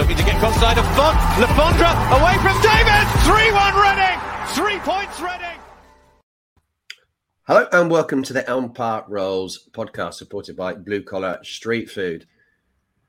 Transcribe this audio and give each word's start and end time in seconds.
Looking 0.00 0.16
to 0.16 0.24
get 0.24 0.38
cross-side 0.38 0.78
of 0.78 0.86
Font. 0.96 1.18
Lafondra 1.36 1.92
away 2.18 2.32
from 2.38 2.56
David. 2.62 3.04
3-1 3.28 3.74
Reading. 3.84 4.18
Three 4.54 4.78
points 4.78 5.20
Reading. 5.20 5.60
Hello 7.42 7.68
and 7.70 7.90
welcome 7.90 8.22
to 8.22 8.32
the 8.32 8.48
Elm 8.48 8.72
Park 8.72 9.04
Rolls 9.08 9.68
podcast 9.72 10.14
supported 10.14 10.56
by 10.56 10.72
Blue 10.72 11.02
Collar 11.02 11.38
Street 11.42 11.90
Food. 11.90 12.24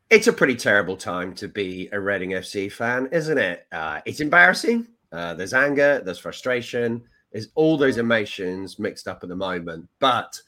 It's 0.10 0.28
a 0.28 0.34
pretty 0.34 0.58
terrible 0.58 0.98
time 0.98 1.34
to 1.36 1.48
be 1.48 1.88
a 1.94 2.00
Reading 2.02 2.32
FC 2.32 2.70
fan, 2.70 3.08
isn't 3.14 3.38
it? 3.38 3.68
Uh, 3.72 4.02
it's 4.06 4.20
embarrassing. 4.20 4.86
Uh, 5.14 5.34
there's 5.34 5.54
anger, 5.54 6.02
there's 6.04 6.20
frustration, 6.20 7.04
there's 7.32 7.48
all 7.56 7.78
those 7.78 8.00
emotions 8.00 8.80
mixed 8.80 9.08
up 9.08 9.24
at 9.24 9.30
the 9.30 9.36
moment. 9.38 9.88
But 10.00 10.42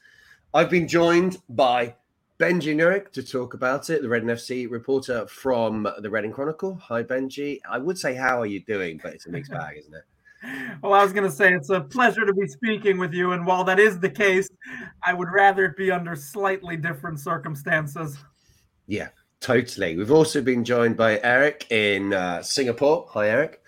I've 0.52 0.68
been 0.68 0.88
joined 0.88 1.38
by 1.48 1.94
Benji 2.44 2.76
Nurick 2.76 3.10
to 3.12 3.22
talk 3.22 3.54
about 3.54 3.88
it, 3.88 4.02
the 4.02 4.08
Reading 4.10 4.28
FC 4.28 4.70
reporter 4.70 5.26
from 5.26 5.88
the 6.00 6.10
Reading 6.10 6.30
Chronicle. 6.30 6.74
Hi, 6.74 7.02
Benji. 7.02 7.58
I 7.66 7.78
would 7.78 7.98
say, 7.98 8.14
how 8.14 8.38
are 8.38 8.44
you 8.44 8.60
doing? 8.60 9.00
But 9.02 9.14
it's 9.14 9.24
a 9.24 9.30
mixed 9.30 9.50
bag, 9.50 9.78
isn't 9.78 9.94
it? 9.94 10.02
Well, 10.82 10.92
I 10.92 11.02
was 11.02 11.14
going 11.14 11.24
to 11.24 11.34
say 11.34 11.54
it's 11.54 11.70
a 11.70 11.80
pleasure 11.80 12.26
to 12.26 12.34
be 12.34 12.46
speaking 12.46 12.98
with 12.98 13.14
you. 13.14 13.32
And 13.32 13.46
while 13.46 13.64
that 13.64 13.80
is 13.80 13.98
the 13.98 14.10
case, 14.10 14.50
I 15.02 15.14
would 15.14 15.30
rather 15.32 15.64
it 15.64 15.76
be 15.78 15.90
under 15.90 16.14
slightly 16.14 16.76
different 16.76 17.18
circumstances. 17.18 18.18
Yeah, 18.86 19.08
totally. 19.40 19.96
We've 19.96 20.12
also 20.12 20.42
been 20.42 20.64
joined 20.64 20.98
by 20.98 21.20
Eric 21.22 21.68
in 21.70 22.12
uh, 22.12 22.42
Singapore. 22.42 23.06
Hi, 23.12 23.30
Eric. 23.30 23.62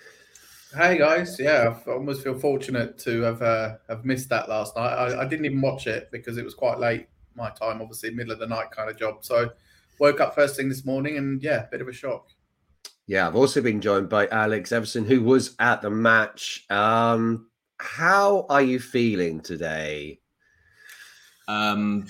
Hey 0.77 0.99
guys, 0.99 1.39
yeah, 1.41 1.79
I 1.87 1.91
almost 1.91 2.23
feel 2.23 2.39
fortunate 2.39 2.99
to 2.99 3.23
have 3.23 3.41
uh, 3.41 3.77
have 3.89 4.05
missed 4.05 4.29
that 4.29 4.50
last 4.50 4.77
night. 4.77 4.93
I, 4.93 5.23
I 5.23 5.25
didn't 5.27 5.47
even 5.47 5.62
watch 5.62 5.87
it 5.87 6.11
because 6.12 6.37
it 6.37 6.45
was 6.45 6.53
quite 6.53 6.79
late 6.79 7.06
my 7.37 7.51
time, 7.51 7.81
obviously 7.81 8.11
middle 8.11 8.33
of 8.33 8.39
the 8.39 8.47
night 8.47 8.71
kind 8.71 8.91
of 8.91 8.99
job. 8.99 9.25
So 9.25 9.51
woke 9.99 10.21
up 10.21 10.35
first 10.35 10.57
thing 10.57 10.69
this 10.69 10.85
morning 10.85 11.17
and 11.17 11.43
yeah, 11.43 11.67
bit 11.71 11.81
of 11.81 11.89
a 11.89 11.93
shock. 11.93 12.29
Yeah, 13.07 13.29
I've 13.29 13.37
also 13.37 13.61
been 13.61 13.81
joined 13.81 14.09
by 14.09 14.27
Alex 14.29 14.73
Everson, 14.73 15.05
who 15.05 15.23
was 15.23 15.55
at 15.61 15.81
the 15.81 15.91
match. 15.91 16.65
Um, 16.71 17.49
how 17.79 18.47
are 18.49 18.63
you 18.63 18.81
feeling 18.81 19.41
today? 19.41 20.21
Um, 21.47 22.09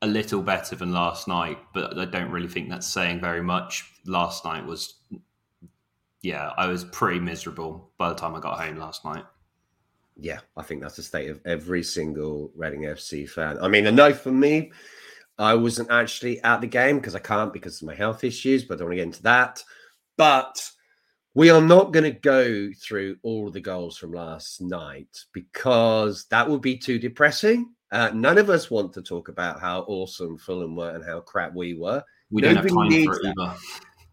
a 0.00 0.06
little 0.06 0.42
better 0.42 0.74
than 0.74 0.92
last 0.92 1.28
night, 1.28 1.58
but 1.74 1.98
I 1.98 2.06
don't 2.06 2.30
really 2.30 2.48
think 2.48 2.70
that's 2.70 2.86
saying 2.86 3.20
very 3.20 3.42
much. 3.42 3.84
Last 4.06 4.44
night 4.44 4.64
was, 4.64 4.94
yeah, 6.22 6.50
I 6.56 6.66
was 6.66 6.84
pretty 6.84 7.20
miserable 7.20 7.90
by 7.98 8.08
the 8.08 8.14
time 8.14 8.34
I 8.34 8.40
got 8.40 8.58
home 8.58 8.76
last 8.76 9.04
night 9.04 9.24
yeah, 10.16 10.40
I 10.56 10.62
think 10.62 10.82
that's 10.82 10.96
the 10.96 11.02
state 11.02 11.30
of 11.30 11.40
every 11.44 11.82
single 11.82 12.52
Reading 12.54 12.82
FC 12.82 13.28
fan. 13.28 13.58
I 13.60 13.68
mean, 13.68 13.86
a 13.86 13.92
no 13.92 14.12
for 14.12 14.32
me. 14.32 14.72
I 15.38 15.54
wasn't 15.54 15.90
actually 15.90 16.40
at 16.42 16.60
the 16.60 16.66
game 16.66 16.98
because 16.98 17.14
I 17.14 17.18
can't 17.18 17.52
because 17.52 17.80
of 17.80 17.86
my 17.86 17.94
health 17.94 18.22
issues, 18.22 18.64
but 18.64 18.74
I 18.74 18.78
don't 18.78 18.88
want 18.88 18.92
to 18.92 18.96
get 18.96 19.06
into 19.06 19.22
that. 19.22 19.62
But 20.16 20.70
we 21.34 21.50
are 21.50 21.62
not 21.62 21.92
going 21.92 22.04
to 22.04 22.18
go 22.18 22.70
through 22.80 23.16
all 23.22 23.46
of 23.46 23.54
the 23.54 23.60
goals 23.60 23.96
from 23.96 24.12
last 24.12 24.60
night 24.60 25.08
because 25.32 26.26
that 26.26 26.48
would 26.48 26.60
be 26.60 26.76
too 26.76 26.98
depressing. 26.98 27.72
Uh, 27.90 28.10
none 28.14 28.38
of 28.38 28.50
us 28.50 28.70
want 28.70 28.92
to 28.92 29.02
talk 29.02 29.28
about 29.28 29.60
how 29.60 29.80
awesome 29.88 30.36
Fulham 30.38 30.76
were 30.76 30.94
and 30.94 31.04
how 31.04 31.20
crap 31.20 31.54
we 31.54 31.74
were. 31.74 32.02
We 32.30 32.42
don't 32.42 32.56
have 32.56 32.68
time 32.68 33.04
for 33.04 33.20
it 33.20 33.34
either. 33.38 33.56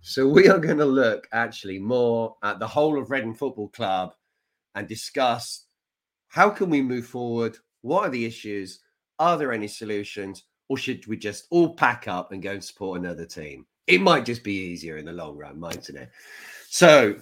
So 0.02 0.28
we 0.28 0.48
are 0.48 0.60
going 0.60 0.78
to 0.78 0.86
look 0.86 1.28
actually 1.34 1.80
more 1.80 2.36
at 2.44 2.60
the 2.60 2.68
whole 2.68 3.00
of 3.00 3.12
Reading 3.12 3.34
Football 3.34 3.70
Club 3.70 4.14
and 4.76 4.88
discuss 4.88 5.66
how 6.30 6.50
can 6.50 6.70
we 6.70 6.82
move 6.82 7.06
forward? 7.06 7.58
What 7.82 8.08
are 8.08 8.12
the 8.12 8.26
issues? 8.26 8.80
Are 9.18 9.38
there 9.38 9.52
any 9.52 9.68
solutions? 9.68 10.44
Or 10.70 10.78
should 10.78 11.06
we 11.08 11.18
just 11.18 11.46
all 11.50 11.74
pack 11.74 12.08
up 12.08 12.32
and 12.32 12.42
go 12.42 12.52
and 12.52 12.64
support 12.64 13.00
another 13.00 13.26
team? 13.26 13.66
It 13.88 14.02
might 14.02 14.26
just 14.26 14.44
be 14.44 14.54
easier 14.54 14.98
in 14.98 15.06
the 15.06 15.12
long 15.12 15.36
run, 15.36 15.60
mightn't 15.60 15.98
it? 15.98 16.12
So, 16.70 17.16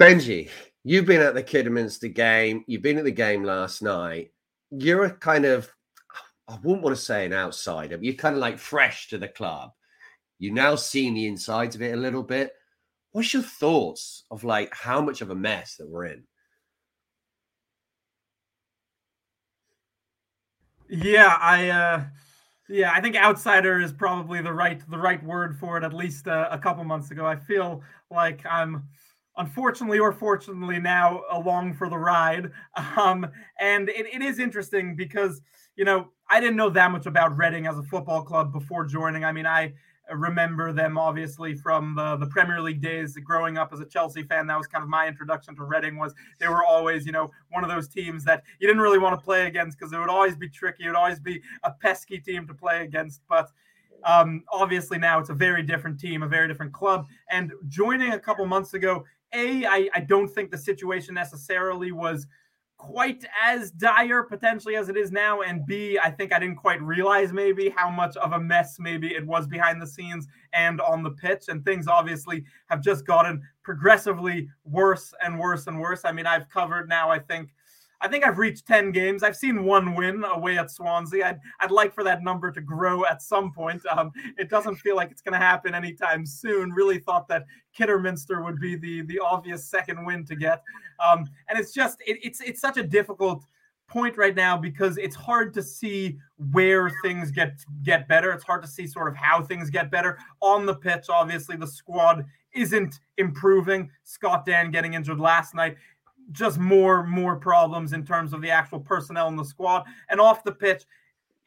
Benji, 0.00 0.48
you've 0.82 1.04
been 1.04 1.20
at 1.20 1.34
the 1.34 1.42
Kidderminster 1.42 2.08
game. 2.08 2.64
You've 2.66 2.82
been 2.82 2.96
at 2.96 3.04
the 3.04 3.10
game 3.10 3.44
last 3.44 3.82
night. 3.82 4.32
You're 4.70 5.04
a 5.04 5.10
kind 5.10 5.44
of, 5.44 5.70
I 6.48 6.56
wouldn't 6.62 6.82
want 6.82 6.96
to 6.96 7.02
say 7.02 7.26
an 7.26 7.34
outsider, 7.34 7.98
but 7.98 8.04
you're 8.04 8.14
kind 8.14 8.34
of 8.34 8.40
like 8.40 8.58
fresh 8.58 9.08
to 9.08 9.18
the 9.18 9.28
club. 9.28 9.72
You've 10.38 10.54
now 10.54 10.74
seen 10.76 11.12
the 11.12 11.26
insides 11.26 11.76
of 11.76 11.82
it 11.82 11.92
a 11.92 11.98
little 11.98 12.22
bit. 12.22 12.54
What's 13.12 13.34
your 13.34 13.42
thoughts 13.42 14.24
of 14.30 14.44
like 14.44 14.74
how 14.74 15.02
much 15.02 15.20
of 15.20 15.28
a 15.28 15.34
mess 15.34 15.76
that 15.76 15.88
we're 15.88 16.06
in? 16.06 16.24
Yeah, 20.90 21.36
I 21.40 21.68
uh 21.70 22.04
yeah, 22.68 22.92
I 22.92 23.00
think 23.00 23.16
outsider 23.16 23.80
is 23.80 23.92
probably 23.92 24.42
the 24.42 24.52
right 24.52 24.80
the 24.90 24.98
right 24.98 25.22
word 25.24 25.58
for 25.58 25.76
it 25.76 25.84
at 25.84 25.92
least 25.92 26.28
uh, 26.28 26.48
a 26.50 26.58
couple 26.58 26.84
months 26.84 27.10
ago. 27.10 27.26
I 27.26 27.36
feel 27.36 27.82
like 28.10 28.44
I'm 28.46 28.84
unfortunately 29.36 29.98
or 29.98 30.12
fortunately 30.12 30.78
now 30.80 31.22
along 31.30 31.74
for 31.74 31.88
the 31.88 31.98
ride. 31.98 32.50
Um 32.96 33.26
and 33.60 33.88
it, 33.88 34.06
it 34.12 34.22
is 34.22 34.38
interesting 34.38 34.96
because 34.96 35.40
you 35.76 35.84
know, 35.84 36.08
I 36.28 36.40
didn't 36.40 36.56
know 36.56 36.70
that 36.70 36.90
much 36.90 37.06
about 37.06 37.36
Reading 37.38 37.66
as 37.66 37.78
a 37.78 37.82
football 37.84 38.22
club 38.22 38.52
before 38.52 38.84
joining. 38.84 39.24
I 39.24 39.32
mean, 39.32 39.46
I 39.46 39.74
remember 40.12 40.72
them 40.72 40.98
obviously 40.98 41.54
from 41.54 41.94
the, 41.94 42.16
the 42.16 42.26
Premier 42.26 42.60
League 42.60 42.80
days. 42.80 43.16
Growing 43.24 43.58
up 43.58 43.72
as 43.72 43.80
a 43.80 43.86
Chelsea 43.86 44.22
fan, 44.22 44.46
that 44.46 44.58
was 44.58 44.66
kind 44.66 44.82
of 44.82 44.88
my 44.88 45.06
introduction 45.06 45.54
to 45.56 45.64
Reading. 45.64 45.98
Was 45.98 46.14
they 46.38 46.48
were 46.48 46.64
always, 46.64 47.06
you 47.06 47.12
know, 47.12 47.30
one 47.50 47.64
of 47.64 47.70
those 47.70 47.88
teams 47.88 48.24
that 48.24 48.42
you 48.58 48.66
didn't 48.66 48.82
really 48.82 48.98
want 48.98 49.18
to 49.18 49.24
play 49.24 49.46
against 49.46 49.78
because 49.78 49.92
it 49.92 49.98
would 49.98 50.08
always 50.08 50.36
be 50.36 50.48
tricky. 50.48 50.84
It 50.84 50.88
would 50.88 50.96
always 50.96 51.20
be 51.20 51.40
a 51.62 51.72
pesky 51.72 52.18
team 52.18 52.46
to 52.46 52.54
play 52.54 52.82
against. 52.82 53.22
But 53.28 53.50
um, 54.04 54.44
obviously 54.52 54.98
now 54.98 55.18
it's 55.18 55.30
a 55.30 55.34
very 55.34 55.62
different 55.62 56.00
team, 56.00 56.22
a 56.22 56.28
very 56.28 56.48
different 56.48 56.72
club. 56.72 57.06
And 57.30 57.52
joining 57.68 58.12
a 58.12 58.18
couple 58.18 58.46
months 58.46 58.74
ago, 58.74 59.04
a 59.32 59.64
I, 59.66 59.88
I 59.94 60.00
don't 60.00 60.28
think 60.28 60.50
the 60.50 60.58
situation 60.58 61.14
necessarily 61.14 61.92
was 61.92 62.26
quite 62.80 63.26
as 63.44 63.70
dire 63.72 64.22
potentially 64.22 64.74
as 64.74 64.88
it 64.88 64.96
is 64.96 65.12
now 65.12 65.42
and 65.42 65.66
b 65.66 65.98
i 66.02 66.10
think 66.10 66.32
i 66.32 66.38
didn't 66.38 66.56
quite 66.56 66.80
realize 66.80 67.30
maybe 67.30 67.68
how 67.68 67.90
much 67.90 68.16
of 68.16 68.32
a 68.32 68.40
mess 68.40 68.78
maybe 68.80 69.08
it 69.14 69.24
was 69.26 69.46
behind 69.46 69.82
the 69.82 69.86
scenes 69.86 70.26
and 70.54 70.80
on 70.80 71.02
the 71.02 71.10
pitch 71.10 71.44
and 71.48 71.62
things 71.62 71.86
obviously 71.86 72.42
have 72.70 72.80
just 72.80 73.06
gotten 73.06 73.42
progressively 73.62 74.48
worse 74.64 75.12
and 75.22 75.38
worse 75.38 75.66
and 75.66 75.78
worse 75.78 76.06
i 76.06 76.10
mean 76.10 76.26
i've 76.26 76.48
covered 76.48 76.88
now 76.88 77.10
i 77.10 77.18
think 77.18 77.50
I 78.02 78.08
think 78.08 78.26
I've 78.26 78.38
reached 78.38 78.66
10 78.66 78.92
games. 78.92 79.22
I've 79.22 79.36
seen 79.36 79.64
one 79.64 79.94
win 79.94 80.24
away 80.24 80.56
at 80.56 80.70
Swansea. 80.70 81.26
I'd, 81.26 81.40
I'd 81.60 81.70
like 81.70 81.92
for 81.92 82.02
that 82.04 82.22
number 82.22 82.50
to 82.50 82.60
grow 82.60 83.04
at 83.04 83.20
some 83.20 83.52
point. 83.52 83.82
Um, 83.86 84.10
it 84.38 84.48
doesn't 84.48 84.76
feel 84.76 84.96
like 84.96 85.10
it's 85.10 85.20
going 85.20 85.38
to 85.38 85.44
happen 85.44 85.74
anytime 85.74 86.24
soon. 86.24 86.72
Really 86.72 86.98
thought 86.98 87.28
that 87.28 87.44
Kidderminster 87.74 88.42
would 88.42 88.58
be 88.58 88.76
the, 88.76 89.02
the 89.02 89.18
obvious 89.18 89.66
second 89.66 90.04
win 90.06 90.24
to 90.26 90.34
get. 90.34 90.62
Um, 91.04 91.28
and 91.48 91.58
it's 91.58 91.72
just, 91.72 91.98
it, 92.06 92.18
it's, 92.22 92.40
it's 92.40 92.60
such 92.60 92.76
a 92.76 92.82
difficult 92.82 93.44
point 93.90 94.16
right 94.16 94.36
now 94.36 94.56
because 94.56 94.96
it's 94.98 95.16
hard 95.16 95.52
to 95.52 95.62
see 95.62 96.16
where 96.52 96.90
things 97.02 97.30
get 97.30 97.58
get 97.82 98.06
better. 98.06 98.30
It's 98.32 98.44
hard 98.44 98.62
to 98.62 98.68
see 98.68 98.86
sort 98.86 99.08
of 99.08 99.16
how 99.16 99.42
things 99.42 99.68
get 99.68 99.90
better 99.90 100.18
on 100.40 100.64
the 100.64 100.74
pitch. 100.74 101.06
Obviously, 101.08 101.56
the 101.56 101.66
squad 101.66 102.24
isn't 102.52 103.00
improving. 103.18 103.90
Scott 104.04 104.46
Dann 104.46 104.70
getting 104.70 104.94
injured 104.94 105.20
last 105.20 105.54
night 105.54 105.76
just 106.32 106.58
more 106.58 107.04
more 107.04 107.36
problems 107.36 107.92
in 107.92 108.04
terms 108.04 108.32
of 108.32 108.40
the 108.40 108.50
actual 108.50 108.78
personnel 108.78 109.28
in 109.28 109.36
the 109.36 109.44
squad 109.44 109.84
and 110.10 110.20
off 110.20 110.44
the 110.44 110.52
pitch 110.52 110.84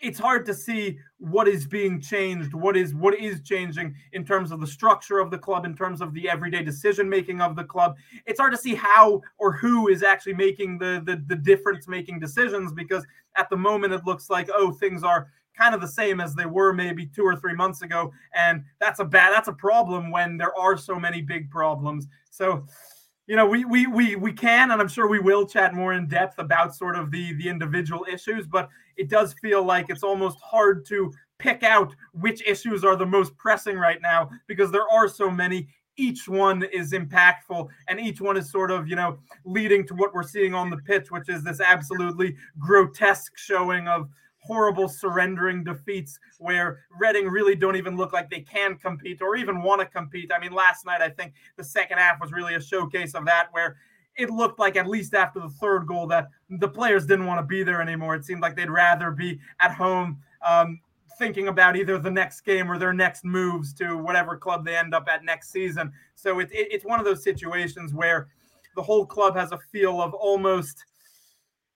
it's 0.04 0.20
hard 0.20 0.46
to 0.46 0.54
see 0.54 1.00
what 1.18 1.48
is 1.48 1.66
being 1.66 2.00
changed 2.02 2.54
what 2.54 2.76
is 2.76 2.94
what 2.94 3.18
is 3.18 3.42
changing 3.42 3.96
in 4.12 4.26
terms 4.26 4.52
of 4.52 4.60
the 4.60 4.68
structure 4.68 5.20
of 5.20 5.32
the 5.32 5.38
club 5.38 5.66
in 5.66 5.76
terms 5.76 6.02
of 6.02 6.14
the 6.14 6.30
everyday 6.30 6.62
decision 6.62 7.10
making 7.10 7.42
of 7.42 7.56
the 7.56 7.64
club. 7.64 7.96
It's 8.26 8.40
hard 8.40 8.52
to 8.52 8.58
see 8.58 8.76
how 8.76 9.22
or 9.38 9.54
who 9.54 9.88
is 9.88 10.04
actually 10.04 10.36
making 10.36 10.78
the, 10.78 11.02
the 11.06 11.24
the 11.28 11.36
difference 11.36 11.88
making 11.88 12.20
decisions 12.20 12.74
because 12.74 13.06
at 13.36 13.50
the 13.50 13.58
moment 13.58 13.94
it 13.94 14.06
looks 14.06 14.30
like 14.30 14.50
oh 14.54 14.72
things 14.74 15.04
are 15.04 15.30
kind 15.58 15.76
of 15.76 15.82
the 15.82 15.88
same 15.88 16.20
as 16.20 16.34
they 16.34 16.46
were 16.46 16.74
maybe 16.74 17.06
two 17.06 17.24
or 17.24 17.36
three 17.36 17.54
months 17.54 17.82
ago. 17.82 18.12
And 18.36 18.64
that's 18.80 19.00
a 19.00 19.06
bad 19.06 19.32
that's 19.32 19.48
a 19.48 19.54
problem 19.54 20.12
when 20.12 20.38
there 20.38 20.58
are 20.58 20.78
so 20.78 21.00
many 21.00 21.22
big 21.22 21.50
problems. 21.50 22.08
So 22.30 22.66
you 23.28 23.36
know, 23.36 23.46
we 23.46 23.64
we 23.64 23.88
we 23.88 24.16
we 24.16 24.34
can, 24.34 24.72
and 24.72 24.82
I'm 24.82 24.88
sure 24.88 25.08
we 25.08 25.20
will 25.20 25.46
chat 25.46 25.74
more 25.74 25.94
in 25.94 26.08
depth 26.08 26.40
about 26.40 26.76
sort 26.76 26.96
of 26.96 27.10
the 27.10 27.34
the 27.34 27.48
individual 27.48 28.06
issues, 28.12 28.46
but 28.46 28.70
it 28.98 29.10
does 29.10 29.34
feel 29.42 29.64
like 29.64 29.90
it's 29.90 30.04
almost 30.04 30.38
hard 30.42 30.86
to 30.88 31.12
pick 31.40 31.64
out 31.64 31.96
which 32.14 32.46
issues 32.46 32.84
are 32.84 32.96
the 32.96 33.06
most 33.06 33.36
pressing 33.38 33.78
right 33.78 34.02
now 34.02 34.30
because 34.48 34.72
there 34.72 34.90
are 34.92 35.08
so 35.08 35.30
many. 35.30 35.68
Each 35.96 36.28
one 36.28 36.64
is 36.64 36.92
impactful, 36.92 37.68
and 37.88 38.00
each 38.00 38.20
one 38.20 38.36
is 38.36 38.50
sort 38.52 38.72
of, 38.72 38.88
you 38.88 38.96
know, 38.96 39.20
leading 39.46 39.86
to 39.88 39.94
what 39.94 40.12
we're 40.12 40.24
seeing 40.24 40.56
on 40.56 40.72
the 40.72 40.78
pitch, 40.78 41.12
which 41.12 41.30
is 41.30 41.44
this 41.44 41.62
absolutely 41.62 42.36
grotesque 42.58 43.38
showing 43.38 43.88
of 43.88 44.10
horrible 44.44 44.90
surrendering 44.90 45.64
defeats 45.64 46.20
where 46.38 46.80
Reading 47.00 47.28
really 47.28 47.56
don't 47.56 47.78
even 47.78 47.96
look 47.96 48.12
like 48.12 48.30
they 48.30 48.42
can 48.42 48.76
compete 48.76 49.22
or 49.22 49.38
even 49.38 49.64
want 49.64 49.80
to 49.80 49.88
compete. 49.88 50.32
I 50.36 50.40
mean, 50.40 50.52
last 50.52 50.86
night, 50.86 51.02
I 51.02 51.10
think 51.10 51.34
the 51.56 51.64
second 51.64 51.98
half 51.98 52.20
was 52.20 52.32
really 52.32 52.56
a 52.56 52.62
showcase 52.62 53.16
of 53.16 53.26
that 53.26 53.48
where 53.52 53.78
it 54.18 54.30
looked 54.30 54.60
like 54.60 54.76
at 54.76 54.86
least 54.86 55.14
after 55.14 55.40
the 55.40 55.50
third 55.50 55.88
goal 55.88 56.08
that 56.08 56.28
the 56.50 56.68
players 56.68 57.06
didn't 57.06 57.26
want 57.26 57.40
to 57.40 57.46
be 57.46 57.64
there 57.64 57.82
anymore. 57.82 58.16
It 58.16 58.26
seemed 58.26 58.42
like 58.42 58.56
they'd 58.56 58.70
rather 58.70 59.12
be 59.12 59.40
at 59.60 59.74
home 59.74 60.20
um, 60.46 60.80
thinking 61.18 61.48
about 61.48 61.78
either 61.78 61.98
the 61.98 62.12
next 62.12 62.42
game 62.42 62.70
or 62.70 62.78
their 62.78 62.94
next 62.94 63.24
moves 63.24 63.74
to 63.76 63.98
whatever 63.98 64.36
club 64.36 64.66
they 64.66 64.76
end 64.76 64.94
up 64.94 65.08
at 65.08 65.24
next 65.24 65.52
season. 65.52 65.92
So 66.16 66.40
it, 66.40 66.52
it, 66.52 66.68
it's 66.70 66.86
one 66.86 67.00
of 67.00 67.06
those 67.06 67.24
situations 67.24 67.94
where 67.94 68.28
the 68.76 68.84
whole 68.84 69.06
club 69.06 69.36
has 69.36 69.54
a 69.54 69.60
feel 69.72 70.02
of 70.02 70.14
almost– 70.14 70.84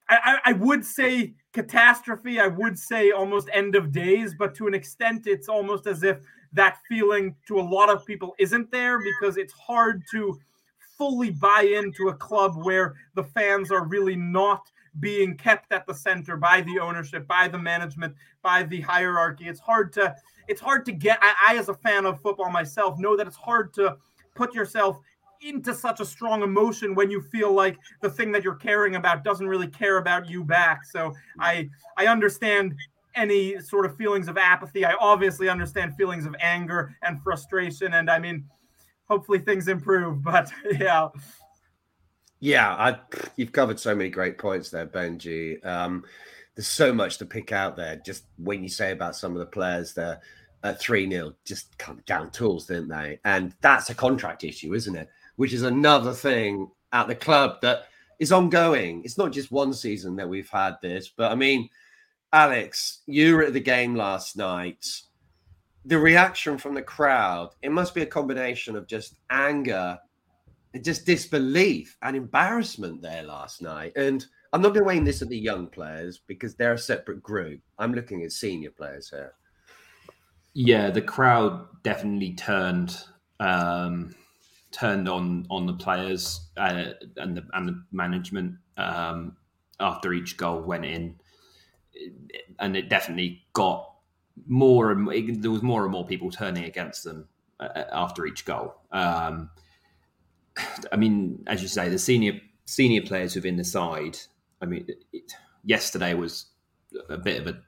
I, 0.08 0.38
I, 0.46 0.52
would 0.52 0.84
say 0.84 1.34
catastrophe. 1.52 2.40
I 2.40 2.46
would 2.46 2.78
say 2.78 3.10
almost 3.10 3.48
end 3.52 3.74
of 3.74 3.92
days, 3.92 4.34
but 4.38 4.54
to 4.54 4.66
an 4.66 4.74
extent, 4.74 5.26
it's 5.26 5.48
almost 5.48 5.86
as 5.86 6.02
if 6.02 6.18
that 6.52 6.78
feeling 6.88 7.34
to 7.46 7.60
a 7.60 7.62
lot 7.62 7.90
of 7.90 8.06
people 8.06 8.34
isn't 8.38 8.70
there 8.70 8.98
because 8.98 9.36
it's 9.36 9.52
hard 9.52 10.02
to 10.12 10.38
fully 10.96 11.30
buy 11.30 11.62
into 11.62 12.08
a 12.08 12.14
club 12.14 12.56
where 12.56 12.94
the 13.14 13.22
fans 13.22 13.70
are 13.70 13.86
really 13.86 14.16
not 14.16 14.70
being 15.00 15.36
kept 15.36 15.72
at 15.72 15.86
the 15.86 15.94
center 15.94 16.36
by 16.36 16.62
the 16.62 16.78
ownership, 16.78 17.26
by 17.28 17.46
the 17.46 17.58
management, 17.58 18.14
by 18.42 18.62
the 18.64 18.80
hierarchy. 18.80 19.46
It's 19.46 19.60
hard 19.60 19.92
to 19.94 20.14
it's 20.48 20.60
hard 20.60 20.86
to 20.86 20.92
get. 20.92 21.18
I, 21.20 21.34
I 21.50 21.58
as 21.58 21.68
a 21.68 21.74
fan 21.74 22.06
of 22.06 22.20
football 22.20 22.50
myself 22.50 22.98
know 22.98 23.16
that 23.16 23.26
it's 23.26 23.36
hard 23.36 23.74
to 23.74 23.96
put 24.34 24.54
yourself 24.54 24.98
into 25.40 25.74
such 25.74 26.00
a 26.00 26.04
strong 26.04 26.42
emotion 26.42 26.94
when 26.94 27.10
you 27.10 27.20
feel 27.20 27.52
like 27.52 27.78
the 28.00 28.10
thing 28.10 28.32
that 28.32 28.42
you're 28.42 28.54
caring 28.54 28.96
about 28.96 29.24
doesn't 29.24 29.46
really 29.46 29.68
care 29.68 29.98
about 29.98 30.28
you 30.28 30.44
back. 30.44 30.84
So 30.84 31.12
I 31.38 31.68
I 31.96 32.06
understand 32.06 32.74
any 33.14 33.60
sort 33.60 33.86
of 33.86 33.96
feelings 33.96 34.28
of 34.28 34.38
apathy. 34.38 34.84
I 34.84 34.94
obviously 35.00 35.48
understand 35.48 35.94
feelings 35.96 36.26
of 36.26 36.34
anger 36.40 36.94
and 37.02 37.22
frustration 37.22 37.94
and 37.94 38.10
I 38.10 38.18
mean 38.18 38.44
hopefully 39.08 39.38
things 39.38 39.68
improve, 39.68 40.22
but 40.22 40.50
yeah. 40.78 41.08
Yeah, 42.40 42.70
I, 42.70 42.98
you've 43.36 43.52
covered 43.52 43.80
so 43.80 43.96
many 43.96 44.10
great 44.10 44.38
points 44.38 44.70
there, 44.70 44.86
Benji. 44.86 45.64
Um, 45.66 46.04
there's 46.54 46.68
so 46.68 46.92
much 46.92 47.18
to 47.18 47.26
pick 47.26 47.50
out 47.50 47.76
there. 47.76 47.96
Just 47.96 48.26
when 48.36 48.62
you 48.62 48.68
say 48.68 48.92
about 48.92 49.16
some 49.16 49.32
of 49.32 49.40
the 49.40 49.46
players 49.46 49.92
there 49.92 50.20
at 50.62 50.80
3 50.80 51.10
0, 51.10 51.34
just 51.44 51.76
come 51.78 52.00
down 52.06 52.30
tools, 52.30 52.66
didn't 52.66 52.88
they? 52.88 53.18
And 53.24 53.54
that's 53.60 53.90
a 53.90 53.94
contract 53.94 54.44
issue, 54.44 54.74
isn't 54.74 54.94
it? 54.94 55.08
Which 55.38 55.52
is 55.52 55.62
another 55.62 56.12
thing 56.12 56.68
at 56.92 57.06
the 57.06 57.14
club 57.14 57.60
that 57.62 57.84
is 58.18 58.32
ongoing. 58.32 59.02
It's 59.04 59.16
not 59.16 59.30
just 59.30 59.52
one 59.52 59.72
season 59.72 60.16
that 60.16 60.28
we've 60.28 60.50
had 60.50 60.74
this, 60.82 61.08
but 61.16 61.30
I 61.30 61.36
mean, 61.36 61.70
Alex, 62.32 63.02
you 63.06 63.36
were 63.36 63.44
at 63.44 63.52
the 63.52 63.60
game 63.60 63.94
last 63.94 64.36
night. 64.36 64.84
The 65.84 65.96
reaction 65.96 66.58
from 66.58 66.74
the 66.74 66.82
crowd, 66.82 67.50
it 67.62 67.70
must 67.70 67.94
be 67.94 68.02
a 68.02 68.06
combination 68.06 68.74
of 68.74 68.88
just 68.88 69.14
anger, 69.30 69.96
just 70.82 71.06
disbelief 71.06 71.96
and 72.02 72.16
embarrassment 72.16 73.00
there 73.00 73.22
last 73.22 73.62
night. 73.62 73.92
And 73.94 74.26
I'm 74.52 74.60
not 74.60 74.74
going 74.74 74.84
to 74.84 74.90
aim 74.90 75.04
this 75.04 75.22
at 75.22 75.28
the 75.28 75.38
young 75.38 75.68
players 75.68 76.20
because 76.26 76.56
they're 76.56 76.72
a 76.72 76.78
separate 76.78 77.22
group. 77.22 77.60
I'm 77.78 77.94
looking 77.94 78.24
at 78.24 78.32
senior 78.32 78.72
players 78.72 79.08
here. 79.08 79.34
Yeah, 80.54 80.90
the 80.90 81.02
crowd 81.02 81.64
definitely 81.84 82.32
turned 82.32 83.04
um, 83.38 84.16
turned 84.70 85.08
on 85.08 85.46
on 85.50 85.66
the 85.66 85.72
players 85.72 86.48
uh, 86.56 86.84
and 87.16 87.36
the 87.36 87.44
and 87.52 87.68
the 87.68 87.84
management 87.92 88.56
um, 88.76 89.36
after 89.80 90.12
each 90.12 90.36
goal 90.36 90.60
went 90.60 90.84
in, 90.84 91.16
and 92.58 92.76
it 92.76 92.88
definitely 92.88 93.42
got 93.52 93.92
more 94.46 94.92
and 94.92 95.12
it, 95.12 95.42
there 95.42 95.50
was 95.50 95.62
more 95.62 95.82
and 95.82 95.92
more 95.92 96.06
people 96.06 96.30
turning 96.30 96.64
against 96.64 97.04
them 97.04 97.28
uh, 97.60 97.84
after 97.92 98.26
each 98.26 98.44
goal. 98.44 98.74
Um, 98.92 99.50
I 100.92 100.96
mean, 100.96 101.44
as 101.46 101.62
you 101.62 101.68
say, 101.68 101.88
the 101.88 101.98
senior 101.98 102.40
senior 102.64 103.02
players 103.02 103.34
within 103.34 103.56
the 103.56 103.64
side. 103.64 104.18
I 104.60 104.66
mean, 104.66 104.86
it, 105.12 105.32
yesterday 105.64 106.14
was 106.14 106.46
a 107.08 107.16
bit 107.16 107.40
of 107.40 107.46
a 107.46 107.60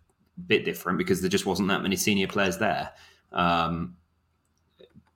bit 0.47 0.65
different 0.65 0.99
because 0.99 1.21
there 1.21 1.31
just 1.31 1.47
wasn't 1.47 1.69
that 1.69 1.83
many 1.83 1.97
senior 1.97 2.27
players 2.27 2.59
there. 2.59 2.93
Um, 3.33 3.97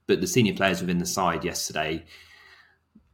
but 0.07 0.21
the 0.21 0.27
senior 0.27 0.55
players 0.55 0.81
within 0.81 0.99
the 0.99 1.07
side 1.07 1.45
yesterday, 1.45 2.05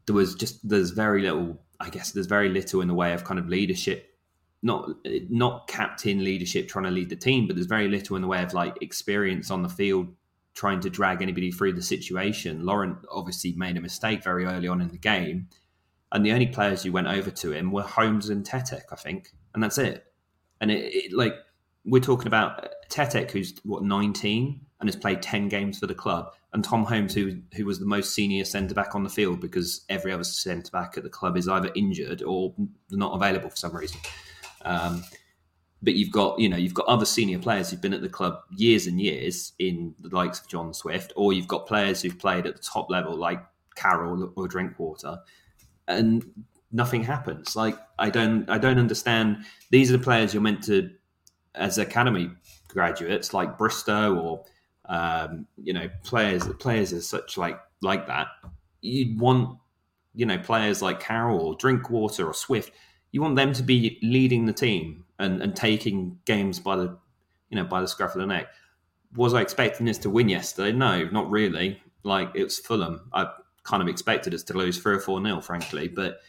there 0.06 0.14
was 0.14 0.34
just 0.34 0.68
there's 0.68 0.90
very 0.90 1.22
little. 1.22 1.60
I 1.78 1.88
guess 1.88 2.12
there's 2.12 2.26
very 2.26 2.48
little 2.48 2.80
in 2.82 2.88
the 2.88 2.94
way 2.94 3.12
of 3.12 3.24
kind 3.24 3.38
of 3.38 3.48
leadership, 3.48 4.14
not 4.62 4.88
not 5.28 5.68
captain 5.68 6.24
leadership 6.24 6.68
trying 6.68 6.84
to 6.84 6.90
lead 6.90 7.10
the 7.10 7.16
team, 7.16 7.46
but 7.46 7.56
there's 7.56 7.66
very 7.66 7.88
little 7.88 8.16
in 8.16 8.22
the 8.22 8.28
way 8.28 8.42
of 8.42 8.52
like 8.52 8.76
experience 8.82 9.50
on 9.50 9.62
the 9.62 9.68
field 9.68 10.08
trying 10.54 10.80
to 10.80 10.90
drag 10.90 11.22
anybody 11.22 11.50
through 11.50 11.72
the 11.72 11.82
situation. 11.82 12.66
Laurent 12.66 12.98
obviously 13.10 13.52
made 13.52 13.76
a 13.76 13.80
mistake 13.80 14.22
very 14.22 14.44
early 14.44 14.68
on 14.68 14.80
in 14.80 14.88
the 14.88 14.98
game, 14.98 15.48
and 16.12 16.26
the 16.26 16.32
only 16.32 16.48
players 16.48 16.82
who 16.82 16.92
went 16.92 17.06
over 17.06 17.30
to 17.30 17.52
him 17.52 17.70
were 17.70 17.82
Holmes 17.82 18.28
and 18.28 18.44
Tetek, 18.44 18.82
I 18.90 18.96
think, 18.96 19.32
and 19.54 19.62
that's 19.62 19.78
it. 19.78 20.04
And 20.60 20.70
it, 20.70 20.92
it 20.92 21.12
like 21.12 21.34
we're 21.84 22.00
talking 22.00 22.26
about 22.26 22.68
Tetek, 22.90 23.30
who's 23.30 23.54
what 23.64 23.84
19 23.84 24.66
and 24.80 24.88
has 24.88 24.96
played 24.96 25.22
10 25.22 25.48
games 25.48 25.78
for 25.78 25.86
the 25.86 25.94
club, 25.94 26.32
and 26.52 26.64
Tom 26.64 26.84
Holmes, 26.84 27.14
who 27.14 27.40
who 27.54 27.64
was 27.64 27.78
the 27.78 27.86
most 27.86 28.14
senior 28.14 28.44
centre 28.44 28.74
back 28.74 28.94
on 28.94 29.04
the 29.04 29.10
field 29.10 29.40
because 29.40 29.84
every 29.88 30.12
other 30.12 30.24
centre 30.24 30.70
back 30.70 30.96
at 30.96 31.04
the 31.04 31.08
club 31.08 31.36
is 31.36 31.48
either 31.48 31.70
injured 31.76 32.22
or 32.22 32.54
not 32.90 33.14
available 33.14 33.50
for 33.50 33.56
some 33.56 33.76
reason. 33.76 34.00
Um, 34.64 35.04
but 35.82 35.94
you've 35.94 36.10
got 36.10 36.38
you 36.38 36.48
know 36.48 36.56
you've 36.56 36.74
got 36.74 36.86
other 36.86 37.06
senior 37.06 37.38
players 37.38 37.70
who've 37.70 37.80
been 37.80 37.94
at 37.94 38.02
the 38.02 38.08
club 38.08 38.40
years 38.56 38.86
and 38.86 39.00
years 39.00 39.52
in 39.58 39.94
the 40.00 40.14
likes 40.14 40.40
of 40.40 40.48
John 40.48 40.74
Swift, 40.74 41.12
or 41.16 41.32
you've 41.32 41.48
got 41.48 41.66
players 41.66 42.02
who've 42.02 42.18
played 42.18 42.46
at 42.46 42.56
the 42.56 42.62
top 42.62 42.90
level 42.90 43.16
like 43.16 43.42
Carroll 43.76 44.32
or 44.36 44.48
Drinkwater, 44.48 45.18
and 45.88 46.24
nothing 46.72 47.02
happens. 47.02 47.56
Like 47.56 47.78
I 47.98 48.10
don't 48.10 48.48
I 48.50 48.58
don't 48.58 48.78
understand. 48.78 49.44
These 49.70 49.90
are 49.90 49.96
the 49.96 50.02
players 50.02 50.34
you're 50.34 50.42
meant 50.42 50.64
to, 50.64 50.90
as 51.54 51.78
academy 51.78 52.30
graduates, 52.68 53.32
like 53.32 53.56
Bristow 53.56 54.16
or 54.16 54.44
um, 54.86 55.46
you 55.62 55.72
know, 55.72 55.88
players 56.04 56.46
players 56.58 56.92
as 56.92 57.08
such 57.08 57.36
like 57.36 57.60
like 57.82 58.06
that. 58.06 58.28
You'd 58.80 59.18
want, 59.18 59.58
you 60.14 60.26
know, 60.26 60.38
players 60.38 60.82
like 60.82 61.00
Carroll 61.00 61.40
or 61.40 61.54
Drinkwater 61.54 62.26
or 62.26 62.34
Swift. 62.34 62.72
You 63.12 63.22
want 63.22 63.36
them 63.36 63.52
to 63.54 63.62
be 63.62 63.98
leading 64.02 64.46
the 64.46 64.52
team 64.52 65.04
and, 65.18 65.42
and 65.42 65.54
taking 65.54 66.18
games 66.24 66.60
by 66.60 66.76
the, 66.76 66.96
you 67.50 67.56
know, 67.56 67.64
by 67.64 67.80
the 67.80 67.88
scruff 67.88 68.14
of 68.14 68.20
the 68.20 68.26
neck. 68.26 68.48
Was 69.16 69.34
I 69.34 69.40
expecting 69.40 69.86
this 69.86 69.98
to 69.98 70.10
win 70.10 70.28
yesterday? 70.28 70.72
No, 70.76 71.04
not 71.10 71.30
really. 71.30 71.82
Like 72.04 72.30
it 72.34 72.44
was 72.44 72.58
Fulham. 72.58 73.10
I 73.12 73.26
kind 73.64 73.82
of 73.82 73.88
expected 73.88 74.34
us 74.34 74.42
to 74.44 74.54
lose 74.54 74.78
three 74.78 74.94
or 74.94 75.00
four 75.00 75.20
nil, 75.20 75.40
frankly. 75.40 75.88
But 75.88 76.20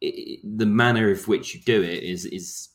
it, 0.00 0.40
the 0.44 0.66
manner 0.66 1.10
of 1.10 1.26
which 1.28 1.54
you 1.54 1.60
do 1.60 1.82
it 1.82 2.02
is 2.02 2.24
is 2.26 2.68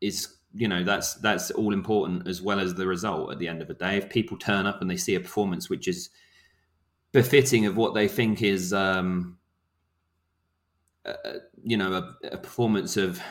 is 0.00 0.37
you 0.58 0.66
know 0.66 0.82
that's 0.82 1.14
that's 1.14 1.52
all 1.52 1.72
important 1.72 2.26
as 2.26 2.42
well 2.42 2.58
as 2.58 2.74
the 2.74 2.86
result 2.86 3.30
at 3.30 3.38
the 3.38 3.46
end 3.46 3.62
of 3.62 3.68
the 3.68 3.74
day. 3.74 3.96
If 3.96 4.10
people 4.10 4.36
turn 4.36 4.66
up 4.66 4.80
and 4.80 4.90
they 4.90 4.96
see 4.96 5.14
a 5.14 5.20
performance 5.20 5.70
which 5.70 5.86
is 5.86 6.10
befitting 7.12 7.64
of 7.64 7.76
what 7.76 7.94
they 7.94 8.08
think 8.08 8.42
is, 8.42 8.72
um, 8.72 9.38
uh, 11.06 11.14
you 11.62 11.76
know, 11.76 11.92
a, 11.92 12.26
a 12.32 12.38
performance 12.38 12.96
of 12.96 13.22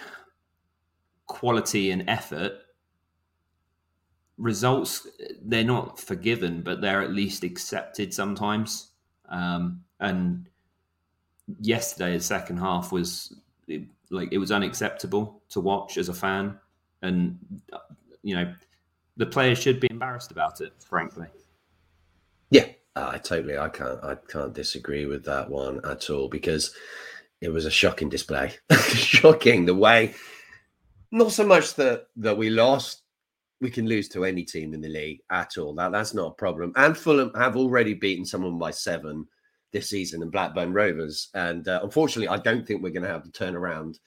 quality 1.25 1.91
and 1.91 2.09
effort, 2.09 2.53
results 4.37 5.05
they're 5.41 5.65
not 5.65 5.99
forgiven, 5.99 6.61
but 6.61 6.79
they're 6.79 7.01
at 7.01 7.11
least 7.11 7.43
accepted 7.43 8.13
sometimes. 8.13 8.91
Um, 9.27 9.83
and 9.99 10.47
yesterday, 11.59 12.15
the 12.15 12.23
second 12.23 12.57
half 12.57 12.93
was 12.93 13.35
like 14.09 14.29
it 14.31 14.37
was 14.37 14.53
unacceptable 14.53 15.41
to 15.49 15.59
watch 15.59 15.97
as 15.97 16.07
a 16.07 16.13
fan 16.13 16.57
and 17.01 17.37
you 18.23 18.35
know 18.35 18.53
the 19.17 19.25
players 19.25 19.57
should 19.59 19.79
be 19.79 19.87
embarrassed 19.89 20.31
about 20.31 20.61
it. 20.61 20.73
Frankly, 20.79 21.27
yeah, 22.49 22.67
I 22.95 23.17
totally, 23.17 23.57
I 23.57 23.69
can't, 23.69 24.03
I 24.03 24.15
can't 24.15 24.53
disagree 24.53 25.05
with 25.05 25.25
that 25.25 25.49
one 25.49 25.81
at 25.85 26.09
all 26.09 26.29
because 26.29 26.73
it 27.41 27.49
was 27.49 27.65
a 27.65 27.71
shocking 27.71 28.09
display, 28.09 28.53
shocking 28.93 29.65
the 29.65 29.75
way. 29.75 30.15
Not 31.11 31.31
so 31.31 31.45
much 31.45 31.75
that 31.75 32.07
that 32.17 32.37
we 32.37 32.49
lost. 32.49 33.03
We 33.59 33.71
can 33.71 33.87
lose 33.87 34.07
to 34.09 34.23
any 34.23 34.43
team 34.43 34.75
in 34.75 34.81
the 34.81 34.89
league 34.89 35.21
at 35.31 35.57
all. 35.57 35.73
That 35.73 35.91
that's 35.91 36.13
not 36.13 36.31
a 36.31 36.35
problem. 36.35 36.73
And 36.75 36.97
Fulham 36.97 37.31
have 37.35 37.57
already 37.57 37.93
beaten 37.93 38.25
someone 38.25 38.59
by 38.59 38.71
seven 38.71 39.27
this 39.71 39.89
season 39.89 40.21
in 40.21 40.29
Blackburn 40.29 40.73
Rovers. 40.73 41.29
And 41.33 41.67
uh, 41.67 41.79
unfortunately, 41.83 42.29
I 42.29 42.37
don't 42.37 42.65
think 42.65 42.81
we're 42.81 42.91
going 42.91 43.03
to 43.03 43.09
have 43.09 43.23
the 43.23 43.31
turnaround 43.31 43.97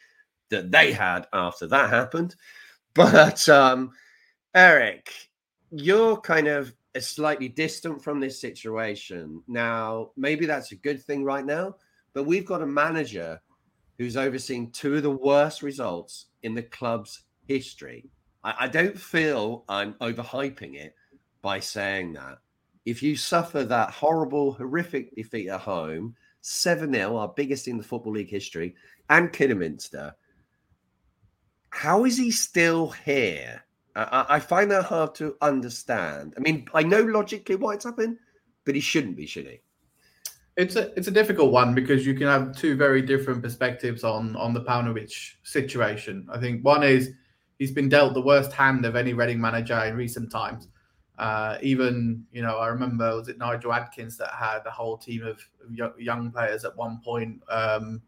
that 0.50 0.70
they 0.70 0.92
had 0.92 1.26
after 1.32 1.66
that 1.68 1.90
happened. 1.90 2.34
But 2.94 3.48
um, 3.48 3.92
Eric, 4.54 5.12
you're 5.70 6.16
kind 6.16 6.48
of 6.48 6.74
slightly 6.98 7.48
distant 7.48 8.02
from 8.02 8.18
this 8.18 8.40
situation. 8.40 9.42
Now, 9.46 10.10
maybe 10.16 10.44
that's 10.46 10.72
a 10.72 10.76
good 10.76 11.00
thing 11.00 11.22
right 11.22 11.46
now, 11.46 11.76
but 12.14 12.24
we've 12.24 12.44
got 12.46 12.62
a 12.62 12.66
manager 12.66 13.40
who's 13.98 14.16
overseeing 14.16 14.70
two 14.72 14.96
of 14.96 15.04
the 15.04 15.10
worst 15.10 15.62
results 15.62 16.26
in 16.42 16.54
the 16.54 16.62
club's 16.62 17.22
history. 17.46 18.10
I, 18.42 18.54
I 18.60 18.68
don't 18.68 18.98
feel 18.98 19.64
I'm 19.68 19.94
overhyping 19.94 20.74
it 20.74 20.94
by 21.42 21.60
saying 21.60 22.14
that. 22.14 22.38
If 22.86 23.02
you 23.02 23.14
suffer 23.14 23.62
that 23.64 23.90
horrible, 23.90 24.52
horrific 24.52 25.14
defeat 25.14 25.48
at 25.48 25.60
home, 25.60 26.16
7 26.40 26.92
0, 26.92 27.16
our 27.16 27.28
biggest 27.28 27.68
in 27.68 27.76
the 27.76 27.84
Football 27.84 28.14
League 28.14 28.30
history, 28.30 28.74
and 29.10 29.32
Kidderminster, 29.32 30.14
how 31.70 32.04
is 32.04 32.16
he 32.16 32.30
still 32.30 32.90
here? 32.90 33.64
I, 33.96 34.26
I, 34.28 34.40
find 34.40 34.70
that 34.70 34.84
hard 34.84 35.14
to 35.16 35.36
understand. 35.40 36.34
I 36.36 36.40
mean, 36.40 36.68
I 36.74 36.82
know 36.82 37.02
logically 37.02 37.56
why 37.56 37.74
it's 37.74 37.84
happened, 37.84 38.18
but 38.64 38.74
he 38.74 38.80
shouldn't 38.80 39.16
be, 39.16 39.26
should 39.26 39.46
he? 39.46 39.60
It's 40.56 40.76
a 40.76 40.92
it's 40.98 41.08
a 41.08 41.12
difficult 41.12 41.52
one 41.52 41.74
because 41.74 42.04
you 42.04 42.14
can 42.14 42.26
have 42.26 42.54
two 42.54 42.76
very 42.76 43.02
different 43.02 43.42
perspectives 43.42 44.04
on 44.04 44.36
on 44.36 44.52
the 44.52 44.60
Paunovic 44.60 45.34
situation. 45.42 46.28
I 46.30 46.38
think 46.38 46.64
one 46.64 46.82
is 46.82 47.12
he's 47.58 47.72
been 47.72 47.88
dealt 47.88 48.14
the 48.14 48.20
worst 48.20 48.52
hand 48.52 48.84
of 48.84 48.96
any 48.96 49.14
Reading 49.14 49.40
manager 49.40 49.78
in 49.84 49.96
recent 49.96 50.30
times. 50.30 50.68
Uh, 51.18 51.58
even 51.62 52.24
you 52.32 52.42
know, 52.42 52.58
I 52.58 52.68
remember 52.68 53.16
was 53.16 53.28
it 53.28 53.38
Nigel 53.38 53.72
Adkins 53.72 54.16
that 54.18 54.32
had 54.32 54.60
the 54.64 54.70
whole 54.70 54.98
team 54.98 55.24
of 55.24 55.40
young 55.98 56.30
players 56.30 56.64
at 56.64 56.76
one 56.76 57.00
point. 57.04 57.42
Um, 57.48 58.02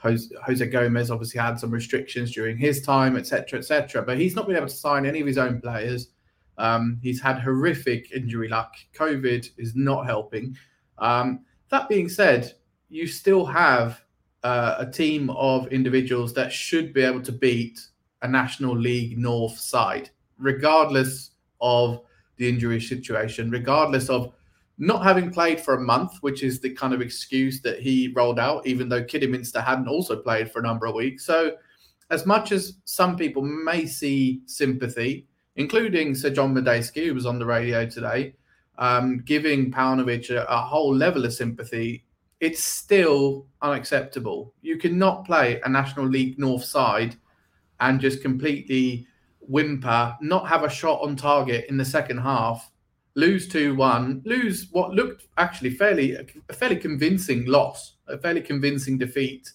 Jose, 0.00 0.28
Jose 0.44 0.66
Gomes 0.66 1.10
obviously 1.10 1.40
had 1.40 1.58
some 1.58 1.70
restrictions 1.70 2.32
during 2.32 2.56
his 2.56 2.82
time, 2.82 3.16
etc., 3.16 3.58
etc. 3.58 4.02
But 4.02 4.18
he's 4.18 4.36
not 4.36 4.46
been 4.46 4.56
able 4.56 4.68
to 4.68 4.74
sign 4.74 5.06
any 5.06 5.20
of 5.20 5.26
his 5.26 5.38
own 5.38 5.60
players. 5.60 6.08
Um, 6.56 6.98
he's 7.02 7.20
had 7.20 7.38
horrific 7.38 8.12
injury 8.12 8.48
luck. 8.48 8.74
COVID 8.94 9.50
is 9.58 9.74
not 9.74 10.06
helping. 10.06 10.56
Um, 10.98 11.44
that 11.70 11.88
being 11.88 12.08
said, 12.08 12.54
you 12.88 13.06
still 13.06 13.44
have 13.44 14.02
uh, 14.42 14.76
a 14.78 14.86
team 14.86 15.30
of 15.30 15.66
individuals 15.68 16.32
that 16.34 16.52
should 16.52 16.92
be 16.92 17.02
able 17.02 17.22
to 17.22 17.32
beat 17.32 17.80
a 18.22 18.28
National 18.28 18.76
League 18.76 19.18
North 19.18 19.58
side, 19.58 20.10
regardless 20.38 21.32
of 21.60 22.00
the 22.36 22.48
injury 22.48 22.80
situation, 22.80 23.50
regardless 23.50 24.08
of 24.08 24.32
not 24.78 25.02
having 25.02 25.30
played 25.30 25.60
for 25.60 25.74
a 25.74 25.80
month, 25.80 26.18
which 26.20 26.42
is 26.42 26.60
the 26.60 26.70
kind 26.70 26.94
of 26.94 27.00
excuse 27.00 27.60
that 27.62 27.80
he 27.80 28.12
rolled 28.14 28.38
out, 28.38 28.66
even 28.66 28.88
though 28.88 29.02
Kidderminster 29.02 29.60
hadn't 29.60 29.88
also 29.88 30.16
played 30.16 30.50
for 30.50 30.60
a 30.60 30.62
number 30.62 30.86
of 30.86 30.94
weeks. 30.94 31.24
So, 31.24 31.56
as 32.10 32.24
much 32.24 32.52
as 32.52 32.74
some 32.84 33.16
people 33.16 33.42
may 33.42 33.84
see 33.84 34.40
sympathy, 34.46 35.26
including 35.56 36.14
Sir 36.14 36.30
John 36.30 36.54
Madejski, 36.54 37.06
who 37.06 37.14
was 37.14 37.26
on 37.26 37.38
the 37.38 37.44
radio 37.44 37.84
today, 37.84 38.34
um, 38.78 39.18
giving 39.24 39.70
Paunovic 39.70 40.30
a, 40.30 40.44
a 40.44 40.60
whole 40.60 40.94
level 40.94 41.24
of 41.24 41.34
sympathy, 41.34 42.04
it's 42.40 42.62
still 42.62 43.46
unacceptable. 43.60 44.54
You 44.62 44.78
cannot 44.78 45.26
play 45.26 45.60
a 45.64 45.68
National 45.68 46.06
League 46.06 46.38
North 46.38 46.64
side 46.64 47.16
and 47.80 48.00
just 48.00 48.22
completely 48.22 49.06
whimper, 49.40 50.16
not 50.20 50.46
have 50.48 50.62
a 50.62 50.70
shot 50.70 51.00
on 51.02 51.16
target 51.16 51.66
in 51.68 51.76
the 51.76 51.84
second 51.84 52.18
half 52.18 52.70
lose 53.18 53.48
2 53.48 53.74
1, 53.74 54.22
lose 54.24 54.68
what 54.70 54.92
looked 54.92 55.24
actually 55.38 55.70
fairly 55.70 56.14
a 56.48 56.52
fairly 56.52 56.76
convincing 56.76 57.44
loss, 57.46 57.96
a 58.06 58.16
fairly 58.16 58.40
convincing 58.40 58.96
defeat 58.96 59.52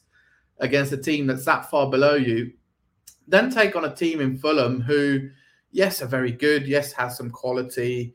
against 0.59 0.91
a 0.91 0.97
team 0.97 1.25
that's 1.25 1.45
that 1.45 1.69
far 1.69 1.89
below 1.89 2.15
you. 2.15 2.51
Then 3.25 3.49
take 3.49 3.77
on 3.77 3.85
a 3.85 3.95
team 3.95 4.19
in 4.19 4.37
Fulham 4.37 4.81
who, 4.81 5.29
yes, 5.71 6.01
are 6.01 6.07
very 6.07 6.33
good, 6.33 6.67
yes, 6.67 6.91
has 6.91 7.15
some 7.17 7.31
quality. 7.31 8.13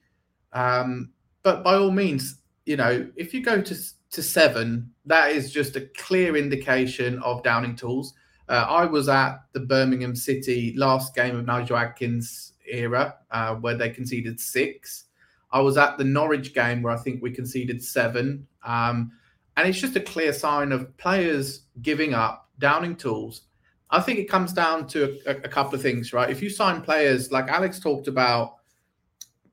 Um, 0.53 1.13
but 1.43 1.65
by 1.65 1.77
all 1.77 1.91
means, 1.91 2.43
you 2.67 2.77
know, 2.77 3.09
if 3.17 3.33
you 3.33 3.43
go 3.43 3.63
to, 3.63 3.77
to 4.11 4.23
seven, 4.23 4.93
that 5.07 5.31
is 5.31 5.51
just 5.51 5.77
a 5.77 5.89
clear 5.97 6.37
indication 6.37 7.23
of 7.23 7.43
downing 7.43 7.75
tools. 7.75 8.13
Uh, 8.51 8.67
I 8.69 8.85
was 8.85 9.09
at 9.09 9.39
the 9.55 9.61
Birmingham 9.61 10.15
City 10.15 10.75
last 10.77 11.15
game 11.15 11.37
of 11.37 11.47
Nigel 11.47 11.79
Adkins' 11.79 12.53
era, 12.71 13.17
uh, 13.31 13.55
where 13.55 13.79
they 13.79 13.89
conceded 13.89 14.39
six. 14.39 15.08
I 15.51 15.61
was 15.61 15.77
at 15.77 15.99
the 15.99 16.05
Norwich 16.05 16.55
game 16.55 16.83
where 16.83 16.93
I 16.93 16.99
think 16.99 17.23
we 17.23 17.31
conceded 17.31 17.83
seven. 17.83 18.47
Um, 18.65 19.13
and 19.57 19.69
it's 19.69 19.81
just 19.81 19.97
a 19.97 20.01
clear 20.01 20.33
sign 20.33 20.73
of 20.73 20.97
players 20.99 21.63
giving 21.83 22.15
up, 22.15 22.49
downing 22.59 22.97
tools. 22.97 23.43
I 23.91 24.01
think 24.01 24.19
it 24.19 24.29
comes 24.29 24.53
down 24.53 24.87
to 24.89 25.19
a, 25.27 25.31
a 25.31 25.49
couple 25.49 25.75
of 25.75 25.83
things, 25.83 26.13
right? 26.13 26.29
If 26.29 26.43
you 26.43 26.51
sign 26.51 26.83
players, 26.83 27.33
like 27.33 27.49
Alex 27.49 27.81
talked 27.81 28.07
about, 28.09 28.57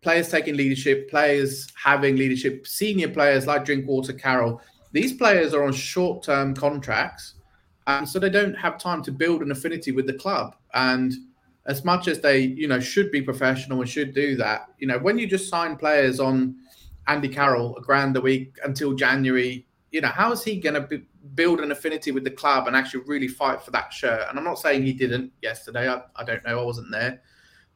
players 0.01 0.29
taking 0.29 0.55
leadership, 0.55 1.09
players 1.09 1.67
having 1.81 2.15
leadership, 2.17 2.67
senior 2.67 3.09
players 3.09 3.47
like 3.47 3.65
Drinkwater 3.65 4.13
Carroll, 4.13 4.61
these 4.91 5.13
players 5.13 5.53
are 5.53 5.63
on 5.63 5.73
short 5.73 6.23
term 6.23 6.53
contracts. 6.53 7.35
And 7.87 8.07
so 8.07 8.19
they 8.19 8.29
don't 8.29 8.53
have 8.55 8.77
time 8.77 9.01
to 9.03 9.11
build 9.11 9.41
an 9.41 9.51
affinity 9.51 9.91
with 9.91 10.07
the 10.07 10.13
club. 10.13 10.55
And 10.73 11.13
as 11.65 11.83
much 11.83 12.07
as 12.07 12.19
they, 12.19 12.39
you 12.39 12.67
know, 12.67 12.79
should 12.79 13.11
be 13.11 13.21
professional 13.21 13.81
and 13.81 13.89
should 13.89 14.13
do 14.13 14.35
that, 14.35 14.67
you 14.77 14.87
know, 14.87 14.99
when 14.99 15.17
you 15.17 15.27
just 15.27 15.49
sign 15.49 15.75
players 15.75 16.19
on 16.19 16.55
Andy 17.07 17.27
Carroll 17.27 17.75
a 17.77 17.81
grand 17.81 18.15
a 18.17 18.21
week 18.21 18.57
until 18.63 18.93
January, 18.93 19.65
you 19.91 20.01
know, 20.01 20.09
how 20.09 20.31
is 20.31 20.43
he 20.43 20.59
going 20.59 20.75
to 20.75 21.01
build 21.33 21.59
an 21.59 21.71
affinity 21.71 22.11
with 22.11 22.23
the 22.23 22.31
club 22.31 22.67
and 22.67 22.75
actually 22.75 23.03
really 23.07 23.27
fight 23.27 23.61
for 23.63 23.71
that 23.71 23.91
shirt? 23.91 24.27
And 24.29 24.37
I'm 24.37 24.45
not 24.45 24.59
saying 24.59 24.83
he 24.83 24.93
didn't 24.93 25.31
yesterday. 25.41 25.89
I, 25.89 26.01
I 26.15 26.23
don't 26.23 26.43
know. 26.45 26.59
I 26.59 26.63
wasn't 26.63 26.91
there. 26.91 27.21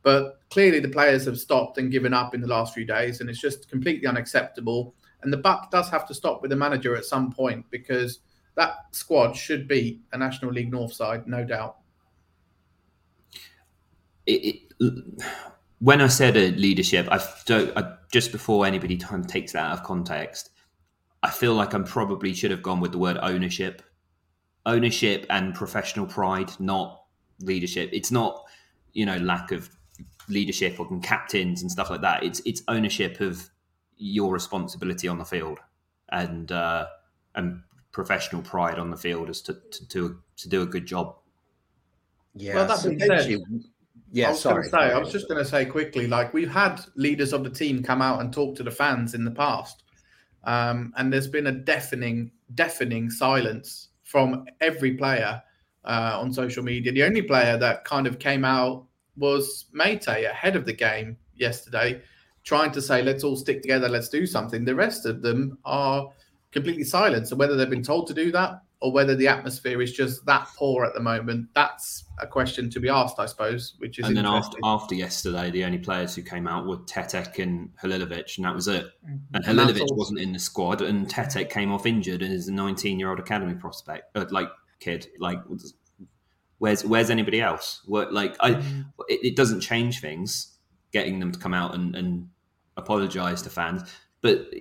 But 0.03 0.39
clearly 0.49 0.79
the 0.79 0.89
players 0.89 1.25
have 1.25 1.39
stopped 1.39 1.77
and 1.77 1.91
given 1.91 2.13
up 2.13 2.35
in 2.35 2.41
the 2.41 2.47
last 2.47 2.73
few 2.73 2.85
days. 2.85 3.21
And 3.21 3.29
it's 3.29 3.41
just 3.41 3.69
completely 3.69 4.07
unacceptable. 4.07 4.93
And 5.23 5.33
the 5.33 5.37
buck 5.37 5.71
does 5.71 5.89
have 5.89 6.07
to 6.07 6.13
stop 6.13 6.41
with 6.41 6.51
the 6.51 6.55
manager 6.55 6.95
at 6.95 7.05
some 7.05 7.31
point 7.31 7.65
because 7.71 8.19
that 8.55 8.85
squad 8.91 9.33
should 9.33 9.67
be 9.67 10.01
a 10.13 10.17
National 10.17 10.51
League 10.51 10.71
North 10.71 10.93
side, 10.93 11.27
no 11.27 11.43
doubt 11.43 11.78
it, 14.29 14.61
it, 14.79 15.23
when 15.79 16.01
I 16.01 16.07
said 16.07 16.37
a 16.37 16.51
leadership, 16.51 17.07
I 17.11 17.19
don't. 17.45 17.75
I, 17.77 17.95
just 18.11 18.31
before 18.31 18.65
anybody 18.65 18.97
time 18.97 19.23
takes 19.23 19.53
that 19.53 19.65
out 19.65 19.79
of 19.79 19.83
context, 19.83 20.51
I 21.23 21.29
feel 21.29 21.53
like 21.53 21.73
I 21.73 21.79
probably 21.79 22.33
should 22.33 22.51
have 22.51 22.63
gone 22.63 22.79
with 22.79 22.91
the 22.91 22.97
word 22.97 23.17
ownership, 23.21 23.81
ownership 24.65 25.25
and 25.29 25.53
professional 25.53 26.05
pride, 26.05 26.51
not 26.59 27.03
leadership. 27.39 27.89
It's 27.93 28.11
not 28.11 28.43
you 28.93 29.05
know 29.05 29.17
lack 29.17 29.51
of 29.51 29.69
leadership 30.27 30.79
or 30.79 30.99
captains 30.99 31.61
and 31.61 31.71
stuff 31.71 31.89
like 31.89 32.01
that. 32.01 32.23
It's 32.23 32.41
it's 32.45 32.63
ownership 32.67 33.19
of 33.21 33.49
your 33.97 34.31
responsibility 34.31 35.07
on 35.07 35.17
the 35.17 35.25
field 35.25 35.59
and 36.09 36.51
uh, 36.51 36.87
and 37.35 37.61
professional 37.91 38.41
pride 38.41 38.79
on 38.79 38.91
the 38.91 38.97
field 38.97 39.29
as 39.29 39.41
to 39.41 39.53
to, 39.71 39.87
to, 39.87 40.19
to 40.37 40.49
do 40.49 40.61
a 40.61 40.65
good 40.65 40.85
job. 40.85 41.15
Yeah, 42.35 42.55
well, 42.55 42.67
that 42.67 42.83
being 42.83 42.99
said, 42.99 43.39
yeah, 44.11 44.27
I 44.27 44.31
was 44.31 44.41
sorry. 44.41 44.67
Say, 44.67 44.77
I 44.77 44.97
was 44.97 45.11
just 45.11 45.27
going 45.27 45.43
to 45.43 45.49
say 45.49 45.65
quickly, 45.65 46.07
like 46.07 46.33
we've 46.33 46.51
had 46.51 46.81
leaders 46.95 47.33
of 47.33 47.43
the 47.43 47.49
team 47.49 47.83
come 47.83 48.01
out 48.01 48.21
and 48.21 48.33
talk 48.33 48.55
to 48.57 48.63
the 48.63 48.71
fans 48.71 49.13
in 49.13 49.23
the 49.23 49.31
past, 49.31 49.83
um, 50.43 50.93
and 50.97 51.11
there's 51.11 51.27
been 51.27 51.47
a 51.47 51.51
deafening, 51.51 52.31
deafening 52.55 53.09
silence 53.09 53.89
from 54.03 54.45
every 54.61 54.93
player 54.95 55.41
uh, 55.85 56.17
on 56.19 56.33
social 56.33 56.63
media. 56.63 56.91
The 56.91 57.03
only 57.03 57.21
player 57.21 57.57
that 57.57 57.85
kind 57.85 58.07
of 58.07 58.19
came 58.19 58.43
out 58.43 58.85
was 59.17 59.65
Meite 59.73 60.07
ahead 60.07 60.55
of 60.55 60.65
the 60.65 60.73
game 60.73 61.17
yesterday, 61.35 62.01
trying 62.43 62.71
to 62.71 62.81
say, 62.81 63.03
let's 63.03 63.23
all 63.23 63.35
stick 63.35 63.61
together, 63.61 63.89
let's 63.89 64.09
do 64.09 64.25
something. 64.25 64.65
The 64.65 64.75
rest 64.75 65.05
of 65.05 65.21
them 65.21 65.57
are 65.65 66.09
completely 66.51 66.83
silent. 66.83 67.27
So 67.27 67.35
whether 67.35 67.55
they've 67.55 67.69
been 67.69 67.83
told 67.83 68.07
to 68.07 68.13
do 68.13 68.31
that 68.31 68.61
or 68.81 68.93
whether 68.93 69.15
the 69.15 69.27
atmosphere 69.27 69.81
is 69.81 69.91
just 69.91 70.25
that 70.25 70.47
poor 70.55 70.85
at 70.85 70.93
the 70.93 71.01
moment, 71.01 71.49
that's 71.53 72.05
a 72.19 72.27
question 72.27 72.69
to 72.69 72.79
be 72.79 72.87
asked, 72.87 73.19
I 73.19 73.25
suppose. 73.25 73.73
Which 73.77 73.99
is 73.99 74.07
and 74.07 74.15
then 74.15 74.25
after 74.25 74.57
after 74.63 74.95
yesterday, 74.95 75.51
the 75.51 75.65
only 75.65 75.79
players 75.79 76.15
who 76.15 76.21
came 76.21 76.47
out 76.47 76.65
were 76.65 76.77
Tetek 76.77 77.39
and 77.39 77.71
Halilovic, 77.81 78.37
and 78.37 78.45
that 78.45 78.55
was 78.55 78.67
it. 78.67 78.85
Mm-hmm. 79.05 79.35
And 79.35 79.45
Halilovic 79.45 79.97
wasn't 79.97 80.19
in 80.19 80.31
the 80.31 80.39
squad, 80.39 80.81
and 80.81 81.07
Tetek 81.07 81.49
came 81.49 81.71
off 81.71 81.85
injured 81.85 82.21
and 82.21 82.33
is 82.33 82.47
a 82.47 82.53
19 82.53 82.99
year 82.99 83.09
old 83.09 83.19
academy 83.19 83.55
prospect, 83.55 84.15
uh, 84.15 84.25
like 84.29 84.49
kid. 84.79 85.07
Like, 85.19 85.39
where's 86.57 86.85
where's 86.85 87.09
anybody 87.09 87.41
else? 87.41 87.81
What 87.85 88.13
like 88.13 88.35
I, 88.39 88.51
mm-hmm. 88.51 88.81
it, 89.09 89.19
it 89.23 89.35
doesn't 89.35 89.59
change 89.59 89.99
things 89.99 90.55
getting 90.91 91.19
them 91.19 91.31
to 91.31 91.39
come 91.39 91.53
out 91.53 91.75
and, 91.75 91.95
and 91.95 92.29
apologize 92.77 93.41
to 93.43 93.49
fans 93.49 93.83
but 94.21 94.53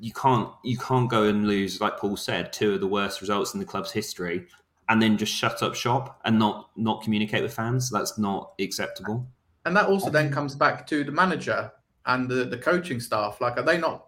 you 0.00 0.12
can't 0.12 0.50
you 0.64 0.76
can't 0.78 1.10
go 1.10 1.24
and 1.24 1.46
lose 1.46 1.80
like 1.80 1.98
paul 1.98 2.16
said 2.16 2.52
two 2.52 2.74
of 2.74 2.80
the 2.80 2.86
worst 2.86 3.20
results 3.20 3.52
in 3.54 3.60
the 3.60 3.66
club's 3.66 3.90
history 3.90 4.46
and 4.88 5.02
then 5.02 5.16
just 5.16 5.32
shut 5.32 5.62
up 5.62 5.74
shop 5.74 6.18
and 6.24 6.38
not 6.38 6.70
not 6.76 7.02
communicate 7.02 7.42
with 7.42 7.52
fans. 7.52 7.90
That's 7.90 8.18
not 8.18 8.52
acceptable. 8.58 9.26
And 9.64 9.76
that 9.76 9.86
also 9.86 10.10
then 10.10 10.32
comes 10.32 10.54
back 10.54 10.86
to 10.88 11.04
the 11.04 11.12
manager 11.12 11.70
and 12.06 12.28
the, 12.28 12.44
the 12.46 12.56
coaching 12.56 13.00
staff. 13.00 13.40
Like 13.40 13.58
are 13.58 13.62
they 13.62 13.78
not 13.78 14.06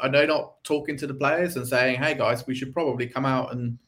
are 0.00 0.08
they 0.08 0.26
not 0.26 0.62
talking 0.64 0.96
to 0.98 1.06
the 1.06 1.14
players 1.14 1.56
and 1.56 1.66
saying 1.66 2.00
hey 2.00 2.14
guys 2.14 2.46
we 2.46 2.54
should 2.54 2.72
probably 2.72 3.06
come 3.06 3.26
out 3.26 3.52
and 3.52 3.78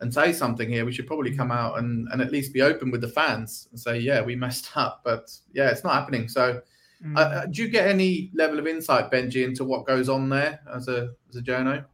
and 0.00 0.12
say 0.12 0.32
something 0.32 0.68
here. 0.68 0.84
We 0.84 0.92
should 0.92 1.06
probably 1.06 1.34
come 1.34 1.52
out 1.52 1.78
and, 1.78 2.08
and 2.10 2.20
at 2.20 2.32
least 2.32 2.52
be 2.52 2.60
open 2.60 2.90
with 2.90 3.00
the 3.00 3.08
fans 3.08 3.68
and 3.70 3.80
say 3.80 3.98
yeah 3.98 4.20
we 4.20 4.36
messed 4.36 4.76
up. 4.76 5.00
But 5.04 5.30
yeah 5.52 5.70
it's 5.70 5.84
not 5.84 5.94
happening. 5.94 6.28
So 6.28 6.60
Mm. 7.04 7.18
Uh, 7.18 7.46
do 7.46 7.62
you 7.62 7.68
get 7.68 7.88
any 7.88 8.30
level 8.34 8.58
of 8.58 8.66
insight, 8.66 9.10
Benji, 9.10 9.44
into 9.44 9.64
what 9.64 9.86
goes 9.86 10.08
on 10.08 10.28
there 10.28 10.60
as 10.72 10.88
a 10.88 11.10
as 11.28 11.36
a 11.36 11.42
journo? 11.42 11.84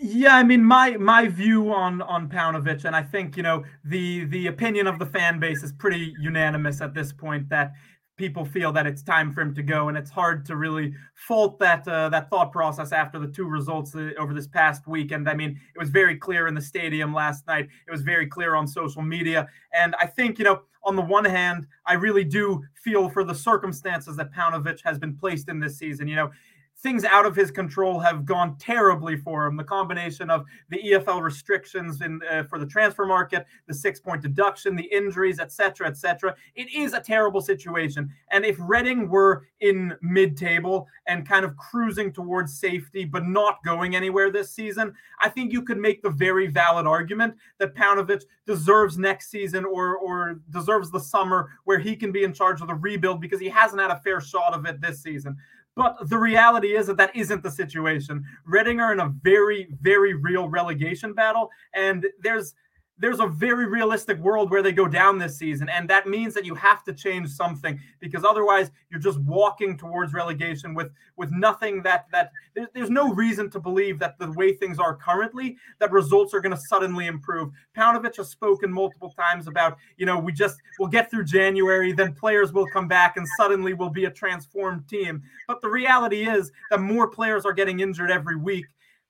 Yeah, 0.00 0.36
I 0.36 0.44
mean 0.44 0.64
my 0.64 0.96
my 0.96 1.26
view 1.28 1.72
on 1.72 2.02
on 2.02 2.28
Paunovic, 2.28 2.84
and 2.84 2.94
I 2.94 3.02
think 3.02 3.36
you 3.36 3.42
know 3.42 3.64
the 3.84 4.24
the 4.26 4.46
opinion 4.46 4.86
of 4.86 4.98
the 4.98 5.06
fan 5.06 5.40
base 5.40 5.62
is 5.62 5.72
pretty 5.72 6.14
unanimous 6.20 6.80
at 6.80 6.94
this 6.94 7.12
point 7.12 7.48
that 7.48 7.72
people 8.18 8.44
feel 8.44 8.72
that 8.72 8.86
it's 8.86 9.02
time 9.02 9.32
for 9.32 9.40
him 9.40 9.54
to 9.54 9.62
go, 9.62 9.88
and 9.88 9.96
it's 9.96 10.10
hard 10.10 10.44
to 10.46 10.56
really 10.56 10.92
fault 11.14 11.58
that 11.60 11.88
uh, 11.88 12.08
that 12.10 12.28
thought 12.28 12.52
process 12.52 12.92
after 12.92 13.18
the 13.18 13.28
two 13.28 13.44
results 13.44 13.94
uh, 13.94 14.10
over 14.18 14.34
this 14.34 14.46
past 14.46 14.86
week. 14.86 15.12
And 15.12 15.28
I 15.28 15.34
mean, 15.34 15.58
it 15.74 15.78
was 15.78 15.88
very 15.88 16.16
clear 16.16 16.48
in 16.48 16.54
the 16.54 16.60
stadium 16.60 17.14
last 17.14 17.46
night. 17.46 17.68
It 17.86 17.90
was 17.90 18.02
very 18.02 18.26
clear 18.26 18.54
on 18.54 18.66
social 18.66 19.00
media, 19.00 19.48
and 19.72 19.94
I 19.98 20.06
think 20.06 20.38
you 20.38 20.44
know, 20.44 20.62
on 20.84 20.96
the 20.96 21.02
one 21.02 21.24
hand, 21.24 21.66
I 21.86 21.94
really 21.94 22.24
do 22.24 22.62
feel 22.74 23.08
for 23.08 23.24
the 23.24 23.34
circumstances 23.34 24.16
that 24.16 24.32
Paunovic 24.32 24.80
has 24.84 24.98
been 24.98 25.16
placed 25.16 25.48
in 25.48 25.60
this 25.60 25.78
season. 25.78 26.08
You 26.08 26.16
know, 26.16 26.30
things 26.80 27.04
out 27.04 27.26
of 27.26 27.34
his 27.34 27.50
control 27.50 27.98
have 27.98 28.24
gone 28.24 28.56
terribly 28.58 29.16
for 29.16 29.46
him. 29.46 29.56
The 29.56 29.64
combination 29.64 30.30
of 30.30 30.44
the 30.68 30.78
EFL 30.78 31.20
restrictions 31.22 32.00
in, 32.02 32.20
uh, 32.30 32.44
for 32.44 32.58
the 32.58 32.66
transfer 32.66 33.04
market, 33.04 33.46
the 33.66 33.74
six 33.74 33.98
point 33.98 34.22
deduction, 34.22 34.76
the 34.76 34.84
injuries, 34.84 35.40
etc., 35.40 35.88
etc. 35.88 36.36
It 36.54 36.68
is 36.72 36.92
a 36.92 37.00
terrible 37.00 37.40
situation. 37.40 38.10
And 38.30 38.44
if 38.44 38.56
Reading 38.60 39.08
were 39.08 39.46
in 39.60 39.94
mid 40.02 40.36
table 40.36 40.86
and 41.06 41.28
kind 41.28 41.44
of 41.44 41.56
cruising 41.56 42.12
towards 42.12 42.58
safety, 42.58 43.04
but 43.04 43.26
not 43.26 43.58
going 43.64 43.96
anywhere 43.96 44.30
this 44.30 44.52
season, 44.52 44.94
I 45.20 45.28
think 45.28 45.52
you 45.52 45.62
could 45.62 45.78
make 45.78 46.02
the 46.02 46.10
very 46.10 46.46
valid 46.46 46.86
argument 46.86 47.34
that 47.58 47.74
Paunovic 47.74 48.22
deserves 48.46 48.98
next 48.98 49.30
season 49.30 49.64
or, 49.64 49.96
or 49.96 50.40
deserves 50.50 50.90
the 50.90 51.00
summer 51.00 51.50
where 51.64 51.78
he 51.78 51.96
can 51.96 52.12
be 52.12 52.22
in 52.22 52.32
charge 52.32 52.60
of 52.60 52.68
the 52.68 52.74
rebuild 52.74 53.20
because 53.20 53.40
he 53.40 53.48
hasn't 53.48 53.80
had 53.80 53.90
a 53.90 54.00
fair 54.00 54.20
shot 54.20 54.54
of 54.54 54.64
it 54.64 54.80
this 54.80 55.02
season. 55.02 55.36
But 55.78 56.08
the 56.08 56.18
reality 56.18 56.76
is 56.76 56.88
that 56.88 56.96
that 56.96 57.14
isn't 57.14 57.44
the 57.44 57.52
situation. 57.52 58.24
Reading 58.44 58.80
are 58.80 58.92
in 58.92 58.98
a 58.98 59.14
very, 59.22 59.68
very 59.80 60.12
real 60.12 60.48
relegation 60.48 61.14
battle, 61.14 61.50
and 61.72 62.04
there's 62.20 62.54
there's 62.98 63.20
a 63.20 63.26
very 63.26 63.66
realistic 63.66 64.18
world 64.18 64.50
where 64.50 64.62
they 64.62 64.72
go 64.72 64.86
down 64.86 65.18
this 65.18 65.38
season 65.38 65.68
and 65.68 65.88
that 65.88 66.06
means 66.06 66.34
that 66.34 66.44
you 66.44 66.54
have 66.54 66.82
to 66.84 66.92
change 66.92 67.28
something 67.28 67.78
because 68.00 68.24
otherwise 68.24 68.70
you're 68.90 69.00
just 69.00 69.20
walking 69.20 69.76
towards 69.76 70.12
relegation 70.12 70.74
with 70.74 70.90
with 71.16 71.30
nothing 71.32 71.82
that 71.82 72.06
that 72.12 72.30
there's, 72.74 72.90
no 72.90 73.12
reason 73.12 73.50
to 73.50 73.60
believe 73.60 73.98
that 73.98 74.18
the 74.18 74.32
way 74.32 74.52
things 74.52 74.78
are 74.78 74.96
currently 74.96 75.56
that 75.78 75.92
results 75.92 76.32
are 76.32 76.40
going 76.40 76.54
to 76.54 76.60
suddenly 76.68 77.06
improve. 77.06 77.50
Paunovic 77.76 78.16
has 78.16 78.30
spoken 78.30 78.72
multiple 78.72 79.10
times 79.10 79.46
about 79.46 79.76
you 79.98 80.06
know 80.06 80.18
we 80.18 80.32
just 80.32 80.56
we'll 80.78 80.88
get 80.88 81.10
through 81.10 81.24
January 81.24 81.92
then 81.92 82.14
players 82.14 82.52
will 82.52 82.66
come 82.66 82.88
back 82.88 83.16
and 83.16 83.26
suddenly 83.36 83.74
we'll 83.74 83.90
be 83.90 84.06
a 84.06 84.10
transformed 84.10 84.88
team. 84.88 85.22
But 85.46 85.60
the 85.60 85.68
reality 85.68 86.28
is 86.28 86.50
that 86.70 86.80
more 86.80 87.08
players 87.08 87.44
are 87.44 87.52
getting 87.52 87.80
injured 87.80 88.10
every 88.10 88.36
week 88.36 88.66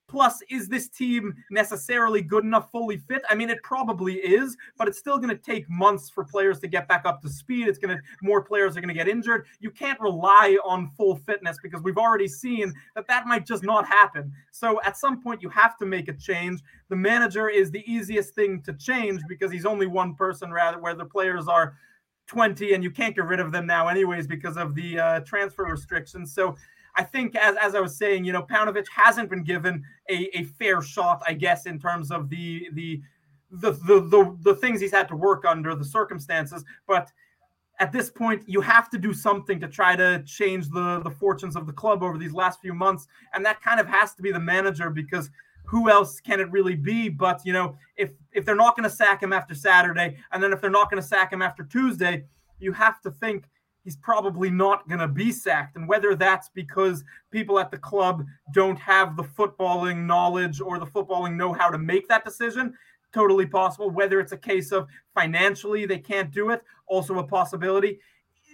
Plus, 0.08 0.42
is 0.48 0.68
this 0.68 0.88
team 0.88 1.34
necessarily 1.50 2.22
good 2.22 2.42
enough 2.42 2.70
fully 2.72 2.96
fit? 2.96 3.22
I 3.28 3.34
mean, 3.34 3.50
it 3.50 3.62
probably 3.62 4.14
is, 4.14 4.56
but 4.78 4.88
it's 4.88 4.98
still 4.98 5.18
going 5.18 5.28
to 5.28 5.36
take 5.36 5.68
months 5.68 6.08
for 6.08 6.24
players 6.24 6.58
to 6.60 6.66
get 6.66 6.88
back 6.88 7.02
up 7.04 7.20
to 7.22 7.28
speed. 7.28 7.68
It's 7.68 7.78
going 7.78 7.94
to 7.94 8.02
more 8.22 8.42
players 8.42 8.76
are 8.76 8.80
going 8.80 8.88
to 8.88 8.94
get 8.94 9.06
injured. 9.06 9.46
You 9.60 9.70
can't 9.70 10.00
rely 10.00 10.56
on 10.64 10.88
full 10.96 11.16
fitness 11.16 11.58
because 11.62 11.82
we've 11.82 11.98
already 11.98 12.26
seen 12.26 12.72
that 12.94 13.06
that 13.06 13.26
might 13.26 13.46
just 13.46 13.62
not 13.62 13.86
happen. 13.86 14.32
So 14.50 14.80
at 14.82 14.96
some 14.96 15.20
point, 15.20 15.42
you 15.42 15.50
have 15.50 15.76
to 15.76 15.86
make 15.86 16.08
a 16.08 16.14
change. 16.14 16.62
The 16.88 16.96
manager 16.96 17.50
is 17.50 17.70
the 17.70 17.84
easiest 17.90 18.34
thing 18.34 18.62
to 18.62 18.72
change 18.72 19.20
because 19.28 19.52
he's 19.52 19.66
only 19.66 19.86
one 19.86 20.14
person, 20.14 20.50
rather 20.50 20.80
where 20.80 20.94
the 20.94 21.04
players 21.04 21.48
are 21.48 21.74
20 22.28 22.74
and 22.74 22.84
you 22.84 22.90
can't 22.90 23.14
get 23.14 23.24
rid 23.24 23.40
of 23.40 23.52
them 23.52 23.66
now 23.66 23.88
anyways 23.88 24.26
because 24.26 24.56
of 24.56 24.74
the 24.74 24.98
uh, 24.98 25.20
transfer 25.20 25.64
restrictions. 25.64 26.32
So 26.32 26.56
I 26.96 27.02
think, 27.02 27.36
as, 27.36 27.56
as 27.60 27.74
I 27.74 27.80
was 27.80 27.96
saying, 27.96 28.24
you 28.24 28.32
know, 28.32 28.42
Paunovic 28.42 28.86
hasn't 28.94 29.30
been 29.30 29.44
given 29.44 29.84
a, 30.10 30.38
a 30.38 30.44
fair 30.44 30.82
shot, 30.82 31.22
I 31.26 31.34
guess, 31.34 31.66
in 31.66 31.78
terms 31.78 32.10
of 32.10 32.28
the 32.28 32.68
the 32.72 33.00
the, 33.50 33.72
the 33.72 34.00
the 34.00 34.36
the 34.42 34.54
things 34.56 34.80
he's 34.80 34.92
had 34.92 35.08
to 35.08 35.16
work 35.16 35.44
under, 35.44 35.74
the 35.74 35.84
circumstances. 35.84 36.64
But 36.86 37.10
at 37.80 37.92
this 37.92 38.10
point, 38.10 38.42
you 38.46 38.60
have 38.60 38.90
to 38.90 38.98
do 38.98 39.12
something 39.12 39.60
to 39.60 39.68
try 39.68 39.96
to 39.96 40.22
change 40.24 40.68
the 40.68 41.00
the 41.04 41.10
fortunes 41.10 41.56
of 41.56 41.66
the 41.66 41.72
club 41.72 42.02
over 42.02 42.18
these 42.18 42.32
last 42.32 42.60
few 42.60 42.74
months, 42.74 43.06
and 43.34 43.44
that 43.44 43.62
kind 43.62 43.80
of 43.80 43.86
has 43.86 44.14
to 44.14 44.22
be 44.22 44.32
the 44.32 44.40
manager 44.40 44.90
because 44.90 45.30
who 45.64 45.90
else 45.90 46.18
can 46.18 46.40
it 46.40 46.50
really 46.50 46.74
be? 46.74 47.08
But 47.08 47.42
you 47.44 47.52
know, 47.52 47.76
if 47.96 48.10
if 48.32 48.44
they're 48.44 48.56
not 48.56 48.76
going 48.76 48.88
to 48.88 48.94
sack 48.94 49.22
him 49.22 49.32
after 49.32 49.54
Saturday, 49.54 50.16
and 50.32 50.42
then 50.42 50.52
if 50.52 50.60
they're 50.60 50.70
not 50.70 50.90
going 50.90 51.00
to 51.02 51.08
sack 51.08 51.32
him 51.32 51.42
after 51.42 51.62
Tuesday, 51.62 52.24
you 52.58 52.72
have 52.72 53.00
to 53.02 53.10
think 53.10 53.44
he's 53.88 53.96
probably 53.96 54.50
not 54.50 54.86
going 54.86 55.00
to 55.00 55.08
be 55.08 55.32
sacked. 55.32 55.74
And 55.74 55.88
whether 55.88 56.14
that's 56.14 56.50
because 56.50 57.02
people 57.30 57.58
at 57.58 57.70
the 57.70 57.78
club 57.78 58.22
don't 58.52 58.78
have 58.78 59.16
the 59.16 59.22
footballing 59.22 60.04
knowledge 60.04 60.60
or 60.60 60.78
the 60.78 60.84
footballing 60.84 61.36
know 61.36 61.54
how 61.54 61.70
to 61.70 61.78
make 61.78 62.06
that 62.08 62.22
decision, 62.22 62.74
totally 63.14 63.46
possible. 63.46 63.88
Whether 63.88 64.20
it's 64.20 64.32
a 64.32 64.36
case 64.36 64.72
of 64.72 64.88
financially 65.14 65.86
they 65.86 65.96
can't 65.96 66.30
do 66.30 66.50
it, 66.50 66.62
also 66.86 67.18
a 67.18 67.26
possibility. 67.26 67.98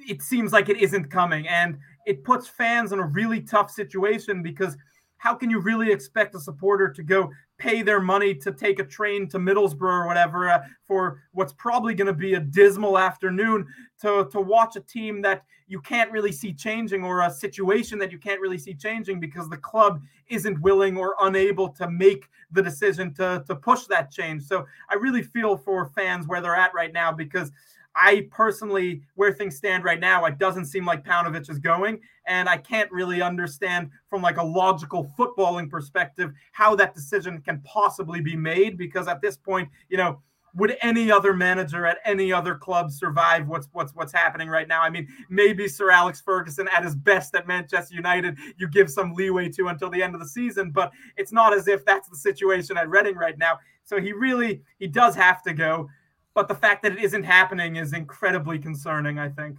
It 0.08 0.22
seems 0.22 0.52
like 0.52 0.68
it 0.68 0.76
isn't 0.76 1.10
coming. 1.10 1.48
And 1.48 1.78
it 2.06 2.22
puts 2.22 2.46
fans 2.46 2.92
in 2.92 3.00
a 3.00 3.06
really 3.06 3.40
tough 3.40 3.72
situation 3.72 4.40
because 4.40 4.76
how 5.16 5.34
can 5.34 5.50
you 5.50 5.58
really 5.58 5.90
expect 5.90 6.36
a 6.36 6.38
supporter 6.38 6.92
to 6.92 7.02
go 7.02 7.32
pay 7.58 7.82
their 7.82 8.00
money 8.00 8.34
to 8.34 8.52
take 8.52 8.78
a 8.78 8.84
train 8.84 9.28
to 9.28 9.38
Middlesbrough 9.38 9.82
or 9.82 10.06
whatever 10.06 10.48
uh, 10.48 10.60
for 10.84 11.22
what's 11.32 11.52
probably 11.52 11.94
going 11.94 12.06
to 12.06 12.12
be 12.12 12.34
a 12.34 12.40
dismal 12.40 12.98
afternoon 12.98 13.66
to, 14.00 14.28
to 14.32 14.40
watch 14.40 14.76
a 14.76 14.80
team 14.80 15.22
that 15.22 15.44
you 15.66 15.80
can't 15.80 16.10
really 16.10 16.32
see 16.32 16.52
changing 16.52 17.04
or 17.04 17.22
a 17.22 17.30
situation 17.30 17.98
that 17.98 18.12
you 18.12 18.18
can't 18.18 18.40
really 18.40 18.58
see 18.58 18.74
changing 18.74 19.18
because 19.18 19.48
the 19.48 19.56
club 19.56 20.02
isn't 20.28 20.60
willing 20.60 20.96
or 20.96 21.14
unable 21.22 21.68
to 21.68 21.88
make 21.90 22.28
the 22.50 22.62
decision 22.62 23.14
to, 23.14 23.42
to 23.46 23.54
push 23.54 23.84
that 23.84 24.10
change. 24.10 24.42
So 24.42 24.66
I 24.90 24.94
really 24.94 25.22
feel 25.22 25.56
for 25.56 25.86
fans 25.86 26.26
where 26.26 26.40
they're 26.40 26.56
at 26.56 26.74
right 26.74 26.92
now 26.92 27.12
because– 27.12 27.50
I 27.96 28.26
personally, 28.30 29.02
where 29.14 29.32
things 29.32 29.56
stand 29.56 29.84
right 29.84 30.00
now, 30.00 30.24
it 30.24 30.38
doesn't 30.38 30.66
seem 30.66 30.84
like 30.84 31.04
Paunovic 31.04 31.48
is 31.48 31.58
going, 31.58 32.00
and 32.26 32.48
I 32.48 32.56
can't 32.56 32.90
really 32.90 33.22
understand 33.22 33.90
from 34.08 34.22
like 34.22 34.38
a 34.38 34.44
logical 34.44 35.10
footballing 35.18 35.70
perspective 35.70 36.32
how 36.52 36.74
that 36.76 36.94
decision 36.94 37.40
can 37.40 37.60
possibly 37.62 38.20
be 38.20 38.36
made. 38.36 38.76
Because 38.76 39.06
at 39.06 39.20
this 39.20 39.36
point, 39.36 39.68
you 39.88 39.96
know, 39.96 40.20
would 40.56 40.76
any 40.82 41.10
other 41.10 41.34
manager 41.34 41.84
at 41.84 41.98
any 42.04 42.32
other 42.32 42.54
club 42.54 42.90
survive 42.90 43.48
what's 43.48 43.68
what's 43.72 43.92
what's 43.94 44.12
happening 44.12 44.48
right 44.48 44.68
now? 44.68 44.82
I 44.82 44.90
mean, 44.90 45.08
maybe 45.28 45.68
Sir 45.68 45.90
Alex 45.90 46.20
Ferguson 46.20 46.68
at 46.74 46.84
his 46.84 46.94
best 46.94 47.34
at 47.34 47.46
Manchester 47.46 47.94
United, 47.94 48.38
you 48.56 48.68
give 48.68 48.90
some 48.90 49.12
leeway 49.14 49.48
to 49.50 49.68
until 49.68 49.90
the 49.90 50.02
end 50.02 50.14
of 50.14 50.20
the 50.20 50.28
season, 50.28 50.70
but 50.70 50.92
it's 51.16 51.32
not 51.32 51.52
as 51.52 51.68
if 51.68 51.84
that's 51.84 52.08
the 52.08 52.16
situation 52.16 52.76
at 52.76 52.88
Reading 52.88 53.16
right 53.16 53.38
now. 53.38 53.58
So 53.84 54.00
he 54.00 54.12
really 54.12 54.62
he 54.78 54.86
does 54.86 55.14
have 55.16 55.42
to 55.42 55.52
go 55.52 55.88
but 56.34 56.48
the 56.48 56.54
fact 56.54 56.82
that 56.82 56.92
it 56.92 56.98
isn't 56.98 57.24
happening 57.24 57.76
is 57.76 57.92
incredibly 57.92 58.58
concerning. 58.58 59.18
I 59.18 59.28
think 59.28 59.58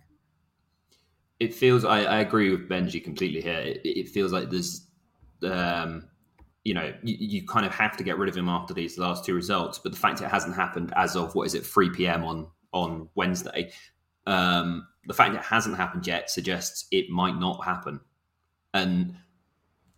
it 1.40 1.54
feels. 1.54 1.86
I, 1.86 2.04
I 2.04 2.20
agree 2.20 2.52
with 2.52 2.70
Benji 2.70 3.04
completely 3.04 3.42
here. 3.42 3.60
It, 3.60 3.82
it 3.84 4.10
feels 4.10 4.32
like 4.32 4.50
there's 4.50 4.88
um, 5.44 6.08
you 6.66 6.74
know, 6.74 6.92
you, 7.04 7.16
you, 7.20 7.48
kind 7.48 7.66
of 7.66 7.72
have 7.72 7.96
to 7.96 8.04
get 8.04 8.18
rid 8.18 8.28
of 8.28 8.36
him 8.36 8.50
after 8.50 8.74
these 8.74 8.98
last 8.98 9.24
two 9.24 9.36
results. 9.36 9.78
But 9.78 9.92
the 9.92 9.98
fact 9.98 10.22
it 10.22 10.28
hasn't 10.28 10.56
happened 10.56 10.92
as 10.96 11.16
of 11.16 11.36
what 11.36 11.46
is 11.46 11.54
it, 11.54 11.66
3 11.66 11.92
p.m. 11.92 12.26
on 12.26 12.48
on 12.74 13.08
Wednesday, 13.16 13.72
um, 14.28 14.88
the 15.06 15.14
fact 15.14 15.36
it 15.36 15.42
hasn't 15.42 15.78
happened 15.78 16.06
yet 16.06 16.30
suggests 16.30 16.88
it 16.92 17.10
might 17.10 17.38
not 17.40 17.64
happen. 17.64 18.02
And 18.74 19.16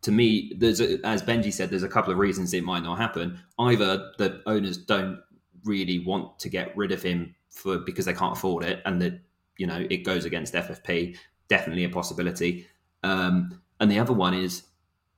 to 0.01 0.11
me, 0.11 0.53
there's 0.57 0.79
a, 0.79 1.03
as 1.05 1.23
Benji 1.23 1.51
said, 1.51 1.69
there's 1.69 1.83
a 1.83 1.89
couple 1.89 2.11
of 2.11 2.19
reasons 2.19 2.53
it 2.53 2.63
might 2.63 2.83
not 2.83 2.97
happen. 2.97 3.39
Either 3.57 4.11
the 4.17 4.41
owners 4.45 4.77
don't 4.77 5.19
really 5.67 5.99
want 5.99 6.39
to 6.39 6.49
get 6.49 6.75
rid 6.75 6.91
of 6.91 7.03
him 7.03 7.35
for 7.49 7.79
because 7.79 8.05
they 8.05 8.13
can't 8.13 8.37
afford 8.37 8.63
it, 8.63 8.81
and 8.85 9.01
that 9.01 9.19
you 9.57 9.67
know 9.67 9.85
it 9.89 10.03
goes 10.03 10.25
against 10.25 10.53
FFP. 10.53 11.17
Definitely 11.47 11.83
a 11.83 11.89
possibility. 11.89 12.67
Um, 13.03 13.61
and 13.79 13.91
the 13.91 13.99
other 13.99 14.13
one 14.13 14.33
is 14.33 14.63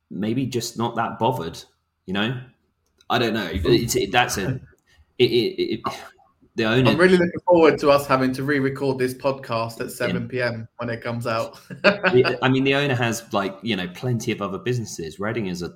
maybe 0.10 0.46
just 0.46 0.78
not 0.78 0.96
that 0.96 1.20
bothered. 1.20 1.64
You 2.06 2.14
know, 2.14 2.42
I 3.10 3.20
don't 3.20 3.34
know. 3.34 3.50
It's, 3.52 3.96
it, 3.96 4.12
that's 4.12 4.38
a 4.38 4.60
it, 5.18 5.26
it, 5.26 5.82
the 6.56 6.66
owner. 6.66 6.92
I'm 6.92 6.98
really 6.98 7.18
looking 7.18 7.40
forward 7.46 7.80
to 7.80 7.90
us 7.90 8.06
having 8.06 8.34
to 8.34 8.44
re-record 8.44 8.98
this 8.98 9.14
podcast 9.14 9.80
at 9.80 9.92
7 9.92 10.28
p.m. 10.28 10.68
when 10.78 10.90
it 10.90 11.02
comes 11.02 11.26
out. 11.26 11.60
I 11.84 12.50
mean, 12.50 12.64
the 12.64 12.76
owner 12.76 12.96
has 12.96 13.32
like 13.34 13.58
you 13.62 13.76
know 13.76 13.88
plenty 13.90 14.32
of 14.32 14.42
other 14.42 14.58
businesses. 14.58 15.20
Reading 15.20 15.48
is 15.48 15.62
a 15.62 15.74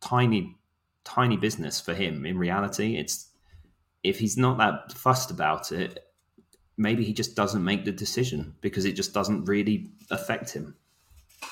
tiny, 0.00 0.56
tiny 1.04 1.36
business 1.36 1.80
for 1.80 1.94
him. 1.94 2.26
In 2.26 2.38
reality, 2.38 2.96
it's 2.96 3.28
if 4.02 4.18
he's 4.18 4.36
not 4.36 4.58
that 4.58 4.92
fussed 4.92 5.30
about 5.30 5.72
it, 5.72 6.06
maybe 6.76 7.04
he 7.04 7.12
just 7.12 7.36
doesn't 7.36 7.62
make 7.62 7.84
the 7.84 7.92
decision 7.92 8.54
because 8.60 8.84
it 8.84 8.92
just 8.92 9.12
doesn't 9.12 9.44
really 9.44 9.90
affect 10.10 10.50
him. 10.50 10.74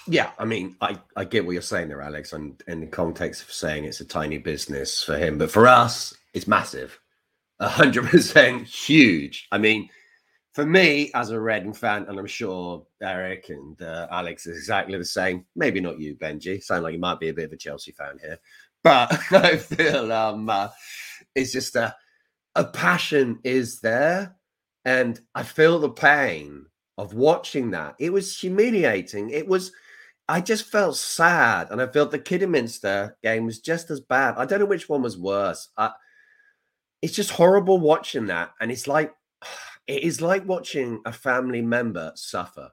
Yeah, 0.06 0.30
I 0.38 0.44
mean, 0.44 0.76
I, 0.80 0.98
I 1.16 1.24
get 1.24 1.44
what 1.44 1.52
you're 1.52 1.62
saying 1.62 1.88
there, 1.88 2.02
Alex, 2.02 2.32
and 2.32 2.62
in 2.66 2.80
the 2.80 2.86
context 2.86 3.42
of 3.42 3.52
saying 3.52 3.84
it's 3.84 4.00
a 4.00 4.04
tiny 4.04 4.38
business 4.38 5.02
for 5.02 5.16
him, 5.16 5.38
but 5.38 5.50
for 5.50 5.66
us, 5.66 6.14
it's 6.34 6.46
massive, 6.46 6.98
hundred 7.60 8.06
percent 8.06 8.66
huge. 8.66 9.48
I 9.52 9.58
mean, 9.58 9.88
for 10.52 10.66
me 10.66 11.10
as 11.14 11.30
a 11.30 11.40
Reading 11.40 11.72
fan, 11.72 12.06
and 12.08 12.18
I'm 12.18 12.26
sure 12.26 12.86
Eric 13.02 13.48
and 13.48 13.80
uh, 13.80 14.08
Alex 14.10 14.46
is 14.46 14.56
exactly 14.56 14.96
the 14.96 15.04
same. 15.04 15.44
Maybe 15.54 15.80
not 15.80 16.00
you, 16.00 16.16
Benji. 16.16 16.62
Sound 16.62 16.82
like 16.82 16.94
you 16.94 17.00
might 17.00 17.20
be 17.20 17.28
a 17.28 17.34
bit 17.34 17.46
of 17.46 17.52
a 17.52 17.56
Chelsea 17.56 17.92
fan 17.92 18.18
here, 18.20 18.38
but 18.82 19.12
I 19.32 19.56
feel 19.56 20.12
um, 20.12 20.48
uh, 20.50 20.68
it's 21.34 21.52
just 21.52 21.76
a 21.76 21.94
a 22.58 22.64
passion 22.64 23.38
is 23.44 23.80
there, 23.80 24.36
and 24.84 25.18
I 25.34 25.44
feel 25.44 25.78
the 25.78 25.90
pain 25.90 26.66
of 26.98 27.14
watching 27.14 27.70
that. 27.70 27.94
It 28.00 28.12
was 28.12 28.36
humiliating. 28.36 29.30
It 29.30 29.46
was, 29.46 29.70
I 30.28 30.40
just 30.40 30.64
felt 30.64 30.96
sad. 30.96 31.68
And 31.70 31.80
I 31.80 31.86
felt 31.86 32.10
the 32.10 32.18
Kidderminster 32.18 33.16
game 33.22 33.46
was 33.46 33.60
just 33.60 33.90
as 33.90 34.00
bad. 34.00 34.34
I 34.36 34.44
don't 34.44 34.58
know 34.58 34.66
which 34.66 34.88
one 34.88 35.02
was 35.02 35.16
worse. 35.16 35.68
I, 35.76 35.92
it's 37.00 37.14
just 37.14 37.30
horrible 37.30 37.78
watching 37.78 38.26
that. 38.26 38.50
And 38.60 38.72
it's 38.72 38.88
like, 38.88 39.14
it 39.86 40.02
is 40.02 40.20
like 40.20 40.44
watching 40.46 41.00
a 41.06 41.12
family 41.12 41.62
member 41.62 42.10
suffer. 42.16 42.70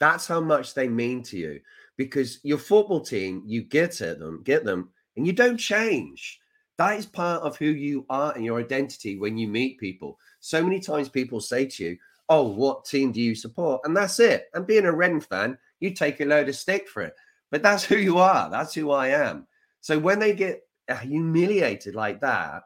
That's 0.00 0.26
how 0.26 0.40
much 0.40 0.72
they 0.72 0.88
mean 0.88 1.22
to 1.24 1.36
you 1.36 1.60
because 1.98 2.38
your 2.42 2.58
football 2.58 3.00
team, 3.00 3.42
you 3.44 3.62
get 3.62 4.00
at 4.00 4.20
them, 4.20 4.42
get 4.42 4.64
them, 4.64 4.88
and 5.16 5.26
you 5.26 5.34
don't 5.34 5.58
change. 5.58 6.40
That 6.78 6.96
is 6.96 7.06
part 7.06 7.42
of 7.42 7.56
who 7.56 7.66
you 7.66 8.06
are 8.08 8.32
and 8.34 8.44
your 8.44 8.60
identity 8.60 9.18
when 9.18 9.36
you 9.36 9.48
meet 9.48 9.78
people. 9.78 10.18
So 10.38 10.62
many 10.62 10.78
times 10.78 11.08
people 11.08 11.40
say 11.40 11.66
to 11.66 11.84
you, 11.84 11.98
oh, 12.28 12.44
what 12.44 12.84
team 12.84 13.10
do 13.10 13.20
you 13.20 13.34
support? 13.34 13.80
And 13.84 13.96
that's 13.96 14.20
it. 14.20 14.48
And 14.54 14.66
being 14.66 14.84
a 14.84 14.92
Ren 14.92 15.20
fan, 15.20 15.58
you 15.80 15.90
take 15.90 16.20
a 16.20 16.24
load 16.24 16.48
of 16.48 16.54
stick 16.54 16.88
for 16.88 17.02
it. 17.02 17.14
But 17.50 17.62
that's 17.62 17.82
who 17.82 17.96
you 17.96 18.18
are. 18.18 18.48
That's 18.48 18.74
who 18.74 18.92
I 18.92 19.08
am. 19.08 19.46
So 19.80 19.98
when 19.98 20.20
they 20.20 20.34
get 20.34 20.62
uh, 20.88 20.96
humiliated 20.96 21.96
like 21.96 22.20
that, 22.20 22.62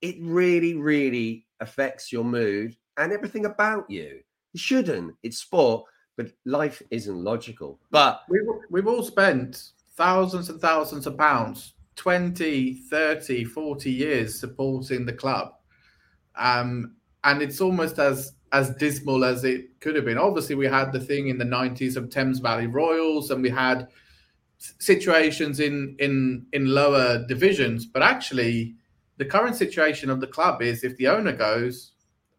it 0.00 0.16
really, 0.20 0.74
really 0.74 1.46
affects 1.60 2.10
your 2.10 2.24
mood 2.24 2.76
and 2.96 3.12
everything 3.12 3.44
about 3.44 3.90
you. 3.90 4.20
It 4.54 4.60
shouldn't. 4.60 5.14
It's 5.22 5.38
sport, 5.38 5.84
but 6.16 6.32
life 6.46 6.82
isn't 6.90 7.24
logical. 7.24 7.80
But 7.90 8.22
we've, 8.28 8.42
we've 8.70 8.86
all 8.86 9.02
spent 9.02 9.72
thousands 9.94 10.48
and 10.48 10.60
thousands 10.60 11.06
of 11.06 11.18
pounds 11.18 11.74
20 11.96 12.74
30 12.74 13.44
40 13.44 13.90
years 13.90 14.38
supporting 14.38 15.04
the 15.04 15.12
club 15.12 15.52
um, 16.36 16.96
and 17.24 17.42
it's 17.42 17.60
almost 17.60 17.98
as 17.98 18.34
as 18.52 18.70
dismal 18.76 19.24
as 19.24 19.44
it 19.44 19.80
could 19.80 19.96
have 19.96 20.04
been. 20.04 20.18
Obviously, 20.18 20.54
we 20.54 20.66
had 20.66 20.92
the 20.92 21.00
thing 21.00 21.28
in 21.28 21.38
the 21.38 21.44
90s 21.44 21.96
of 21.96 22.10
Thames 22.10 22.38
Valley 22.38 22.66
Royals, 22.66 23.30
and 23.30 23.42
we 23.42 23.50
had 23.50 23.88
situations 24.58 25.60
in 25.60 25.96
in 25.98 26.46
in 26.52 26.66
lower 26.66 27.26
divisions. 27.26 27.86
But 27.86 28.02
actually, 28.02 28.74
the 29.16 29.24
current 29.24 29.56
situation 29.56 30.10
of 30.10 30.20
the 30.20 30.26
club 30.26 30.62
is 30.62 30.84
if 30.84 30.96
the 30.96 31.08
owner 31.08 31.32
goes, 31.32 31.92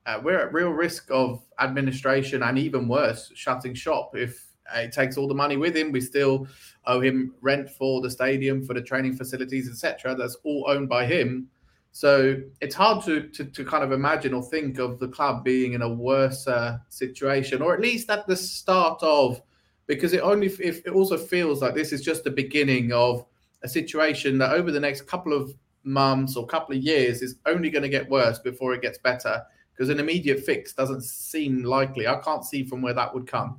uh, 0.05 0.19
we're 0.23 0.39
at 0.39 0.53
real 0.53 0.69
risk 0.69 1.07
of 1.09 1.43
administration 1.59 2.43
and 2.43 2.57
even 2.59 2.87
worse, 2.87 3.31
shutting 3.35 3.73
shop. 3.73 4.11
If 4.15 4.52
it 4.75 4.91
takes 4.91 5.17
all 5.17 5.27
the 5.27 5.33
money 5.33 5.57
with 5.57 5.75
him, 5.75 5.91
we 5.91 6.01
still 6.01 6.47
owe 6.85 6.99
him 6.99 7.33
rent 7.41 7.69
for 7.69 8.01
the 8.01 8.09
stadium, 8.09 8.63
for 8.63 8.73
the 8.73 8.81
training 8.81 9.15
facilities, 9.15 9.69
etc. 9.69 10.15
That's 10.15 10.35
all 10.43 10.65
owned 10.67 10.89
by 10.89 11.05
him 11.05 11.49
so 11.95 12.41
it's 12.59 12.73
hard 12.73 13.05
to, 13.05 13.27
to, 13.29 13.45
to 13.45 13.63
kind 13.63 13.83
of 13.83 13.91
imagine 13.91 14.33
or 14.33 14.41
think 14.41 14.79
of 14.79 14.99
the 14.99 15.07
club 15.07 15.43
being 15.43 15.73
in 15.73 15.83
a 15.83 15.93
worse 15.93 16.47
uh, 16.47 16.79
situation, 16.89 17.61
or 17.61 17.75
at 17.75 17.81
least 17.81 18.09
at 18.09 18.25
the 18.25 18.35
start 18.35 19.01
of, 19.03 19.39
because 19.85 20.11
it 20.11 20.21
only 20.21 20.47
if 20.47 20.83
it 20.87 20.89
also 20.89 21.17
feels 21.17 21.61
like 21.61 21.75
this 21.75 21.93
is 21.93 22.01
just 22.01 22.23
the 22.23 22.31
beginning 22.31 22.91
of 22.91 23.23
a 23.61 23.69
situation 23.69 24.39
that 24.39 24.53
over 24.53 24.71
the 24.71 24.79
next 24.79 25.01
couple 25.05 25.33
of 25.33 25.53
months 25.83 26.35
or 26.35 26.47
couple 26.47 26.75
of 26.75 26.81
years 26.81 27.21
is 27.21 27.35
only 27.45 27.69
going 27.69 27.83
to 27.83 27.89
get 27.89 28.09
worse 28.09 28.39
before 28.39 28.73
it 28.73 28.81
gets 28.81 28.97
better. 28.97 29.43
Because 29.71 29.89
an 29.89 29.99
immediate 29.99 30.39
fix 30.39 30.73
doesn't 30.73 31.03
seem 31.03 31.63
likely. 31.63 32.07
I 32.07 32.19
can't 32.21 32.43
see 32.43 32.63
from 32.63 32.81
where 32.81 32.93
that 32.95 33.13
would 33.13 33.27
come. 33.27 33.57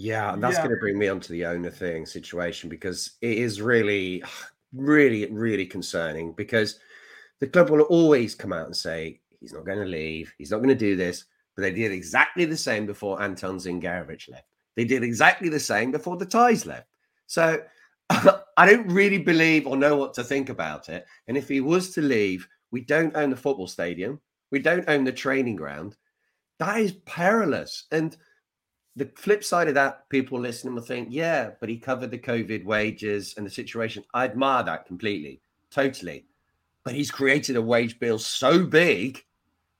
Yeah, 0.00 0.32
and 0.32 0.42
that's 0.42 0.56
yeah. 0.56 0.62
going 0.62 0.74
to 0.74 0.80
bring 0.80 0.98
me 0.98 1.08
onto 1.08 1.30
the 1.30 1.44
owner 1.44 1.68
thing 1.68 2.06
situation 2.06 2.70
because 2.70 3.18
it 3.20 3.36
is 3.36 3.60
really, 3.60 4.24
really, 4.72 5.26
really 5.26 5.66
concerning 5.66 6.32
because 6.32 6.80
the 7.38 7.46
club 7.46 7.68
will 7.68 7.82
always 7.82 8.34
come 8.34 8.52
out 8.52 8.64
and 8.64 8.74
say 8.76 9.20
he's 9.40 9.52
not 9.52 9.66
going 9.66 9.78
to 9.78 9.84
leave, 9.84 10.32
he's 10.38 10.50
not 10.50 10.58
going 10.58 10.70
to 10.70 10.74
do 10.74 10.96
this. 10.96 11.26
But 11.54 11.62
they 11.62 11.72
did 11.72 11.92
exactly 11.92 12.46
the 12.46 12.56
same 12.56 12.86
before 12.86 13.20
Anton 13.20 13.58
Zingarevich 13.58 14.30
left. 14.30 14.46
They 14.74 14.84
did 14.84 15.02
exactly 15.02 15.50
the 15.50 15.60
same 15.60 15.90
before 15.90 16.16
the 16.16 16.24
Thais 16.24 16.64
left. 16.64 16.88
So 17.26 17.60
I 18.10 18.66
don't 18.66 18.88
really 18.88 19.18
believe 19.18 19.66
or 19.66 19.76
know 19.76 19.96
what 19.96 20.14
to 20.14 20.24
think 20.24 20.48
about 20.48 20.88
it. 20.88 21.04
And 21.28 21.36
if 21.36 21.46
he 21.48 21.60
was 21.60 21.90
to 21.90 22.00
leave, 22.00 22.48
we 22.70 22.80
don't 22.80 23.14
own 23.16 23.28
the 23.28 23.36
football 23.36 23.66
stadium, 23.66 24.18
we 24.50 24.60
don't 24.60 24.88
own 24.88 25.04
the 25.04 25.12
training 25.12 25.56
ground. 25.56 25.96
That 26.58 26.80
is 26.80 26.92
perilous. 27.04 27.84
And 27.90 28.16
the 28.96 29.10
flip 29.16 29.44
side 29.44 29.68
of 29.68 29.74
that, 29.74 30.08
people 30.08 30.38
listening 30.38 30.74
will 30.74 30.82
think, 30.82 31.08
yeah, 31.10 31.50
but 31.60 31.68
he 31.68 31.78
covered 31.78 32.10
the 32.10 32.18
COVID 32.18 32.64
wages 32.64 33.34
and 33.36 33.46
the 33.46 33.50
situation. 33.50 34.04
I 34.12 34.24
admire 34.24 34.64
that 34.64 34.86
completely, 34.86 35.40
totally 35.70 36.26
but 36.84 36.94
he's 36.94 37.10
created 37.10 37.56
a 37.56 37.62
wage 37.62 37.98
bill 37.98 38.18
so 38.18 38.64
big 38.64 39.22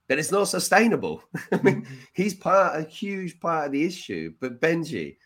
that 0.09 0.19
it's 0.19 0.33
not 0.33 0.49
sustainable. 0.49 1.23
I 1.53 1.63
mean, 1.63 1.83
mm-hmm. 1.83 1.95
he's 2.13 2.35
part 2.35 2.79
a 2.79 2.85
huge 2.85 3.41
part 3.41 3.67
of 3.67 3.73
the 3.73 3.85
issue. 3.85 4.35
But 4.41 4.61
Benji, 4.61 5.17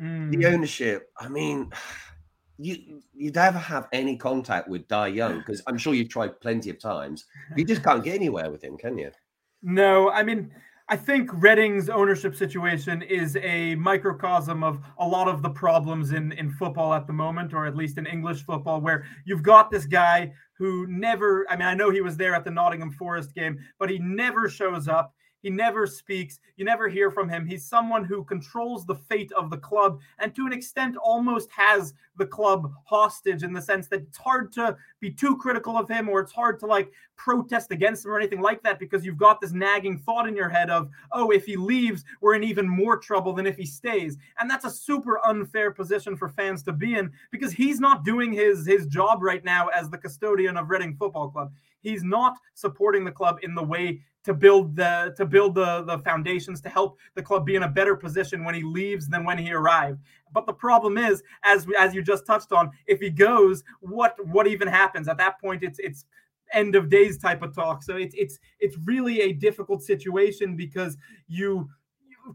mm. 0.00 0.30
the 0.30 0.46
ownership, 0.46 1.10
I 1.18 1.28
mean, 1.28 1.70
you 2.58 3.00
you'd 3.14 3.34
never 3.34 3.58
have 3.58 3.88
any 3.92 4.16
contact 4.16 4.68
with 4.68 4.86
Dai 4.88 5.12
Yongge 5.12 5.38
because 5.46 5.62
I'm 5.66 5.78
sure 5.78 5.94
you've 5.94 6.08
tried 6.08 6.40
plenty 6.40 6.70
of 6.70 6.78
times. 6.78 7.24
You 7.56 7.64
just 7.64 7.82
can't 7.84 8.04
get 8.04 8.14
anywhere 8.14 8.50
with 8.50 8.62
him, 8.62 8.76
can 8.76 8.98
you? 8.98 9.10
No, 9.62 10.10
I 10.10 10.24
mean, 10.24 10.52
I 10.92 10.96
think 10.96 11.30
Reading's 11.32 11.88
ownership 11.88 12.36
situation 12.36 13.00
is 13.00 13.34
a 13.36 13.76
microcosm 13.76 14.62
of 14.62 14.78
a 14.98 15.08
lot 15.08 15.26
of 15.26 15.40
the 15.40 15.48
problems 15.48 16.12
in, 16.12 16.32
in 16.32 16.50
football 16.50 16.92
at 16.92 17.06
the 17.06 17.14
moment, 17.14 17.54
or 17.54 17.64
at 17.64 17.74
least 17.74 17.96
in 17.96 18.04
English 18.04 18.44
football, 18.44 18.78
where 18.78 19.06
you've 19.24 19.42
got 19.42 19.70
this 19.70 19.86
guy 19.86 20.34
who 20.58 20.86
never, 20.88 21.46
I 21.48 21.56
mean, 21.56 21.66
I 21.66 21.72
know 21.72 21.88
he 21.88 22.02
was 22.02 22.18
there 22.18 22.34
at 22.34 22.44
the 22.44 22.50
Nottingham 22.50 22.90
Forest 22.90 23.34
game, 23.34 23.58
but 23.78 23.88
he 23.88 24.00
never 24.00 24.50
shows 24.50 24.86
up. 24.86 25.14
He 25.42 25.50
never 25.50 25.86
speaks. 25.86 26.38
You 26.56 26.64
never 26.64 26.88
hear 26.88 27.10
from 27.10 27.28
him. 27.28 27.44
He's 27.44 27.64
someone 27.64 28.04
who 28.04 28.24
controls 28.24 28.86
the 28.86 28.94
fate 28.94 29.32
of 29.32 29.50
the 29.50 29.56
club 29.56 30.00
and 30.18 30.34
to 30.34 30.46
an 30.46 30.52
extent 30.52 30.96
almost 30.96 31.50
has 31.50 31.94
the 32.16 32.26
club 32.26 32.72
hostage 32.84 33.42
in 33.42 33.52
the 33.52 33.60
sense 33.60 33.88
that 33.88 34.02
it's 34.02 34.18
hard 34.18 34.52
to 34.52 34.76
be 35.00 35.10
too 35.10 35.36
critical 35.38 35.76
of 35.76 35.88
him 35.88 36.08
or 36.08 36.20
it's 36.20 36.32
hard 36.32 36.60
to 36.60 36.66
like 36.66 36.92
protest 37.16 37.70
against 37.70 38.04
him 38.04 38.12
or 38.12 38.18
anything 38.18 38.40
like 38.40 38.62
that 38.62 38.78
because 38.78 39.04
you've 39.04 39.16
got 39.16 39.40
this 39.40 39.52
nagging 39.52 39.98
thought 39.98 40.28
in 40.28 40.36
your 40.36 40.48
head 40.48 40.70
of, 40.70 40.90
oh, 41.12 41.30
if 41.30 41.44
he 41.44 41.56
leaves, 41.56 42.04
we're 42.20 42.34
in 42.34 42.44
even 42.44 42.68
more 42.68 42.96
trouble 42.96 43.32
than 43.32 43.46
if 43.46 43.56
he 43.56 43.66
stays. 43.66 44.16
And 44.38 44.50
that's 44.50 44.64
a 44.64 44.70
super 44.70 45.20
unfair 45.26 45.70
position 45.70 46.16
for 46.16 46.28
fans 46.28 46.62
to 46.64 46.72
be 46.72 46.94
in 46.94 47.10
because 47.30 47.52
he's 47.52 47.80
not 47.80 48.04
doing 48.04 48.32
his 48.32 48.66
his 48.66 48.86
job 48.86 49.22
right 49.22 49.44
now 49.44 49.68
as 49.68 49.90
the 49.90 49.98
custodian 49.98 50.56
of 50.56 50.70
Reading 50.70 50.94
Football 50.94 51.30
Club. 51.30 51.52
He's 51.82 52.02
not 52.02 52.38
supporting 52.54 53.04
the 53.04 53.12
club 53.12 53.38
in 53.42 53.54
the 53.54 53.62
way 53.62 54.00
to 54.24 54.32
build 54.32 54.76
the 54.76 55.14
to 55.16 55.26
build 55.26 55.54
the 55.54 55.82
the 55.82 55.98
foundations 55.98 56.60
to 56.62 56.68
help 56.68 56.98
the 57.14 57.22
club 57.22 57.44
be 57.44 57.56
in 57.56 57.64
a 57.64 57.68
better 57.68 57.96
position 57.96 58.44
when 58.44 58.54
he 58.54 58.62
leaves 58.62 59.08
than 59.08 59.24
when 59.24 59.38
he 59.38 59.52
arrived. 59.52 60.00
But 60.32 60.46
the 60.46 60.52
problem 60.52 60.96
is, 60.96 61.22
as 61.42 61.66
as 61.78 61.94
you 61.94 62.02
just 62.02 62.26
touched 62.26 62.52
on, 62.52 62.70
if 62.86 63.00
he 63.00 63.10
goes, 63.10 63.64
what 63.80 64.14
what 64.26 64.46
even 64.46 64.68
happens 64.68 65.08
at 65.08 65.18
that 65.18 65.40
point? 65.40 65.62
It's 65.62 65.78
it's 65.78 66.04
end 66.52 66.74
of 66.74 66.88
days 66.88 67.18
type 67.18 67.42
of 67.42 67.54
talk. 67.54 67.82
So 67.82 67.96
it's 67.96 68.14
it's 68.16 68.38
it's 68.60 68.76
really 68.84 69.22
a 69.22 69.32
difficult 69.32 69.82
situation 69.82 70.56
because 70.56 70.96
you 71.26 71.68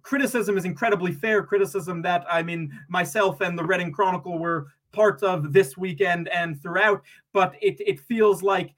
criticism 0.01 0.57
is 0.57 0.65
incredibly 0.65 1.13
fair 1.13 1.43
criticism 1.43 2.01
that 2.01 2.25
I 2.29 2.43
mean 2.43 2.77
myself 2.89 3.41
and 3.41 3.57
the 3.57 3.63
Reading 3.63 3.91
Chronicle 3.91 4.37
were 4.37 4.67
part 4.91 5.23
of 5.23 5.53
this 5.53 5.77
weekend 5.77 6.27
and 6.29 6.61
throughout, 6.61 7.01
but 7.33 7.55
it 7.61 7.77
it 7.79 7.99
feels 7.99 8.43
like 8.43 8.73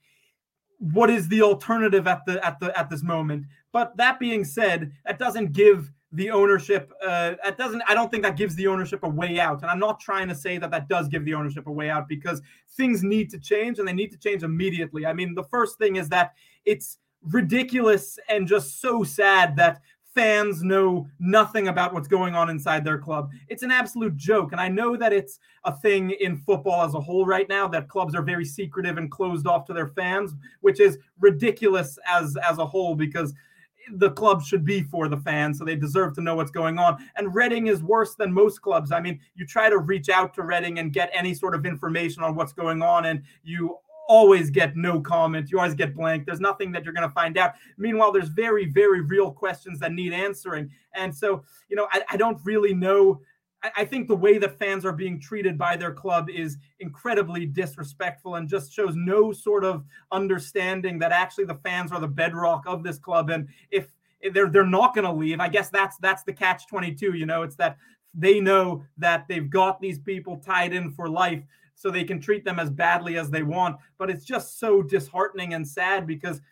what 0.80 1.10
is 1.10 1.28
the 1.28 1.42
alternative 1.42 2.06
at 2.06 2.24
the 2.26 2.44
at 2.44 2.58
the 2.58 2.76
at 2.78 2.90
this 2.90 3.02
moment. 3.02 3.46
But 3.70 3.96
that 3.98 4.18
being 4.18 4.44
said, 4.44 4.92
that 5.06 5.18
doesn't 5.18 5.52
give 5.52 5.92
the 6.12 6.30
ownership 6.30 6.92
uh 7.06 7.34
that 7.44 7.56
doesn't 7.56 7.80
i 7.86 7.94
don't 7.94 8.10
think 8.10 8.24
that 8.24 8.36
gives 8.36 8.56
the 8.56 8.66
ownership 8.66 9.04
a 9.04 9.08
way 9.08 9.38
out 9.38 9.62
and 9.62 9.70
i'm 9.70 9.78
not 9.78 10.00
trying 10.00 10.26
to 10.26 10.34
say 10.34 10.58
that 10.58 10.68
that 10.68 10.88
does 10.88 11.06
give 11.06 11.24
the 11.24 11.32
ownership 11.32 11.68
a 11.68 11.70
way 11.70 11.88
out 11.88 12.08
because 12.08 12.42
things 12.76 13.04
need 13.04 13.30
to 13.30 13.38
change 13.38 13.78
and 13.78 13.86
they 13.86 13.92
need 13.92 14.10
to 14.10 14.18
change 14.18 14.42
immediately 14.42 15.06
i 15.06 15.12
mean 15.12 15.36
the 15.36 15.44
first 15.44 15.78
thing 15.78 15.94
is 15.94 16.08
that 16.08 16.32
it's 16.64 16.98
ridiculous 17.22 18.18
and 18.28 18.48
just 18.48 18.80
so 18.80 19.04
sad 19.04 19.54
that 19.54 19.80
fans 20.14 20.62
know 20.62 21.06
nothing 21.18 21.68
about 21.68 21.94
what's 21.94 22.08
going 22.08 22.34
on 22.34 22.50
inside 22.50 22.84
their 22.84 22.98
club. 22.98 23.30
It's 23.48 23.62
an 23.62 23.70
absolute 23.70 24.16
joke. 24.16 24.52
And 24.52 24.60
I 24.60 24.68
know 24.68 24.96
that 24.96 25.12
it's 25.12 25.38
a 25.64 25.74
thing 25.74 26.10
in 26.10 26.36
football 26.38 26.84
as 26.84 26.94
a 26.94 27.00
whole 27.00 27.26
right 27.26 27.48
now 27.48 27.68
that 27.68 27.88
clubs 27.88 28.14
are 28.14 28.22
very 28.22 28.44
secretive 28.44 28.98
and 28.98 29.10
closed 29.10 29.46
off 29.46 29.64
to 29.66 29.72
their 29.72 29.88
fans, 29.88 30.34
which 30.60 30.80
is 30.80 30.98
ridiculous 31.20 31.98
as 32.08 32.36
as 32.48 32.58
a 32.58 32.66
whole 32.66 32.94
because 32.94 33.34
the 33.94 34.10
club 34.10 34.42
should 34.42 34.64
be 34.64 34.82
for 34.82 35.08
the 35.08 35.16
fans, 35.16 35.58
so 35.58 35.64
they 35.64 35.74
deserve 35.74 36.14
to 36.14 36.20
know 36.20 36.36
what's 36.36 36.50
going 36.50 36.78
on. 36.78 36.98
And 37.16 37.34
Reading 37.34 37.66
is 37.66 37.82
worse 37.82 38.14
than 38.14 38.32
most 38.32 38.62
clubs. 38.62 38.92
I 38.92 39.00
mean, 39.00 39.18
you 39.34 39.46
try 39.46 39.68
to 39.68 39.78
reach 39.78 40.08
out 40.08 40.34
to 40.34 40.42
Reading 40.42 40.78
and 40.78 40.92
get 40.92 41.10
any 41.12 41.34
sort 41.34 41.54
of 41.54 41.66
information 41.66 42.22
on 42.22 42.34
what's 42.34 42.52
going 42.52 42.82
on, 42.82 43.06
and 43.06 43.22
you 43.42 43.78
always 44.10 44.50
get 44.50 44.76
no 44.76 45.00
comment. 45.00 45.52
You 45.52 45.60
always 45.60 45.74
get 45.74 45.94
blank. 45.94 46.26
There's 46.26 46.40
nothing 46.40 46.72
that 46.72 46.84
you're 46.84 46.92
going 46.92 47.08
to 47.08 47.14
find 47.14 47.38
out. 47.38 47.54
Meanwhile, 47.78 48.10
there's 48.10 48.28
very, 48.28 48.66
very 48.66 49.02
real 49.02 49.30
questions 49.30 49.78
that 49.78 49.92
need 49.92 50.12
answering. 50.12 50.68
And 50.96 51.14
so, 51.14 51.44
you 51.68 51.76
know, 51.76 51.86
I, 51.92 52.02
I 52.10 52.16
don't 52.16 52.40
really 52.42 52.74
know. 52.74 53.20
I, 53.62 53.70
I 53.76 53.84
think 53.84 54.08
the 54.08 54.16
way 54.16 54.36
that 54.38 54.58
fans 54.58 54.84
are 54.84 54.92
being 54.92 55.20
treated 55.20 55.56
by 55.56 55.76
their 55.76 55.92
club 55.92 56.28
is 56.28 56.58
incredibly 56.80 57.46
disrespectful 57.46 58.34
and 58.34 58.48
just 58.48 58.72
shows 58.72 58.96
no 58.96 59.30
sort 59.30 59.64
of 59.64 59.84
understanding 60.10 60.98
that 60.98 61.12
actually 61.12 61.44
the 61.44 61.60
fans 61.62 61.92
are 61.92 62.00
the 62.00 62.08
bedrock 62.08 62.64
of 62.66 62.82
this 62.82 62.98
club. 62.98 63.30
And 63.30 63.46
if 63.70 63.86
they're 64.32 64.50
they're 64.50 64.66
not 64.66 64.92
going 64.92 65.06
to 65.06 65.12
leave, 65.12 65.38
I 65.38 65.48
guess 65.48 65.70
that's 65.70 65.96
that's 65.98 66.24
the 66.24 66.32
catch 66.32 66.66
22. 66.66 67.14
You 67.14 67.26
know, 67.26 67.42
it's 67.42 67.56
that 67.56 67.76
they 68.12 68.40
know 68.40 68.82
that 68.98 69.28
they've 69.28 69.48
got 69.48 69.80
these 69.80 70.00
people 70.00 70.38
tied 70.38 70.72
in 70.72 70.90
for 70.90 71.08
life 71.08 71.44
so 71.80 71.90
they 71.90 72.04
can 72.04 72.20
treat 72.20 72.44
them 72.44 72.58
as 72.58 72.68
badly 72.68 73.16
as 73.16 73.30
they 73.30 73.42
want. 73.42 73.74
But 73.96 74.10
it's 74.10 74.26
just 74.26 74.60
so 74.60 74.82
disheartening 74.82 75.54
and 75.54 75.66
sad 75.66 76.06
because 76.06 76.42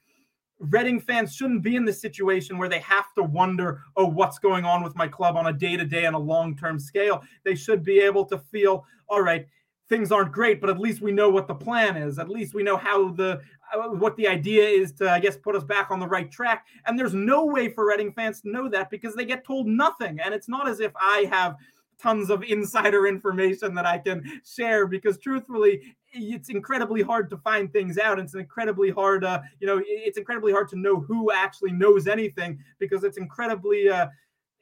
Reading 0.61 0.99
fans 0.99 1.37
shouldn't 1.37 1.63
be 1.63 1.77
in 1.77 1.85
this 1.85 2.01
situation 2.01 2.59
where 2.59 2.69
they 2.69 2.81
have 2.81 3.13
to 3.15 3.23
wonder, 3.23 3.83
oh, 3.95 4.07
what's 4.07 4.41
going 4.41 4.65
on 4.65 4.83
with 4.83 4.97
my 4.97 5.07
club 5.07 5.37
on 5.37 5.47
a 5.47 5.53
day 5.53 5.77
to 5.77 5.85
day 5.85 6.07
and 6.07 6.17
a 6.17 6.19
long 6.19 6.57
term 6.57 6.81
scale. 6.81 7.23
They 7.45 7.55
should 7.55 7.85
be 7.85 8.01
able 8.01 8.25
to 8.25 8.39
feel, 8.39 8.85
all 9.09 9.21
right, 9.21 9.47
things 9.89 10.11
aren't 10.11 10.33
great, 10.33 10.61
but 10.61 10.69
at 10.69 10.81
least 10.81 11.01
we 11.01 11.13
know 11.13 11.29
what 11.29 11.47
the 11.47 11.55
plan 11.55 11.97
is. 11.97 12.19
At 12.19 12.29
least 12.29 12.55
we 12.55 12.65
know 12.65 12.77
how 12.77 13.11
the 13.13 13.41
uh, 13.73 13.91
what 13.91 14.17
the 14.17 14.27
idea 14.27 14.65
is 14.65 14.91
to, 14.95 15.09
I 15.09 15.21
guess, 15.21 15.37
put 15.37 15.55
us 15.55 15.63
back 15.63 15.93
on 15.93 16.01
the 16.01 16.09
right 16.09 16.29
track. 16.29 16.67
And 16.87 16.99
there's 16.99 17.15
no 17.15 17.45
way 17.45 17.69
for 17.69 17.87
Reading 17.87 18.13
fans 18.13 18.41
to 18.41 18.51
know 18.51 18.69
that 18.71 18.91
because 18.91 19.15
they 19.15 19.27
get 19.27 19.45
told 19.45 19.69
nothing. 19.69 20.19
And 20.21 20.35
it's 20.35 20.49
not 20.49 20.67
as 20.67 20.81
if 20.81 20.91
I 20.99 21.29
have 21.31 21.55
tons 22.01 22.31
of 22.31 22.43
insider 22.45 23.07
information 23.07 23.75
that 23.75 23.87
I 23.87 23.99
can 23.99 24.41
share 24.45 24.87
because 24.87 25.19
truthfully, 25.19 25.83
it's 26.13 26.49
incredibly 26.49 27.03
hard 27.03 27.29
to 27.31 27.37
find 27.39 27.73
things 27.73 27.99
out. 27.99 28.19
It's 28.19 28.35
incredibly 28.35 28.91
hard, 28.91 29.25
uh, 29.25 29.41
you 29.61 29.67
know, 29.67 29.83
it's 29.85 30.19
incredibly 30.19 30.53
hard 30.53 30.69
to 30.71 30.77
know 30.77 31.01
who 31.01 31.33
actually 31.33 31.73
knows 31.73 32.07
anything 32.07 32.59
because 32.79 33.05
it's 33.05 33.19
incredibly, 33.19 33.89
uh, 33.89 34.07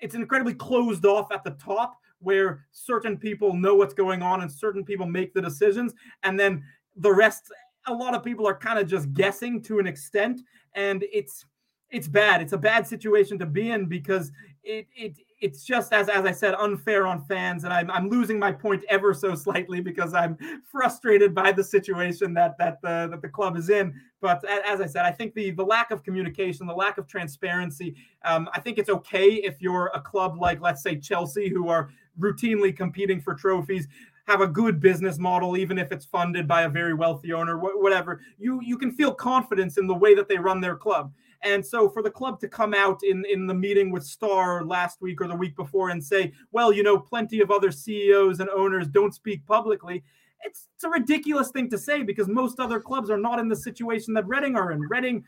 it's 0.01 0.15
incredibly 0.15 0.55
closed 0.55 1.05
off 1.05 1.31
at 1.33 1.45
the 1.45 1.53
top 1.53 1.97
where 2.21 2.65
certain 2.73 3.17
people 3.17 3.53
know 3.55 3.75
what's 3.75 3.95
going 3.95 4.23
on 4.23 4.41
and 4.41 4.51
certain 4.51 4.85
people 4.85 5.07
make 5.07 5.35
the 5.35 5.43
decisions, 5.43 5.95
and 6.23 6.41
then 6.41 6.65
the 6.97 7.13
rest, 7.13 7.53
a 7.87 7.93
lot 7.93 8.15
of 8.15 8.25
people 8.25 8.47
are 8.47 8.57
kind 8.57 8.79
of 8.79 8.89
just 8.89 9.13
guessing 9.13 9.63
to 9.63 9.79
an 9.79 9.87
extent, 9.87 10.41
and 10.75 11.05
it's 11.13 11.45
it's 11.91 12.09
bad. 12.09 12.43
It's 12.43 12.53
a 12.53 12.59
bad 12.59 12.87
situation 12.87 13.39
to 13.39 13.47
be 13.47 13.71
in 13.71 13.87
because 13.87 14.33
it 14.65 14.89
it 14.97 15.17
it's 15.41 15.65
just 15.65 15.93
as 15.93 16.09
as 16.09 16.25
I 16.25 16.33
said, 16.33 16.55
unfair 16.55 17.07
on 17.07 17.25
fans, 17.25 17.65
and 17.65 17.73
I'm 17.73 17.91
I'm 17.91 18.09
losing 18.09 18.39
my 18.39 18.53
point 18.53 18.85
ever 18.89 19.13
so 19.13 19.35
slightly 19.35 19.81
because 19.81 20.15
I'm 20.15 20.39
frustrated 20.71 21.35
by 21.35 21.53
the 21.53 21.63
situation 21.63 22.33
that 22.35 22.57
that 22.59 22.81
the 22.83 23.09
that 23.11 23.23
the 23.23 23.29
club 23.29 23.57
is 23.57 23.69
in. 23.69 23.95
But 24.21 24.45
as 24.45 24.81
I 24.81 24.87
said, 24.87 25.05
I 25.05 25.13
think 25.13 25.35
the 25.35 25.51
the 25.51 25.65
lack 25.65 25.91
of 25.91 26.03
communication, 26.03 26.67
the 26.67 26.75
lack 26.75 26.99
of 26.99 27.07
transparency. 27.07 27.95
Um, 28.25 28.49
I 28.55 28.61
think 28.61 28.79
it's 28.79 28.91
okay 28.91 29.35
if 29.35 29.61
you're 29.61 29.91
a 29.95 30.01
club 30.01 30.39
like 30.39 30.61
let's 30.61 30.83
say 30.83 30.97
Chelsea, 30.97 31.49
who 31.49 31.69
are 31.69 31.91
routinely 32.19 32.75
competing 32.75 33.21
for 33.21 33.35
trophies 33.35 33.89
have 34.27 34.41
a 34.41 34.47
good 34.47 34.81
business 34.81 35.19
model, 35.19 35.57
even 35.57 35.79
if 35.79 35.93
it's 35.93 36.05
funded 36.05 36.49
by 36.49 36.63
a 36.63 36.69
very 36.69 36.95
wealthy 36.95 37.33
owner, 37.33 37.59
whatever. 37.59 38.21
You 38.39 38.61
you 38.61 38.77
can 38.77 38.91
feel 38.91 39.15
confidence 39.15 39.79
in 39.79 39.87
the 39.87 39.95
way 39.95 40.15
that 40.15 40.29
they 40.29 40.37
run 40.37 40.61
their 40.61 40.77
club. 40.77 41.13
And 41.43 41.65
so 41.65 41.89
for 41.89 42.03
the 42.03 42.11
club 42.11 42.41
to 42.41 42.49
come 42.49 42.75
out 42.75 43.01
in, 43.03 43.25
in 43.31 43.47
the 43.47 43.55
meeting 43.55 43.91
with 43.91 44.05
Star 44.05 44.65
last 44.65 45.01
week 45.01 45.21
or 45.21 45.29
the 45.29 45.37
week 45.37 45.57
before 45.57 45.91
and 45.91 46.03
say, 46.03 46.33
well, 46.53 46.73
you 46.73 46.83
know, 46.83 46.99
plenty 46.99 47.41
of 47.41 47.51
other 47.51 47.71
CEOs 47.71 48.41
and 48.41 48.49
owners 48.51 48.89
don't 48.89 49.15
speak 49.15 49.45
publicly, 49.47 50.03
it's, 50.43 50.69
it's 50.75 50.85
a 50.85 50.89
ridiculous 50.89 51.51
thing 51.51 51.69
to 51.71 51.79
say 51.79 52.03
because 52.03 52.29
most 52.29 52.61
other 52.61 52.81
clubs 52.81 53.11
are 53.11 53.19
not 53.19 53.39
in 53.39 53.49
the 53.49 53.57
situation 53.57 54.15
that 54.15 54.27
Reading 54.27 54.57
are 54.57 54.73
in. 54.73 54.81
Reading, 54.81 55.25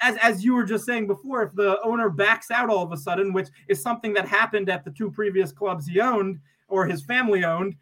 as, 0.00 0.16
as 0.18 0.44
you 0.44 0.54
were 0.54 0.64
just 0.64 0.84
saying 0.84 1.06
before, 1.06 1.42
if 1.42 1.52
the 1.54 1.80
owner 1.82 2.10
backs 2.10 2.50
out 2.50 2.70
all 2.70 2.84
of 2.84 2.92
a 2.92 2.96
sudden, 2.96 3.32
which 3.32 3.48
is 3.68 3.82
something 3.82 4.12
that 4.14 4.26
happened 4.26 4.68
at 4.68 4.84
the 4.84 4.90
two 4.90 5.10
previous 5.10 5.52
clubs 5.52 5.86
he 5.86 6.00
owned 6.00 6.38
or 6.68 6.86
his 6.86 7.02
family 7.02 7.44
owned, 7.44 7.76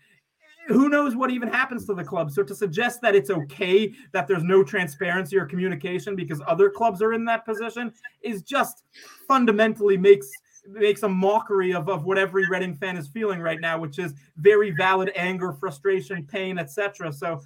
who 0.70 0.88
knows 0.88 1.16
what 1.16 1.30
even 1.30 1.48
happens 1.48 1.86
to 1.86 1.94
the 1.94 2.04
club. 2.04 2.30
So 2.30 2.42
to 2.42 2.54
suggest 2.54 3.00
that 3.02 3.14
it's 3.14 3.30
okay 3.30 3.92
that 4.12 4.26
there's 4.26 4.44
no 4.44 4.62
transparency 4.62 5.36
or 5.36 5.46
communication 5.46 6.16
because 6.16 6.40
other 6.46 6.70
clubs 6.70 7.02
are 7.02 7.12
in 7.12 7.24
that 7.26 7.44
position 7.44 7.92
is 8.22 8.42
just 8.42 8.84
fundamentally 9.26 9.96
makes 9.96 10.30
makes 10.68 11.02
a 11.02 11.08
mockery 11.08 11.72
of, 11.72 11.88
of 11.88 12.04
what 12.04 12.18
every 12.18 12.46
Reading 12.48 12.76
fan 12.76 12.96
is 12.96 13.08
feeling 13.08 13.40
right 13.40 13.60
now, 13.60 13.78
which 13.78 13.98
is 13.98 14.14
very 14.36 14.70
valid 14.70 15.10
anger, 15.16 15.52
frustration, 15.52 16.26
pain, 16.26 16.58
etc. 16.58 17.12
So 17.12 17.40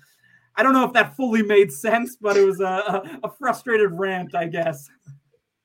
I 0.57 0.63
don't 0.63 0.73
know 0.73 0.85
if 0.85 0.93
that 0.93 1.17
fully 1.17 1.43
made 1.43 1.73
sense, 1.73 2.17
but 2.17 2.37
it 2.37 2.45
was 2.45 2.61
a, 2.61 3.03
a, 3.23 3.31
frustrated 3.39 3.93
rant, 3.93 4.35
I 4.35 4.47
guess. 4.47 4.89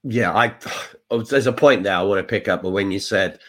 Yeah, 0.03 0.31
I 0.33 0.53
oh, 1.11 1.21
there's 1.21 1.47
a 1.47 1.53
point 1.53 1.83
there 1.83 1.95
I 1.95 2.01
want 2.01 2.19
to 2.19 2.23
pick 2.23 2.47
up, 2.47 2.63
but 2.63 2.69
when 2.69 2.91
you 2.91 2.99
said 2.99 3.39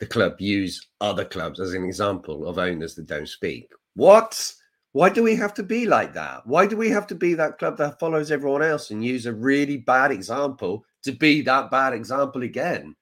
the 0.00 0.06
club 0.06 0.40
use 0.40 0.88
other 1.00 1.24
clubs 1.24 1.60
as 1.60 1.74
an 1.74 1.84
example 1.84 2.48
of 2.48 2.58
owners 2.58 2.94
that 2.94 3.06
don't 3.06 3.28
speak. 3.28 3.70
What? 3.94 4.52
Why 4.92 5.10
do 5.10 5.22
we 5.22 5.36
have 5.36 5.54
to 5.54 5.62
be 5.62 5.86
like 5.86 6.14
that? 6.14 6.44
Why 6.46 6.66
do 6.66 6.76
we 6.76 6.88
have 6.88 7.06
to 7.08 7.14
be 7.14 7.34
that 7.34 7.58
club 7.58 7.76
that 7.76 8.00
follows 8.00 8.32
everyone 8.32 8.62
else 8.62 8.90
and 8.90 9.04
use 9.04 9.26
a 9.26 9.32
really 9.32 9.76
bad 9.76 10.10
example 10.10 10.84
to 11.04 11.12
be 11.12 11.42
that 11.42 11.70
bad 11.70 11.92
example 11.92 12.42
again? 12.42 12.96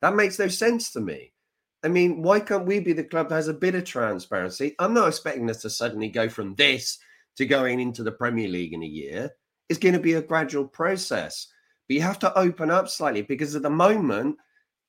That 0.00 0.16
makes 0.16 0.38
no 0.38 0.48
sense 0.48 0.90
to 0.92 1.00
me. 1.00 1.32
I 1.84 1.88
mean, 1.88 2.22
why 2.22 2.40
can't 2.40 2.66
we 2.66 2.80
be 2.80 2.92
the 2.92 3.04
club 3.04 3.28
that 3.28 3.36
has 3.36 3.48
a 3.48 3.54
bit 3.54 3.76
of 3.76 3.84
transparency? 3.84 4.74
I'm 4.80 4.94
not 4.94 5.08
expecting 5.08 5.48
us 5.48 5.62
to 5.62 5.70
suddenly 5.70 6.08
go 6.08 6.28
from 6.28 6.56
this 6.56 6.98
to 7.36 7.46
going 7.46 7.78
into 7.78 8.02
the 8.02 8.10
Premier 8.10 8.48
League 8.48 8.72
in 8.72 8.82
a 8.82 8.86
year. 8.86 9.30
It's 9.68 9.78
going 9.78 9.92
to 9.92 10.00
be 10.00 10.14
a 10.14 10.22
gradual 10.22 10.66
process. 10.66 11.46
But 11.86 11.94
you 11.94 12.02
have 12.02 12.18
to 12.20 12.36
open 12.36 12.70
up 12.70 12.88
slightly 12.88 13.22
because 13.22 13.54
at 13.54 13.62
the 13.62 13.70
moment, 13.70 14.38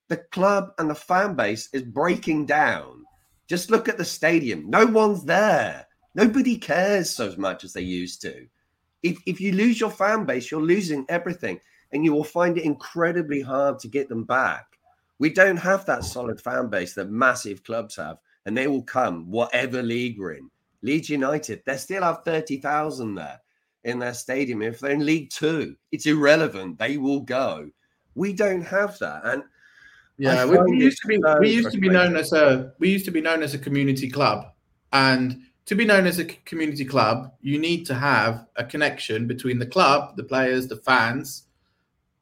the 0.09 0.17
club 0.17 0.71
and 0.77 0.89
the 0.89 0.95
fan 0.95 1.35
base 1.35 1.69
is 1.71 1.83
breaking 1.83 2.45
down. 2.47 3.05
Just 3.47 3.71
look 3.71 3.87
at 3.87 3.97
the 3.97 4.05
stadium. 4.05 4.69
No 4.69 4.85
one's 4.85 5.23
there. 5.23 5.87
Nobody 6.15 6.57
cares 6.57 7.09
so 7.09 7.33
much 7.37 7.63
as 7.63 7.73
they 7.73 7.81
used 7.81 8.21
to. 8.23 8.47
If, 9.03 9.19
if 9.25 9.39
you 9.39 9.53
lose 9.53 9.79
your 9.79 9.91
fan 9.91 10.25
base, 10.25 10.51
you're 10.51 10.61
losing 10.61 11.05
everything, 11.07 11.59
and 11.91 12.03
you 12.03 12.11
will 12.11 12.23
find 12.23 12.57
it 12.57 12.65
incredibly 12.65 13.41
hard 13.41 13.79
to 13.79 13.87
get 13.87 14.09
them 14.09 14.23
back. 14.25 14.65
We 15.19 15.29
don't 15.29 15.57
have 15.57 15.85
that 15.85 16.03
solid 16.03 16.41
fan 16.41 16.69
base 16.69 16.95
that 16.95 17.09
massive 17.09 17.63
clubs 17.63 17.95
have, 17.95 18.17
and 18.45 18.57
they 18.57 18.67
will 18.67 18.83
come 18.83 19.29
whatever 19.29 19.81
league 19.81 20.19
we're 20.19 20.33
in. 20.33 20.49
Leeds 20.81 21.09
United, 21.09 21.61
they 21.65 21.77
still 21.77 22.03
have 22.03 22.23
30,000 22.23 23.15
there 23.15 23.39
in 23.83 23.99
their 23.99 24.13
stadium. 24.13 24.61
If 24.61 24.79
they're 24.79 24.91
in 24.91 25.05
League 25.05 25.29
Two, 25.29 25.75
it's 25.91 26.05
irrelevant. 26.05 26.79
They 26.79 26.97
will 26.97 27.21
go. 27.21 27.69
We 28.15 28.33
don't 28.33 28.61
have 28.61 28.97
that. 28.99 29.25
And 29.25 29.43
yeah, 30.19 30.45
we, 30.45 30.57
we, 30.57 30.77
used 30.77 31.01
to 31.01 31.07
be 31.07 31.17
we 31.39 31.49
used 31.49 31.71
to 31.71 31.79
be 31.79 31.89
known 31.89 32.15
as 32.15 32.33
a 32.33 32.73
we 32.77 32.89
used 32.89 33.05
to 33.05 33.11
be 33.11 33.21
known 33.21 33.41
as 33.41 33.53
a 33.53 33.57
community 33.57 34.09
club, 34.09 34.51
and 34.91 35.41
to 35.65 35.75
be 35.75 35.85
known 35.85 36.07
as 36.07 36.19
a 36.19 36.25
community 36.25 36.83
club, 36.83 37.31
you 37.41 37.59
need 37.59 37.85
to 37.85 37.93
have 37.93 38.47
a 38.55 38.63
connection 38.63 39.27
between 39.27 39.59
the 39.59 39.65
club, 39.65 40.17
the 40.17 40.23
players, 40.23 40.67
the 40.67 40.77
fans, 40.77 41.43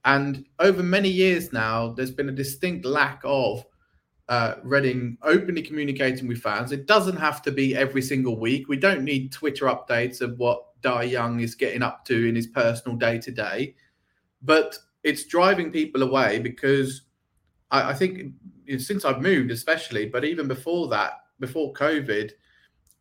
And 0.04 0.46
over 0.60 0.84
many 0.84 1.10
years 1.10 1.54
now, 1.54 1.94
there's 1.94 2.12
been 2.12 2.30
a 2.30 2.34
distinct 2.34 2.86
lack 2.86 3.22
of 3.24 3.66
uh, 4.30 4.56
Reading 4.64 5.18
openly 5.22 5.62
communicating 5.62 6.28
with 6.28 6.40
fans. 6.42 6.74
It 6.74 6.86
doesn't 6.86 7.16
have 7.16 7.42
to 7.44 7.52
be 7.52 7.76
every 7.76 8.02
single 8.02 8.38
week. 8.38 8.68
We 8.68 8.76
don't 8.76 9.04
need 9.04 9.32
Twitter 9.32 9.66
updates 9.68 10.20
of 10.20 10.38
what 10.38 10.80
Dai 10.82 11.08
Yongge 11.08 11.44
is 11.44 11.56
getting 11.56 11.82
up 11.82 12.04
to 12.06 12.28
in 12.28 12.36
his 12.36 12.48
personal 12.48 12.98
day 12.98 13.18
to 13.20 13.32
day, 13.32 13.76
but 14.42 14.78
it's 15.04 15.24
driving 15.24 15.72
people 15.72 16.04
away 16.04 16.40
because 16.40 17.04
I, 17.72 17.92
I 17.92 17.94
think 17.94 18.34
since 18.78 19.06
I've 19.06 19.22
moved, 19.22 19.52
especially, 19.52 20.08
but 20.08 20.26
even 20.26 20.48
before 20.48 20.88
that, 20.90 21.14
before 21.40 21.74
COVID, 21.74 22.32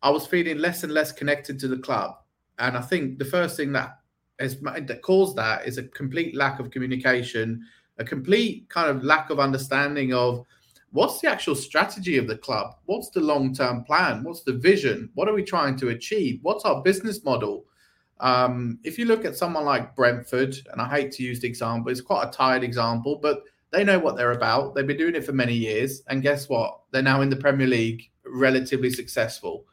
I 0.01 0.09
was 0.09 0.27
feeling 0.27 0.57
less 0.59 0.83
and 0.83 0.93
less 0.93 1.11
connected 1.11 1.59
to 1.59 1.67
the 1.67 1.77
club. 1.77 2.15
And 2.59 2.77
I 2.77 2.81
think 2.81 3.19
the 3.19 3.25
first 3.25 3.57
thing 3.57 3.71
that 3.73 3.99
has 4.39 4.59
that 4.59 5.01
caused 5.01 5.35
that 5.35 5.67
is 5.67 5.77
a 5.77 5.83
complete 5.83 6.35
lack 6.35 6.59
of 6.59 6.69
communication, 6.69 7.65
a 7.97 8.03
complete 8.03 8.69
kind 8.69 8.89
of 8.89 9.03
lack 9.03 9.29
of 9.29 9.39
understanding 9.39 10.13
of 10.13 10.45
what's 10.91 11.19
the 11.19 11.29
actual 11.29 11.55
strategy 11.55 12.17
of 12.17 12.27
the 12.27 12.37
club? 12.37 12.75
What's 12.85 13.09
the 13.09 13.21
long 13.21 13.53
term 13.53 13.83
plan? 13.83 14.23
What's 14.23 14.43
the 14.43 14.53
vision? 14.53 15.09
What 15.15 15.27
are 15.27 15.33
we 15.33 15.43
trying 15.43 15.75
to 15.77 15.89
achieve? 15.89 16.39
What's 16.43 16.65
our 16.65 16.81
business 16.83 17.23
model? 17.23 17.65
Um, 18.19 18.79
if 18.83 18.97
you 18.97 19.05
look 19.05 19.25
at 19.25 19.35
someone 19.35 19.65
like 19.65 19.95
Brentford, 19.95 20.55
and 20.71 20.81
I 20.81 20.89
hate 20.89 21.11
to 21.13 21.23
use 21.23 21.39
the 21.39 21.47
example, 21.47 21.91
it's 21.91 22.01
quite 22.01 22.27
a 22.27 22.31
tired 22.31 22.63
example, 22.63 23.19
but 23.21 23.43
they 23.71 23.83
know 23.83 23.99
what 23.99 24.15
they're 24.15 24.31
about. 24.31 24.75
They've 24.75 24.87
been 24.87 24.97
doing 24.97 25.15
it 25.15 25.25
for 25.25 25.33
many 25.33 25.53
years. 25.53 26.03
And 26.07 26.21
guess 26.21 26.47
what? 26.47 26.79
They're 26.91 27.01
now 27.01 27.21
in 27.21 27.29
the 27.29 27.35
Premier 27.35 27.67
League, 27.67 28.09
relatively 28.25 28.89
successful. 28.89 29.65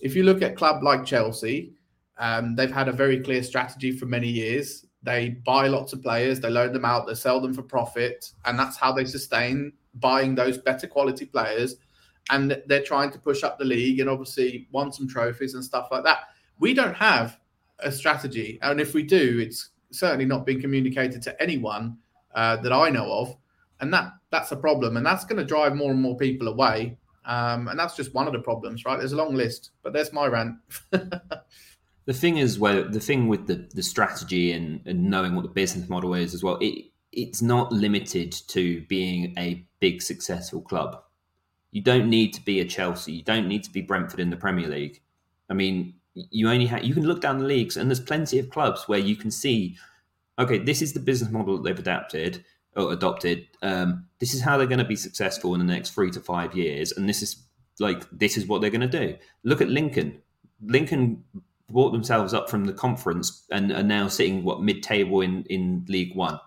If 0.00 0.14
you 0.14 0.22
look 0.22 0.42
at 0.42 0.56
club 0.56 0.82
like 0.82 1.04
Chelsea, 1.04 1.74
um, 2.18 2.54
they've 2.54 2.70
had 2.70 2.88
a 2.88 2.92
very 2.92 3.20
clear 3.20 3.42
strategy 3.42 3.92
for 3.92 4.06
many 4.06 4.28
years. 4.28 4.84
They 5.02 5.30
buy 5.46 5.68
lots 5.68 5.92
of 5.92 6.02
players, 6.02 6.40
they 6.40 6.50
loan 6.50 6.72
them 6.72 6.84
out, 6.84 7.06
they 7.06 7.14
sell 7.14 7.40
them 7.40 7.54
for 7.54 7.62
profit, 7.62 8.32
and 8.44 8.58
that's 8.58 8.76
how 8.76 8.92
they 8.92 9.04
sustain 9.04 9.72
buying 9.94 10.34
those 10.34 10.58
better 10.58 10.86
quality 10.86 11.24
players. 11.24 11.76
And 12.30 12.60
they're 12.66 12.82
trying 12.82 13.10
to 13.12 13.18
push 13.18 13.42
up 13.42 13.58
the 13.58 13.64
league 13.64 14.00
and 14.00 14.10
obviously 14.10 14.68
won 14.72 14.92
some 14.92 15.08
trophies 15.08 15.54
and 15.54 15.64
stuff 15.64 15.88
like 15.90 16.04
that. 16.04 16.18
We 16.58 16.74
don't 16.74 16.94
have 16.94 17.38
a 17.78 17.92
strategy, 17.92 18.58
and 18.60 18.80
if 18.80 18.92
we 18.92 19.04
do, 19.04 19.38
it's 19.40 19.70
certainly 19.90 20.26
not 20.26 20.44
been 20.44 20.60
communicated 20.60 21.22
to 21.22 21.42
anyone 21.42 21.96
uh, 22.34 22.56
that 22.56 22.72
I 22.72 22.90
know 22.90 23.10
of, 23.10 23.36
and 23.80 23.92
that 23.92 24.12
that's 24.30 24.52
a 24.52 24.56
problem, 24.56 24.96
and 24.96 25.04
that's 25.04 25.24
going 25.24 25.38
to 25.38 25.44
drive 25.44 25.74
more 25.74 25.90
and 25.90 26.00
more 26.00 26.16
people 26.16 26.48
away. 26.48 26.96
Um, 27.24 27.68
and 27.68 27.78
that's 27.78 27.94
just 27.94 28.14
one 28.14 28.26
of 28.26 28.32
the 28.32 28.38
problems, 28.38 28.86
right? 28.86 28.98
There's 28.98 29.12
a 29.12 29.16
long 29.16 29.34
list, 29.34 29.70
but 29.82 29.92
there's 29.92 30.14
my 30.14 30.26
rant. 30.26 30.56
the 30.90 32.12
thing 32.12 32.38
is, 32.38 32.58
where 32.58 32.84
the 32.84 33.00
thing 33.00 33.28
with 33.28 33.46
the, 33.46 33.68
the 33.74 33.82
strategy 33.82 34.52
and, 34.52 34.80
and 34.86 35.10
knowing 35.10 35.34
what 35.34 35.42
the 35.42 35.50
business 35.50 35.90
model 35.90 36.14
is 36.14 36.32
as 36.32 36.42
well, 36.42 36.56
it 36.60 36.86
it's 37.12 37.42
not 37.42 37.72
limited 37.72 38.32
to 38.32 38.82
being 38.82 39.34
a 39.38 39.64
big 39.80 40.02
successful 40.02 40.60
club. 40.60 41.02
You 41.70 41.82
don't 41.82 42.08
need 42.08 42.32
to 42.34 42.44
be 42.44 42.60
a 42.60 42.64
Chelsea. 42.64 43.12
You 43.12 43.22
don't 43.22 43.48
need 43.48 43.64
to 43.64 43.70
be 43.70 43.82
Brentford 43.82 44.20
in 44.20 44.30
the 44.30 44.36
Premier 44.36 44.68
League. 44.68 45.02
I 45.50 45.54
mean, 45.54 45.94
you 46.14 46.48
only 46.48 46.66
have 46.66 46.84
you 46.84 46.94
can 46.94 47.04
look 47.04 47.20
down 47.20 47.38
the 47.38 47.44
leagues, 47.44 47.76
and 47.76 47.90
there's 47.90 48.00
plenty 48.00 48.38
of 48.38 48.50
clubs 48.50 48.88
where 48.88 48.98
you 48.98 49.16
can 49.16 49.30
see, 49.30 49.76
okay, 50.38 50.58
this 50.58 50.82
is 50.82 50.92
the 50.92 51.00
business 51.00 51.30
model 51.30 51.56
that 51.56 51.64
they've 51.64 51.78
adapted 51.78 52.44
or 52.76 52.92
adopted. 52.92 53.46
Um, 53.62 54.06
this 54.20 54.34
is 54.34 54.40
how 54.40 54.56
they're 54.56 54.66
going 54.66 54.78
to 54.78 54.84
be 54.84 54.96
successful 54.96 55.54
in 55.54 55.60
the 55.60 55.66
next 55.66 55.90
three 55.90 56.10
to 56.12 56.20
five 56.20 56.54
years, 56.54 56.92
and 56.92 57.08
this 57.08 57.22
is 57.22 57.44
like 57.80 58.08
this 58.10 58.36
is 58.36 58.46
what 58.46 58.60
they're 58.60 58.70
going 58.70 58.88
to 58.88 59.06
do. 59.06 59.16
Look 59.44 59.60
at 59.60 59.68
Lincoln. 59.68 60.20
Lincoln 60.62 61.22
brought 61.70 61.90
themselves 61.90 62.32
up 62.34 62.48
from 62.48 62.64
the 62.64 62.72
conference 62.72 63.44
and 63.50 63.70
are 63.72 63.82
now 63.82 64.08
sitting 64.08 64.42
what 64.42 64.62
mid-table 64.62 65.20
in 65.20 65.44
in 65.44 65.84
League 65.88 66.14
One. 66.14 66.38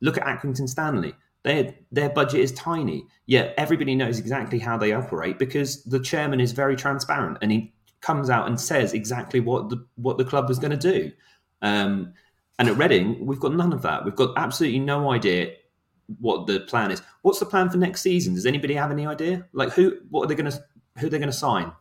Look 0.00 0.16
at 0.16 0.24
Accrington 0.24 0.68
Stanley. 0.68 1.14
Their 1.44 1.74
their 1.92 2.10
budget 2.10 2.40
is 2.40 2.52
tiny, 2.52 3.06
yet 3.26 3.54
everybody 3.56 3.94
knows 3.94 4.18
exactly 4.18 4.58
how 4.58 4.76
they 4.76 4.92
operate 4.92 5.38
because 5.38 5.82
the 5.84 6.00
chairman 6.00 6.40
is 6.40 6.52
very 6.52 6.76
transparent 6.76 7.38
and 7.40 7.50
he 7.50 7.72
comes 8.00 8.30
out 8.30 8.46
and 8.46 8.60
says 8.60 8.92
exactly 8.92 9.40
what 9.40 9.70
the 9.70 9.84
what 9.96 10.18
the 10.18 10.24
club 10.24 10.50
is 10.50 10.58
going 10.58 10.76
to 10.76 10.92
do. 10.92 11.12
Um, 11.62 12.14
and 12.58 12.68
at 12.68 12.76
Reading, 12.76 13.24
we've 13.24 13.40
got 13.40 13.54
none 13.54 13.72
of 13.72 13.82
that. 13.82 14.04
We've 14.04 14.16
got 14.16 14.36
absolutely 14.36 14.80
no 14.80 15.10
idea 15.10 15.54
what 16.18 16.46
the 16.46 16.60
plan 16.60 16.90
is. 16.90 17.02
What's 17.22 17.38
the 17.38 17.46
plan 17.46 17.70
for 17.70 17.76
next 17.76 18.00
season? 18.00 18.34
Does 18.34 18.46
anybody 18.46 18.74
have 18.74 18.90
any 18.90 19.06
idea? 19.06 19.46
Like 19.52 19.72
who? 19.72 19.98
What 20.10 20.24
are 20.24 20.26
they 20.26 20.34
going 20.34 20.50
to? 20.50 20.64
Who 20.98 21.06
are 21.06 21.10
they 21.10 21.18
going 21.18 21.30
to 21.30 21.36
sign? 21.36 21.72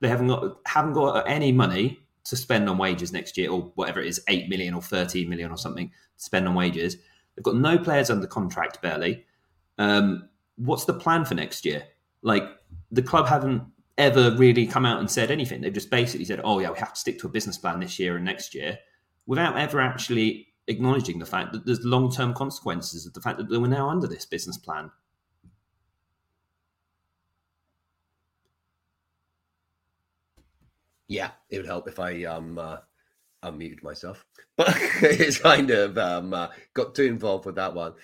They 0.00 0.08
haven't 0.08 0.28
got 0.28 0.58
haven't 0.66 0.94
got 0.94 1.28
any 1.28 1.52
money 1.52 2.00
to 2.24 2.36
spend 2.36 2.68
on 2.68 2.78
wages 2.78 3.12
next 3.12 3.38
year, 3.38 3.50
or 3.50 3.72
whatever 3.76 4.00
it 4.00 4.08
is, 4.08 4.20
eight 4.28 4.48
million 4.48 4.74
or 4.74 4.82
thirteen 4.82 5.28
million 5.28 5.50
or 5.50 5.56
something 5.56 5.88
to 5.88 6.24
spend 6.24 6.46
on 6.46 6.54
wages. 6.54 6.96
They've 7.34 7.44
got 7.44 7.56
no 7.56 7.78
players 7.78 8.10
under 8.10 8.26
contract 8.26 8.82
barely. 8.82 9.24
Um, 9.78 10.28
what's 10.56 10.84
the 10.84 10.94
plan 10.94 11.24
for 11.24 11.34
next 11.34 11.64
year? 11.64 11.84
Like 12.22 12.44
the 12.90 13.02
club 13.02 13.26
haven't 13.26 13.62
ever 13.96 14.34
really 14.36 14.66
come 14.66 14.84
out 14.84 14.98
and 14.98 15.10
said 15.10 15.30
anything. 15.30 15.60
They've 15.60 15.72
just 15.72 15.90
basically 15.90 16.26
said, 16.26 16.40
"Oh 16.44 16.58
yeah, 16.58 16.70
we 16.70 16.78
have 16.78 16.92
to 16.92 17.00
stick 17.00 17.18
to 17.20 17.26
a 17.26 17.30
business 17.30 17.56
plan 17.56 17.80
this 17.80 17.98
year 17.98 18.16
and 18.16 18.24
next 18.24 18.54
year," 18.54 18.78
without 19.26 19.56
ever 19.56 19.80
actually 19.80 20.48
acknowledging 20.66 21.18
the 21.18 21.26
fact 21.26 21.52
that 21.52 21.66
there's 21.66 21.84
long-term 21.84 22.34
consequences 22.34 23.06
of 23.06 23.12
the 23.12 23.20
fact 23.20 23.38
that 23.38 23.48
they 23.50 23.58
were 23.58 23.68
now 23.68 23.88
under 23.88 24.06
this 24.06 24.24
business 24.24 24.56
plan. 24.56 24.90
Yeah, 31.08 31.32
it 31.48 31.56
would 31.56 31.66
help 31.66 31.88
if 31.88 31.98
I 31.98 32.22
um 32.24 32.56
uh, 32.56 32.76
unmuted 33.42 33.82
myself, 33.82 34.24
but 34.56 34.76
it's 35.02 35.38
kind 35.38 35.70
of 35.70 35.98
um, 35.98 36.32
uh, 36.32 36.48
got 36.74 36.94
too 36.94 37.04
involved 37.04 37.46
with 37.46 37.56
that 37.56 37.74
one. 37.74 37.94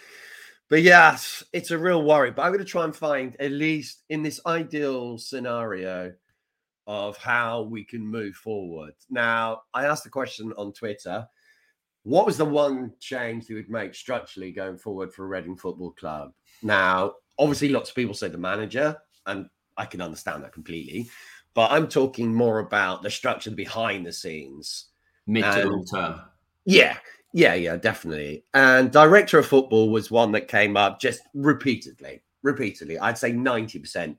But 0.68 0.82
yes, 0.82 1.44
it's 1.52 1.70
a 1.70 1.78
real 1.78 2.02
worry. 2.02 2.32
But 2.32 2.42
I'm 2.42 2.52
going 2.52 2.64
to 2.64 2.70
try 2.70 2.84
and 2.84 2.96
find 2.96 3.36
at 3.38 3.52
least 3.52 4.02
in 4.08 4.22
this 4.22 4.40
ideal 4.46 5.18
scenario 5.18 6.12
of 6.86 7.16
how 7.16 7.62
we 7.62 7.84
can 7.84 8.06
move 8.06 8.36
forward. 8.36 8.94
Now, 9.10 9.62
I 9.74 9.86
asked 9.86 10.04
the 10.04 10.10
question 10.10 10.52
on 10.56 10.72
Twitter. 10.72 11.26
What 12.04 12.26
was 12.26 12.36
the 12.36 12.44
one 12.44 12.92
change 13.00 13.48
you 13.48 13.56
would 13.56 13.68
make 13.68 13.94
structurally 13.94 14.52
going 14.52 14.78
forward 14.78 15.12
for 15.12 15.26
Reading 15.26 15.56
Football 15.56 15.90
Club? 15.92 16.32
Now, 16.62 17.14
obviously, 17.38 17.68
lots 17.70 17.90
of 17.90 17.96
people 17.96 18.14
say 18.14 18.28
the 18.28 18.38
manager, 18.38 18.96
and 19.26 19.48
I 19.76 19.86
can 19.86 20.00
understand 20.00 20.44
that 20.44 20.52
completely. 20.52 21.08
But 21.54 21.72
I'm 21.72 21.88
talking 21.88 22.32
more 22.32 22.60
about 22.60 23.02
the 23.02 23.10
structure 23.10 23.50
behind 23.50 24.06
the 24.06 24.12
scenes 24.12 24.86
mid 25.26 25.42
to 25.42 25.64
long 25.64 25.84
term. 25.86 26.20
Yeah, 26.64 26.98
yeah, 27.32 27.54
yeah, 27.54 27.76
definitely. 27.76 28.44
And 28.54 28.92
director 28.92 29.38
of 29.38 29.46
football 29.46 29.90
was 29.90 30.10
one 30.10 30.32
that 30.32 30.48
came 30.48 30.76
up 30.76 31.00
just 31.00 31.22
repeatedly, 31.34 32.22
repeatedly. 32.42 32.98
I'd 32.98 33.18
say 33.18 33.32
90% 33.32 34.16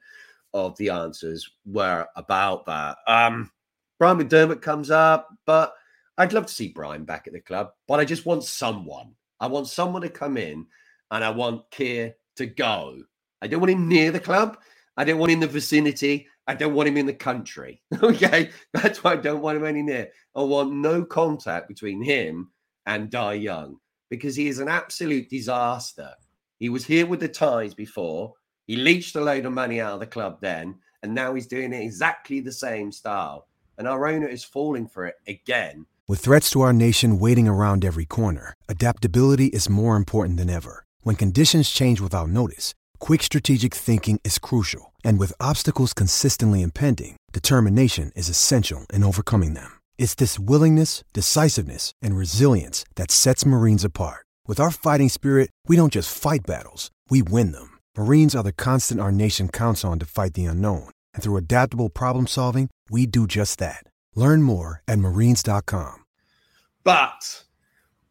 of 0.54 0.78
the 0.78 0.90
answers 0.90 1.50
were 1.66 2.08
about 2.16 2.66
that. 2.66 2.98
Um, 3.08 3.52
Brian 4.00 4.20
McDermott 4.20 4.62
comes 4.62 4.92
up, 4.92 5.30
but 5.46 5.74
I'd 6.18 6.34
love 6.34 6.48
to 6.48 6.54
see 6.54 6.70
Brian 6.70 7.04
back 7.04 7.28
at 7.28 7.34
the 7.34 7.40
club. 7.40 7.72
But 7.88 8.00
I 8.00 8.06
just 8.06 8.26
want 8.26 8.44
someone. 8.44 9.14
I 9.40 9.48
want 9.48 9.68
someone 9.68 10.02
to 10.02 10.10
come 10.10 10.38
in 10.38 10.66
and 11.12 11.24
I 11.24 11.30
want 11.30 11.70
Kia 11.72 12.16
to 12.38 12.46
go. 12.46 13.02
I 13.42 13.48
don't 13.48 13.60
want 13.60 13.72
him 13.72 13.88
near 13.88 14.12
the 14.12 14.20
club. 14.20 14.58
I 14.96 15.04
don't 15.04 15.20
want 15.20 15.32
him 15.32 15.42
in 15.42 15.48
the 15.48 15.54
vicinity. 15.54 16.28
I 16.48 16.56
don't 16.56 16.74
want 16.74 16.90
him 16.90 16.98
in 16.98 17.06
the 17.06 17.14
country. 17.14 17.82
Okay. 18.02 18.52
That's 18.74 19.04
why 19.04 19.14
I 19.14 19.18
don't 19.18 19.42
want 19.42 19.58
him 19.58 19.66
any 19.66 19.84
near. 19.84 20.10
I 20.36 20.42
want 20.42 20.74
no 20.74 21.04
contact 21.04 21.68
between 21.68 22.02
him 22.02 22.52
and 22.86 23.10
Dai 23.10 23.38
Yongge 23.40 23.78
because 24.10 24.36
he 24.36 24.48
is 24.48 24.60
an 24.60 24.70
absolute 24.70 25.30
disaster. 25.30 26.12
He 26.60 26.70
was 26.70 26.86
here 26.86 27.06
with 27.06 27.20
the 27.20 27.28
Thais 27.28 27.74
before. 27.74 28.34
He 28.68 28.76
leached 28.76 29.16
a 29.16 29.22
load 29.22 29.46
of 29.46 29.54
money 29.54 29.80
out 29.80 29.94
of 29.94 30.02
the 30.02 30.06
club 30.06 30.40
then, 30.42 30.76
and 31.02 31.16
now 31.16 31.34
he's 31.34 31.48
doing 31.48 31.72
it 31.72 31.82
exactly 31.82 32.42
the 32.42 32.52
same 32.52 32.92
style. 32.92 33.48
And 33.78 33.88
our 33.88 34.06
owner 34.06 34.28
is 34.28 34.44
falling 34.44 34.88
for 34.88 35.06
it 35.06 35.16
again. 35.26 35.86
With 36.06 36.20
threats 36.20 36.50
to 36.52 36.62
our 36.62 36.74
nation 36.74 37.18
waiting 37.18 37.48
around 37.48 37.86
every 37.86 38.06
corner, 38.06 38.54
adaptability 38.68 39.48
is 39.48 39.70
more 39.70 39.96
important 39.96 40.38
than 40.38 40.50
ever. 40.50 40.84
When 41.02 41.16
conditions 41.16 41.70
change 41.70 42.02
without 42.02 42.28
notice, 42.28 42.74
quick 43.00 43.24
strategic 43.24 43.74
thinking 43.74 44.20
is 44.26 44.38
crucial. 44.38 44.94
And 45.02 45.18
with 45.18 45.40
obstacles 45.40 45.94
consistently 45.94 46.62
impending, 46.62 47.16
determination 47.32 48.12
is 48.16 48.28
essential 48.28 48.86
in 48.94 49.04
overcoming 49.04 49.54
them. 49.54 49.80
It's 49.98 50.16
this 50.16 50.38
willingness, 50.38 51.06
decisiveness, 51.14 51.92
and 52.02 52.18
resilience 52.18 52.84
that 52.96 53.12
sets 53.12 53.46
Marines 53.46 53.86
apart. 53.86 54.26
With 54.46 54.60
our 54.60 54.72
fighting 54.72 55.10
spirit, 55.10 55.52
we 55.68 55.78
don't 55.78 55.94
just 55.94 56.16
fight 56.18 56.46
battles, 56.46 56.92
we 57.10 57.22
win 57.22 57.54
them. 57.54 57.77
Marines 57.98 58.36
are 58.36 58.44
the 58.44 58.54
constant 58.54 59.02
our 59.02 59.12
nation 59.12 59.50
counts 59.50 59.84
on 59.84 59.98
to 59.98 60.06
fight 60.06 60.36
the 60.36 60.46
unknown. 60.46 60.92
And 61.16 61.24
through 61.24 61.38
adaptable 61.38 61.90
problem 61.90 62.28
solving, 62.28 62.70
we 62.92 63.08
do 63.08 63.26
just 63.26 63.58
that. 63.58 63.84
Learn 64.14 64.44
more 64.44 64.84
at 64.88 65.00
marines.com. 65.00 66.06
But 66.84 67.44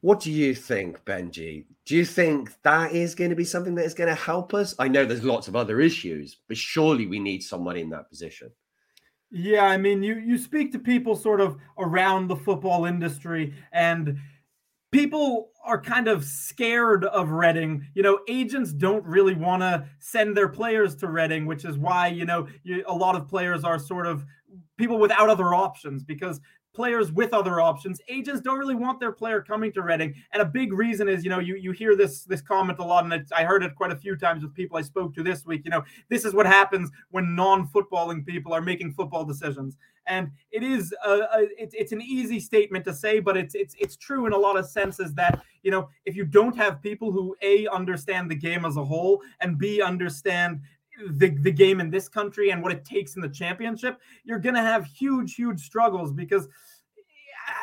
what 0.00 0.18
do 0.18 0.32
you 0.32 0.56
think, 0.56 1.04
Benji? 1.04 1.66
Do 1.84 1.94
you 1.94 2.04
think 2.04 2.50
that 2.62 2.92
is 2.92 3.14
going 3.14 3.30
to 3.30 3.36
be 3.36 3.44
something 3.44 3.76
that 3.76 3.84
is 3.84 3.94
going 3.94 4.08
to 4.08 4.20
help 4.20 4.54
us? 4.54 4.74
I 4.76 4.88
know 4.88 5.04
there's 5.04 5.22
lots 5.22 5.46
of 5.46 5.54
other 5.54 5.80
issues, 5.80 6.36
but 6.48 6.56
surely 6.56 7.06
we 7.06 7.20
need 7.20 7.44
someone 7.44 7.76
in 7.76 7.90
that 7.90 8.08
position. 8.08 8.50
Yeah, 9.30 9.66
I 9.66 9.76
mean, 9.76 10.02
you 10.02 10.16
you 10.16 10.38
speak 10.38 10.72
to 10.72 10.78
people 10.78 11.16
sort 11.16 11.40
of 11.40 11.56
around 11.78 12.28
the 12.28 12.36
football 12.36 12.86
industry, 12.86 13.54
and 13.72 14.18
people 14.92 15.50
are 15.64 15.80
kind 15.80 16.08
of 16.08 16.24
scared 16.24 17.04
of 17.04 17.30
Reading. 17.30 17.86
You 17.94 18.02
know, 18.02 18.20
agents 18.28 18.72
don't 18.72 19.04
really 19.04 19.34
want 19.34 19.62
to 19.62 19.86
send 19.98 20.36
their 20.36 20.48
players 20.48 20.94
to 20.96 21.08
Reading, 21.08 21.46
which 21.46 21.64
is 21.64 21.76
why, 21.76 22.08
you 22.08 22.24
know, 22.24 22.46
you, 22.62 22.84
a 22.86 22.94
lot 22.94 23.16
of 23.16 23.28
players 23.28 23.64
are 23.64 23.78
sort 23.78 24.06
of 24.06 24.24
people 24.76 24.98
without 24.98 25.28
other 25.28 25.54
options 25.54 26.04
because 26.04 26.40
players 26.76 27.10
with 27.10 27.32
other 27.32 27.60
options. 27.60 28.00
Agents 28.08 28.40
don't 28.40 28.58
really 28.58 28.74
want 28.74 29.00
their 29.00 29.10
player 29.10 29.40
coming 29.40 29.72
to 29.72 29.82
Reading, 29.82 30.14
and 30.32 30.42
a 30.42 30.44
big 30.44 30.72
reason 30.72 31.08
is 31.08 31.24
you 31.24 31.30
know 31.30 31.40
you 31.40 31.56
you 31.56 31.72
hear 31.72 31.96
this 31.96 32.24
this 32.24 32.42
comment 32.42 32.78
a 32.78 32.84
lot, 32.84 33.04
and 33.04 33.26
I 33.34 33.44
heard 33.44 33.64
it 33.64 33.74
quite 33.74 33.90
a 33.90 33.96
few 33.96 34.14
times 34.16 34.42
with 34.42 34.54
people 34.54 34.76
I 34.76 34.82
spoke 34.82 35.14
to 35.14 35.22
this 35.22 35.46
week. 35.46 35.62
You 35.64 35.70
know, 35.70 35.82
this 36.10 36.24
is 36.24 36.34
what 36.34 36.46
happens 36.46 36.90
when 37.10 37.34
non-footballing 37.34 38.26
people 38.26 38.52
are 38.52 38.60
making 38.60 38.92
football 38.92 39.24
decisions, 39.24 39.76
and 40.06 40.30
it 40.52 40.62
is 40.62 40.94
a, 41.04 41.10
a 41.10 41.42
it, 41.58 41.70
it's 41.72 41.92
an 41.92 42.02
easy 42.02 42.38
statement 42.38 42.84
to 42.84 42.94
say, 42.94 43.20
but 43.20 43.36
it's 43.36 43.54
it's 43.54 43.74
it's 43.78 43.96
true 43.96 44.26
in 44.26 44.32
a 44.32 44.38
lot 44.38 44.56
of 44.58 44.66
senses 44.68 45.14
that 45.14 45.42
you 45.62 45.70
know 45.70 45.88
if 46.04 46.14
you 46.14 46.24
don't 46.24 46.56
have 46.56 46.82
people 46.82 47.10
who 47.10 47.34
a 47.42 47.66
understand 47.68 48.30
the 48.30 48.36
game 48.36 48.64
as 48.64 48.76
a 48.76 48.84
whole 48.84 49.22
and 49.40 49.58
b 49.58 49.80
understand 49.80 50.60
the, 51.10 51.30
the 51.30 51.50
game 51.50 51.80
in 51.80 51.90
this 51.90 52.08
country 52.08 52.50
and 52.50 52.62
what 52.62 52.72
it 52.72 52.84
takes 52.84 53.16
in 53.16 53.22
the 53.22 53.28
championship, 53.28 54.00
you're 54.24 54.38
going 54.38 54.54
to 54.54 54.60
have 54.60 54.86
huge, 54.86 55.34
huge 55.34 55.60
struggles 55.60 56.12
because 56.12 56.48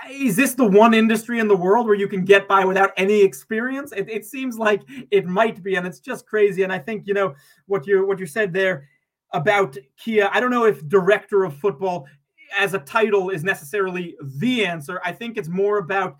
eh, 0.05 0.11
is 0.11 0.35
this 0.35 0.53
the 0.53 0.65
one 0.65 0.93
industry 0.93 1.39
in 1.39 1.47
the 1.47 1.55
world 1.55 1.85
where 1.85 1.95
you 1.95 2.07
can 2.07 2.23
get 2.25 2.47
by 2.47 2.63
without 2.65 2.91
any 2.97 3.21
experience? 3.21 3.91
It, 3.91 4.09
it 4.09 4.25
seems 4.25 4.57
like 4.57 4.81
it 5.11 5.25
might 5.25 5.63
be, 5.63 5.75
and 5.75 5.85
it's 5.85 5.99
just 5.99 6.25
crazy. 6.25 6.63
And 6.63 6.71
I 6.71 6.79
think 6.79 7.07
you 7.07 7.13
know 7.13 7.35
what 7.65 7.87
you 7.87 8.05
what 8.05 8.19
you 8.19 8.25
said 8.25 8.53
there 8.53 8.87
about 9.31 9.77
Kia. 9.97 10.29
I 10.31 10.39
don't 10.39 10.51
know 10.51 10.65
if 10.65 10.87
director 10.87 11.43
of 11.43 11.55
football 11.57 12.07
as 12.57 12.73
a 12.73 12.79
title 12.79 13.29
is 13.29 13.43
necessarily 13.43 14.15
the 14.37 14.65
answer. 14.65 15.01
I 15.03 15.11
think 15.11 15.37
it's 15.37 15.49
more 15.49 15.79
about 15.79 16.17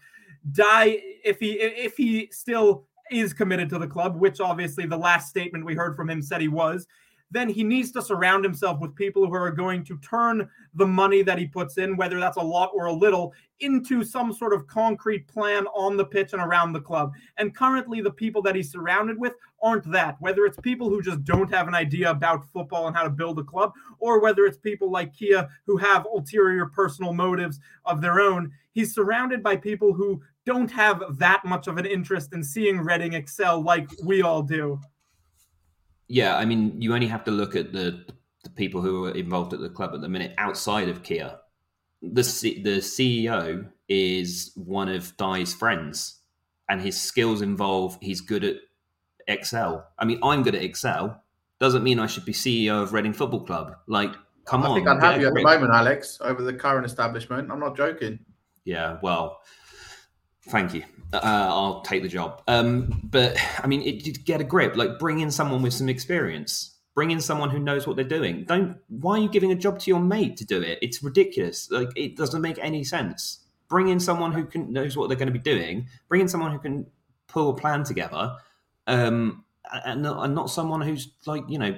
Dai 0.51 0.99
if 1.24 1.39
he 1.39 1.53
if 1.53 1.95
he 1.95 2.30
still 2.32 2.88
is 3.20 3.34
committed 3.34 3.70
to 3.70 3.80
the 3.80 3.88
club, 3.88 4.16
which 4.16 4.39
obviously 4.39 4.86
the 4.86 4.97
last 4.97 5.30
statement 5.30 5.66
we 5.66 5.76
heard 5.76 5.95
from 5.95 6.09
him 6.09 6.22
said 6.22 6.41
he 6.41 6.47
was 6.47 6.88
then 7.34 7.49
he 7.49 7.64
needs 7.64 7.91
to 7.91 8.01
surround 8.01 8.43
himself 8.43 8.80
with 8.80 8.95
people 8.95 9.26
who 9.26 9.34
are 9.34 9.51
going 9.51 9.84
to 9.84 9.97
turn 9.97 10.47
the 10.76 10.86
money 10.86 11.24
that 11.24 11.39
he 11.39 11.47
puts 11.47 11.80
in, 11.80 11.97
whether 11.97 12.20
that's 12.20 12.38
a 12.38 12.41
lot 12.41 12.70
or 12.76 12.86
a 12.86 12.93
little, 12.93 13.34
into 13.59 14.03
some 14.03 14.32
sort 14.32 14.53
of 14.53 14.68
concrete 14.68 15.28
plan 15.28 15.66
on 15.74 15.97
the 15.97 16.05
pitch 16.05 16.34
and 16.34 16.41
around 16.41 16.74
the 16.74 16.80
club. 16.80 17.11
And 17.38 17.55
currently, 17.55 18.01
the 18.01 18.11
people 18.11 18.43
that 18.43 18.55
he's 18.55 18.72
surrounded 18.72 19.18
with 19.18 19.34
aren't 19.64 19.91
that, 19.91 20.16
whether 20.20 20.45
it's 20.45 20.59
people 20.59 20.89
who 20.89 21.01
just 21.01 21.24
don't 21.24 21.51
have 21.51 21.68
an 21.68 21.74
idea 21.74 22.11
about 22.11 22.45
football 22.51 22.86
and 22.86 22.95
how 22.95 23.03
to 23.03 23.09
build 23.09 23.39
a 23.39 23.43
club, 23.43 23.74
or 23.97 24.22
whether 24.22 24.45
it's 24.45 24.57
people 24.57 24.91
like 24.91 25.14
Kia 25.14 25.49
who 25.66 25.78
have 25.78 26.05
ulterior 26.05 26.68
personal 26.68 27.14
motives 27.14 27.59
of 27.86 27.99
their 27.99 28.20
own. 28.20 28.51
He's 28.74 28.93
surrounded 28.93 29.41
by 29.41 29.55
people 29.55 29.91
who 29.93 30.22
don't 30.45 30.71
have 30.71 31.01
that 31.17 31.43
much 31.45 31.67
of 31.67 31.77
an 31.77 31.85
interest 31.85 32.33
in 32.33 32.43
seeing 32.43 32.79
Reading 32.79 33.13
excel 33.13 33.61
like 33.61 33.89
we 34.03 34.21
all 34.21 34.41
do 34.41 34.79
yeah, 36.07 36.37
I 36.37 36.45
mean, 36.45 36.81
you 36.81 36.93
only 36.93 37.07
have 37.07 37.23
to 37.23 37.31
look 37.31 37.55
at 37.55 37.73
the, 37.73 38.05
the 38.43 38.49
people 38.51 38.81
who 38.81 39.05
are 39.05 39.15
involved 39.15 39.53
at 39.53 39.61
the 39.61 39.69
club 39.69 39.91
at 39.93 40.01
the 40.01 40.09
minute 40.09 40.33
outside 40.37 40.89
of 40.89 41.03
Kia. 41.03 41.39
The 42.01 42.23
C, 42.23 42.61
the 42.61 42.77
CEO 42.77 43.67
is 43.87 44.51
one 44.55 44.89
of 44.89 45.15
Dai's 45.17 45.53
friends, 45.53 46.19
and 46.69 46.81
his 46.81 47.01
skills 47.01 47.41
involve 47.41 47.97
he's 48.01 48.21
good 48.21 48.43
at 48.43 48.57
Excel. 49.27 49.87
I 49.97 50.05
mean, 50.05 50.19
I'm 50.21 50.43
good 50.43 50.53
at 50.53 50.61
Excel. 50.61 51.23
Doesn't 51.59 51.83
mean 51.83 51.99
I 51.99 52.07
should 52.07 52.25
be 52.25 52.33
CEO 52.33 52.83
of 52.83 52.93
Reading 52.93 53.13
Football 53.13 53.45
Club. 53.45 53.75
Like, 53.87 54.13
come 54.45 54.63
I 54.63 54.67
on. 54.67 54.71
I 54.71 54.75
think 54.75 54.87
I'd 54.89 55.03
have 55.03 55.21
you 55.21 55.27
at 55.27 55.33
the 55.33 55.41
moment, 55.41 55.73
Alex, 55.73 56.19
over 56.21 56.43
the 56.43 56.53
current 56.53 56.85
establishment. 56.85 57.49
I'm 57.49 57.59
not 57.59 57.75
joking. 57.75 58.19
Yeah, 58.65 58.97
well, 59.01 59.39
Thank 60.47 60.73
you. 60.73 60.83
Uh, 61.13 61.19
I'll 61.23 61.81
take 61.81 62.01
the 62.01 62.09
job. 62.09 62.41
Um, 62.47 63.01
but 63.03 63.37
I 63.59 63.67
mean, 63.67 63.81
it, 63.81 64.25
get 64.25 64.41
a 64.41 64.43
grip. 64.43 64.75
Like, 64.75 64.99
bring 64.99 65.19
in 65.19 65.31
someone 65.31 65.61
with 65.61 65.73
some 65.73 65.89
experience. 65.89 66.71
Bring 66.95 67.11
in 67.11 67.21
someone 67.21 67.49
who 67.49 67.59
knows 67.59 67.87
what 67.87 67.95
they're 67.95 68.05
doing. 68.05 68.45
Don't. 68.45 68.77
Why 68.87 69.17
are 69.17 69.21
you 69.21 69.29
giving 69.29 69.51
a 69.51 69.55
job 69.55 69.79
to 69.79 69.89
your 69.89 69.99
mate 69.99 70.37
to 70.37 70.45
do 70.45 70.61
it? 70.61 70.79
It's 70.81 71.01
ridiculous. 71.01 71.69
Like, 71.71 71.89
it 71.95 72.15
doesn't 72.15 72.41
make 72.41 72.59
any 72.59 72.83
sense. 72.83 73.39
Bring 73.67 73.89
in 73.89 73.99
someone 73.99 74.31
who 74.31 74.45
can 74.45 74.71
knows 74.73 74.95
what 74.95 75.07
they're 75.07 75.17
going 75.17 75.31
to 75.31 75.33
be 75.33 75.39
doing. 75.39 75.87
Bring 76.07 76.21
in 76.21 76.27
someone 76.27 76.51
who 76.51 76.59
can 76.59 76.87
pull 77.27 77.49
a 77.49 77.55
plan 77.55 77.83
together, 77.83 78.35
um, 78.85 79.43
and, 79.85 80.05
and 80.05 80.35
not 80.35 80.49
someone 80.49 80.81
who's 80.81 81.09
like 81.25 81.43
you 81.47 81.57
know 81.57 81.77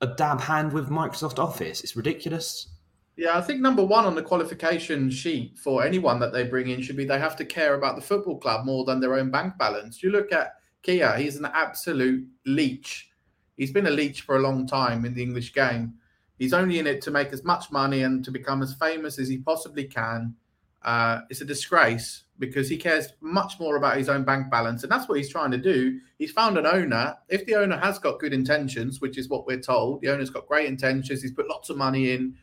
a 0.00 0.06
dab 0.06 0.40
hand 0.40 0.72
with 0.72 0.88
Microsoft 0.88 1.38
Office. 1.38 1.82
It's 1.82 1.96
ridiculous. 1.96 2.68
Yeah, 3.16 3.36
I 3.36 3.42
think 3.42 3.60
number 3.60 3.84
one 3.84 4.06
on 4.06 4.14
the 4.14 4.22
qualification 4.22 5.10
sheet 5.10 5.58
for 5.58 5.84
anyone 5.84 6.18
that 6.20 6.32
they 6.32 6.44
bring 6.44 6.70
in 6.70 6.80
should 6.80 6.96
be 6.96 7.04
they 7.04 7.18
have 7.18 7.36
to 7.36 7.44
care 7.44 7.74
about 7.74 7.96
the 7.96 8.02
football 8.02 8.38
club 8.38 8.64
more 8.64 8.84
than 8.84 9.00
their 9.00 9.14
own 9.14 9.30
bank 9.30 9.58
balance. 9.58 10.02
You 10.02 10.10
look 10.10 10.32
at 10.32 10.54
Kia, 10.82 11.16
he's 11.16 11.36
an 11.36 11.44
absolute 11.44 12.26
leech. 12.46 13.10
He's 13.56 13.70
been 13.70 13.86
a 13.86 13.90
leech 13.90 14.22
for 14.22 14.36
a 14.36 14.40
long 14.40 14.66
time 14.66 15.04
in 15.04 15.14
the 15.14 15.22
English 15.22 15.52
game. 15.52 15.94
He's 16.38 16.54
only 16.54 16.78
in 16.78 16.86
it 16.86 17.02
to 17.02 17.10
make 17.10 17.32
as 17.32 17.44
much 17.44 17.70
money 17.70 18.02
and 18.02 18.24
to 18.24 18.30
become 18.30 18.62
as 18.62 18.74
famous 18.74 19.18
as 19.18 19.28
he 19.28 19.38
possibly 19.38 19.84
can. 19.84 20.34
Uh, 20.82 21.20
it's 21.30 21.42
a 21.42 21.44
disgrace 21.44 22.24
because 22.38 22.68
he 22.68 22.76
cares 22.76 23.08
much 23.20 23.60
more 23.60 23.76
about 23.76 23.98
his 23.98 24.08
own 24.08 24.24
bank 24.24 24.50
balance. 24.50 24.82
And 24.82 24.90
that's 24.90 25.08
what 25.08 25.18
he's 25.18 25.28
trying 25.28 25.52
to 25.52 25.58
do. 25.58 26.00
He's 26.18 26.32
found 26.32 26.58
an 26.58 26.66
owner. 26.66 27.14
If 27.28 27.46
the 27.46 27.54
owner 27.54 27.76
has 27.76 27.98
got 28.00 28.18
good 28.18 28.32
intentions, 28.32 29.00
which 29.00 29.18
is 29.18 29.28
what 29.28 29.46
we're 29.46 29.60
told, 29.60 30.00
the 30.00 30.08
owner's 30.08 30.30
got 30.30 30.48
great 30.48 30.66
intentions, 30.66 31.22
he's 31.22 31.30
put 31.30 31.48
lots 31.48 31.70
of 31.70 31.76
money 31.76 32.10
in 32.10 32.34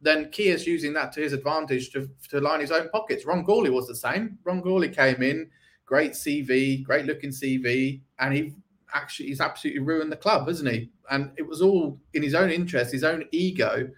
then 0.00 0.30
Kia's 0.30 0.66
using 0.66 0.92
that 0.94 1.12
to 1.12 1.20
his 1.20 1.32
advantage 1.32 1.90
to, 1.90 2.08
to 2.28 2.40
line 2.40 2.60
his 2.60 2.70
own 2.70 2.88
pockets. 2.90 3.24
Ron 3.24 3.44
Gourlay 3.44 3.72
was 3.72 3.86
the 3.86 3.96
same. 3.96 4.38
Ron 4.44 4.62
Gourlay 4.62 4.94
came 4.94 5.22
in, 5.22 5.50
great 5.86 6.12
CV, 6.12 6.82
great 6.82 7.06
looking 7.06 7.30
CV, 7.30 8.00
and 8.18 8.34
he 8.34 8.54
actually 8.92 9.28
he's 9.28 9.40
absolutely 9.40 9.80
ruined 9.80 10.12
the 10.12 10.16
club, 10.16 10.48
hasn't 10.48 10.70
he? 10.70 10.90
And 11.10 11.32
it 11.36 11.46
was 11.46 11.62
all 11.62 11.98
in 12.14 12.22
his 12.22 12.34
own 12.34 12.50
interest, 12.50 12.92
his 12.92 13.04
own 13.04 13.24
ego. 13.32 13.88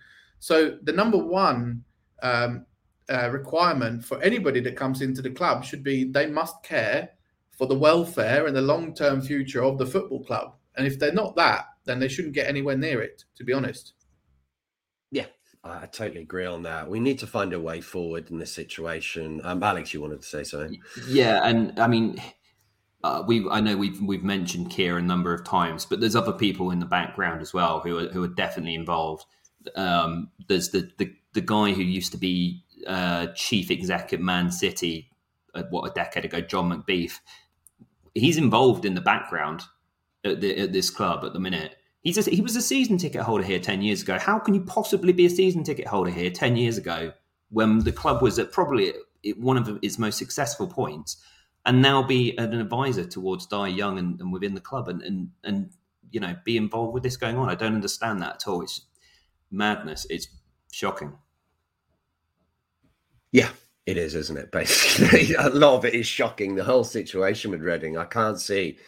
So 0.41 0.79
the 0.83 0.93
number 0.93 1.19
one 1.19 1.85
um, 2.23 2.67
uh, 3.09 3.31
requirement 3.31 4.05
for 4.05 4.21
anybody 4.23 4.61
that 4.61 4.77
comes 4.77 5.03
into 5.03 5.23
the 5.23 5.31
club 5.31 5.65
should 5.65 5.83
be 5.83 6.05
they 6.05 6.27
must 6.27 6.63
care 6.63 7.11
for 7.51 7.67
the 7.67 7.79
welfare 7.79 8.47
and 8.47 8.55
the 8.55 8.63
long 8.63 8.95
term 8.95 9.21
future 9.21 9.65
of 9.65 9.79
the 9.79 9.87
football 9.87 10.23
club. 10.25 10.55
And 10.77 10.87
if 10.87 10.99
they're 10.99 11.13
not 11.13 11.35
that, 11.37 11.65
then 11.85 11.99
they 11.99 12.09
shouldn't 12.09 12.35
get 12.35 12.47
anywhere 12.47 12.77
near 12.77 13.03
it, 13.03 13.25
to 13.35 13.45
be 13.45 13.53
honest. 13.53 13.95
I 15.65 15.87
totally 15.87 16.23
agree 16.23 16.47
on 16.47 16.63
that. 16.63 16.89
We 16.89 17.01
need 17.01 17.19
to 17.19 17.27
find 17.27 17.53
a 17.53 17.61
way 17.61 17.81
forward 17.81 18.31
in 18.31 18.39
this 18.39 18.53
situation. 18.53 19.41
Um, 19.45 19.63
Alex, 19.63 19.93
you 19.93 20.01
wanted 20.01 20.23
to 20.23 20.27
say 20.27 20.45
something? 20.45 20.81
Yeah, 21.09 21.41
and 21.43 21.79
I 21.79 21.89
mean, 21.89 22.23
uh, 23.05 23.23
we 23.27 23.49
I 23.49 23.61
know 23.61 23.77
we've 23.77 24.01
we've 24.01 24.25
mentioned 24.25 24.71
Kia 24.71 24.97
a 24.97 25.03
number 25.03 25.35
of 25.35 25.45
times, 25.45 25.85
but 25.85 26.01
there's 26.01 26.17
other 26.17 26.33
people 26.33 26.71
in 26.71 26.79
the 26.79 26.87
background 26.87 27.41
as 27.41 27.53
well 27.53 27.81
who 27.81 27.99
are 27.99 28.09
who 28.09 28.23
are 28.25 28.29
definitely 28.29 28.75
involved. 28.75 29.25
Um, 29.77 30.31
there's 30.49 30.71
the, 30.71 30.91
the 30.99 31.13
the 31.33 31.41
guy 31.41 31.73
who 31.73 31.83
used 31.83 32.13
to 32.13 32.19
be 32.19 32.65
uh, 32.87 33.29
chief 33.35 33.71
exec 33.71 34.13
at 34.13 34.21
Man 34.21 34.51
City, 34.51 35.11
uh, 35.55 35.65
what 35.71 35.91
a 35.91 35.95
decade 35.95 36.25
ago, 36.25 36.41
John 36.41 36.71
McBeef. 36.71 37.19
He's 38.15 38.39
involved 38.39 38.85
in 38.85 38.95
the 38.95 39.01
background 39.01 39.63
at, 40.25 40.41
the, 40.41 40.59
at 40.59 40.73
this 40.73 40.91
club 40.91 41.25
at 41.25 41.33
the 41.33 41.41
minute. 41.41 41.77
He's 42.03 42.27
a, 42.27 42.31
he 42.31 42.41
was 42.41 42.57
a 42.57 42.63
season 42.63 42.97
ticket 42.97 43.23
holder 43.23 43.45
here 43.45 43.59
10 43.59 43.83
years 43.83 44.03
ago. 44.03 44.19
How 44.19 44.39
can 44.39 44.55
you 44.55 44.61
possibly 44.61 45.13
be 45.13 45.27
a 45.27 45.31
season 45.31 45.65
ticket 45.65 45.87
holder 45.87 46.11
here 46.11 46.31
10 46.31 46.57
years 46.57 46.79
ago 46.79 47.13
when 47.51 47.81
the 47.81 47.93
club 47.93 48.23
was 48.23 48.39
at 48.39 48.53
probably 48.53 48.93
one 49.37 49.57
of 49.57 49.79
its 49.83 49.99
most 49.99 50.19
successful 50.19 50.67
points 50.67 51.17
and 51.67 51.83
now 51.83 52.03
be 52.03 52.37
an 52.39 52.55
advisor 52.55 53.05
towards 53.05 53.47
Dai 53.47 53.71
Yongge 53.71 53.99
and, 53.99 54.21
and 54.21 54.33
within 54.33 54.55
the 54.55 54.61
club 54.61 54.89
and, 54.89 55.03
and, 55.03 55.31
and, 55.45 55.71
you 56.11 56.21
know, 56.21 56.37
be 56.45 56.57
involved 56.57 56.95
with 56.95 57.03
this 57.03 57.17
going 57.17 57.37
on? 57.37 57.51
I 57.51 57.55
don't 57.55 57.75
understand 57.75 58.23
that 58.23 58.37
at 58.37 58.49
all. 58.49 58.63
It's 58.63 58.83
madness. 59.51 60.07
It's 60.09 60.29
shocking. 60.73 61.13
Yeah, 63.33 63.51
it 63.87 63.97
is, 63.97 64.15
isn't 64.15 64.39
it? 64.39 64.53
Basically, 64.53 65.35
a 65.39 65.51
lot 65.51 65.77
of 65.77 65.85
it 65.85 65.95
is 65.95 66.07
shocking. 66.07 66.55
The 66.55 66.65
whole 66.65 66.85
situation 66.85 67.51
with 67.51 67.61
Reading, 67.61 67.99
I 67.99 68.05
can't 68.05 68.41
see 68.41 68.79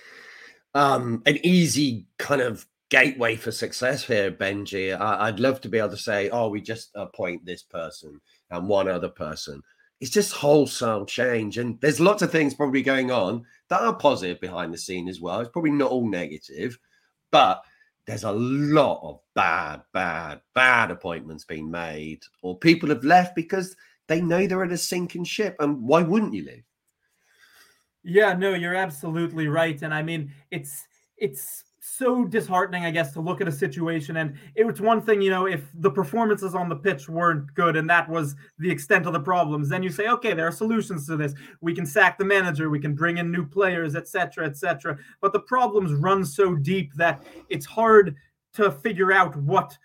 um, 0.74 1.22
an 1.26 1.38
easy 1.42 2.06
kind 2.18 2.40
of 2.40 2.66
gateway 2.90 3.36
for 3.36 3.52
success 3.52 4.04
here, 4.04 4.30
Benji. 4.30 4.94
I, 4.94 5.30
would 5.30 5.40
love 5.40 5.60
to 5.62 5.68
be 5.68 5.78
able 5.78 5.90
to 5.90 5.96
say, 5.96 6.28
oh, 6.30 6.48
we 6.48 6.60
just 6.60 6.90
appoint 6.94 7.44
this 7.46 7.62
person 7.62 8.20
and 8.50 8.68
one 8.68 8.88
other 8.88 9.08
person. 9.08 9.62
It's 10.00 10.10
just 10.10 10.32
wholesale 10.32 11.06
change. 11.06 11.58
And 11.58 11.80
there's 11.80 12.00
lots 12.00 12.22
of 12.22 12.32
things 12.32 12.54
probably 12.54 12.82
going 12.82 13.10
on 13.10 13.44
that 13.68 13.80
are 13.80 13.94
positive 13.94 14.40
behind 14.40 14.74
the 14.74 14.78
scene 14.78 15.08
as 15.08 15.20
well. 15.20 15.40
It's 15.40 15.50
probably 15.50 15.70
not 15.70 15.90
all 15.90 16.08
negative, 16.08 16.78
but 17.30 17.62
there's 18.06 18.24
a 18.24 18.32
lot 18.32 19.00
of 19.02 19.20
bad, 19.34 19.82
bad, 19.92 20.40
bad 20.54 20.90
appointments 20.90 21.44
being 21.44 21.70
made, 21.70 22.22
or 22.42 22.58
people 22.58 22.88
have 22.88 23.04
left 23.04 23.36
because 23.36 23.76
they 24.08 24.20
know 24.20 24.46
they're 24.46 24.64
in 24.64 24.72
a 24.72 24.78
sinking 24.78 25.24
ship. 25.24 25.54
And 25.60 25.82
why 25.82 26.02
wouldn't 26.02 26.34
you 26.34 26.44
leave? 26.44 26.64
Yeah, 28.02 28.32
no, 28.32 28.54
you're 28.54 28.74
absolutely 28.74 29.46
right. 29.46 29.80
And 29.82 29.94
I 29.94 30.02
mean, 30.02 30.32
it's, 30.50 30.88
it's, 31.18 31.64
so 31.96 32.24
disheartening, 32.24 32.84
I 32.84 32.90
guess, 32.90 33.12
to 33.12 33.20
look 33.20 33.40
at 33.40 33.48
a 33.48 33.52
situation. 33.52 34.18
And 34.18 34.38
it 34.54 34.64
was 34.64 34.80
one 34.80 35.02
thing, 35.02 35.20
you 35.20 35.30
know, 35.30 35.46
if 35.46 35.64
the 35.74 35.90
performances 35.90 36.54
on 36.54 36.68
the 36.68 36.76
pitch 36.76 37.08
weren't 37.08 37.52
good 37.54 37.76
and 37.76 37.90
that 37.90 38.08
was 38.08 38.36
the 38.58 38.70
extent 38.70 39.06
of 39.06 39.12
the 39.12 39.20
problems, 39.20 39.68
then 39.68 39.82
you 39.82 39.90
say, 39.90 40.08
okay, 40.08 40.32
there 40.32 40.46
are 40.46 40.52
solutions 40.52 41.06
to 41.08 41.16
this. 41.16 41.34
We 41.60 41.74
can 41.74 41.84
sack 41.84 42.16
the 42.16 42.24
manager, 42.24 42.70
we 42.70 42.78
can 42.78 42.94
bring 42.94 43.18
in 43.18 43.32
new 43.32 43.44
players, 43.44 43.96
etc., 43.96 44.46
etc. 44.46 44.98
But 45.20 45.32
the 45.32 45.40
problems 45.40 45.92
run 45.92 46.24
so 46.24 46.54
deep 46.54 46.94
that 46.94 47.22
it's 47.48 47.66
hard 47.66 48.14
to 48.54 48.70
figure 48.70 49.12
out 49.12 49.36
what 49.36 49.76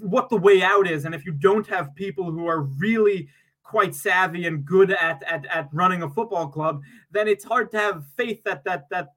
what 0.00 0.28
the 0.28 0.36
way 0.36 0.62
out 0.62 0.86
is. 0.86 1.04
And 1.04 1.14
if 1.14 1.24
you 1.24 1.32
don't 1.32 1.66
have 1.66 1.94
people 1.94 2.30
who 2.30 2.46
are 2.46 2.62
really 2.62 3.28
quite 3.64 3.94
savvy 3.94 4.46
and 4.46 4.64
good 4.64 4.92
at, 4.92 5.22
at 5.22 5.46
at 5.46 5.68
running 5.72 6.02
a 6.02 6.10
football 6.10 6.48
club, 6.48 6.80
then 7.10 7.26
it's 7.28 7.44
hard 7.44 7.70
to 7.72 7.78
have 7.78 8.04
faith 8.16 8.42
that 8.44 8.62
that 8.64 8.88
that 8.90 9.08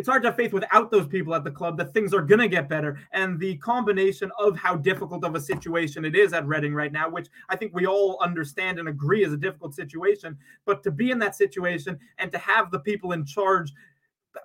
it's 0.00 0.08
hard 0.08 0.22
to 0.22 0.28
have 0.28 0.36
faith 0.36 0.54
without 0.54 0.90
those 0.90 1.06
people 1.06 1.34
at 1.34 1.44
the 1.44 1.50
club 1.50 1.76
that 1.76 1.92
things 1.92 2.14
are 2.14 2.22
going 2.22 2.40
to 2.40 2.48
get 2.48 2.70
better. 2.70 2.98
And 3.12 3.38
the 3.38 3.58
combination 3.58 4.32
of 4.38 4.56
how 4.56 4.74
difficult 4.74 5.24
of 5.24 5.34
a 5.34 5.40
situation 5.40 6.06
it 6.06 6.16
is 6.16 6.32
at 6.32 6.46
Reading 6.46 6.72
right 6.72 6.90
now, 6.90 7.10
which 7.10 7.28
I 7.50 7.56
think 7.56 7.74
we 7.74 7.84
all 7.84 8.18
understand 8.22 8.78
and 8.78 8.88
agree 8.88 9.24
is 9.24 9.34
a 9.34 9.36
difficult 9.36 9.74
situation, 9.74 10.38
but 10.64 10.82
to 10.84 10.90
be 10.90 11.10
in 11.10 11.18
that 11.18 11.36
situation 11.36 11.98
and 12.16 12.32
to 12.32 12.38
have 12.38 12.70
the 12.70 12.78
people 12.78 13.12
in 13.12 13.26
charge 13.26 13.74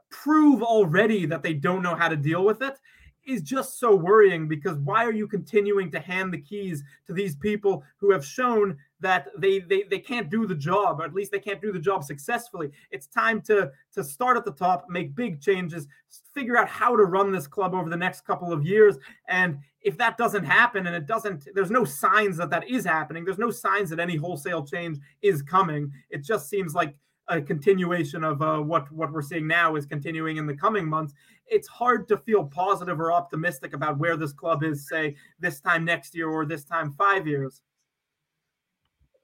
prove 0.09 0.61
already 0.61 1.25
that 1.25 1.41
they 1.41 1.53
don't 1.53 1.81
know 1.81 1.95
how 1.95 2.09
to 2.09 2.17
deal 2.17 2.43
with 2.43 2.61
it 2.61 2.77
is 3.25 3.41
just 3.41 3.79
so 3.79 3.95
worrying 3.95 4.49
because 4.49 4.77
why 4.79 5.05
are 5.05 5.13
you 5.13 5.25
continuing 5.25 5.89
to 5.89 6.01
hand 6.01 6.33
the 6.33 6.41
keys 6.41 6.83
to 7.07 7.13
these 7.13 7.37
people 7.37 7.81
who 7.95 8.11
have 8.11 8.25
shown 8.25 8.77
that 9.01 9.27
they, 9.37 9.59
they 9.59 9.83
they 9.83 9.99
can't 9.99 10.29
do 10.29 10.47
the 10.47 10.55
job 10.55 10.99
or 10.99 11.03
at 11.03 11.13
least 11.13 11.31
they 11.31 11.39
can't 11.39 11.61
do 11.61 11.71
the 11.71 11.79
job 11.79 12.03
successfully 12.03 12.71
it's 12.91 13.07
time 13.07 13.41
to 13.41 13.69
to 13.93 14.03
start 14.03 14.37
at 14.37 14.45
the 14.45 14.51
top 14.51 14.85
make 14.89 15.13
big 15.15 15.41
changes 15.41 15.87
figure 16.33 16.57
out 16.57 16.69
how 16.69 16.95
to 16.95 17.03
run 17.03 17.31
this 17.31 17.45
club 17.45 17.73
over 17.73 17.89
the 17.89 17.97
next 17.97 18.21
couple 18.25 18.53
of 18.53 18.65
years 18.65 18.97
and 19.27 19.57
if 19.81 19.97
that 19.97 20.17
doesn't 20.17 20.45
happen 20.45 20.87
and 20.87 20.95
it 20.95 21.05
doesn't 21.05 21.47
there's 21.53 21.71
no 21.71 21.83
signs 21.83 22.37
that 22.37 22.49
that 22.49 22.67
is 22.69 22.85
happening 22.85 23.25
there's 23.25 23.37
no 23.37 23.51
signs 23.51 23.89
that 23.89 23.99
any 23.99 24.15
wholesale 24.15 24.65
change 24.65 24.97
is 25.21 25.41
coming 25.41 25.91
it 26.09 26.23
just 26.23 26.49
seems 26.49 26.73
like 26.73 26.95
a 27.27 27.41
continuation 27.41 28.23
of 28.23 28.41
uh, 28.41 28.59
what 28.59 28.91
what 28.91 29.11
we're 29.11 29.21
seeing 29.21 29.47
now 29.47 29.75
is 29.75 29.85
continuing 29.85 30.37
in 30.37 30.45
the 30.45 30.55
coming 30.55 30.87
months. 30.87 31.13
It's 31.47 31.67
hard 31.67 32.07
to 32.09 32.17
feel 32.17 32.43
positive 32.43 32.99
or 32.99 33.11
optimistic 33.11 33.73
about 33.73 33.97
where 33.97 34.17
this 34.17 34.33
club 34.33 34.63
is, 34.63 34.87
say 34.87 35.15
this 35.39 35.59
time 35.59 35.85
next 35.85 36.15
year 36.15 36.29
or 36.29 36.45
this 36.45 36.63
time 36.63 36.93
five 36.97 37.27
years. 37.27 37.61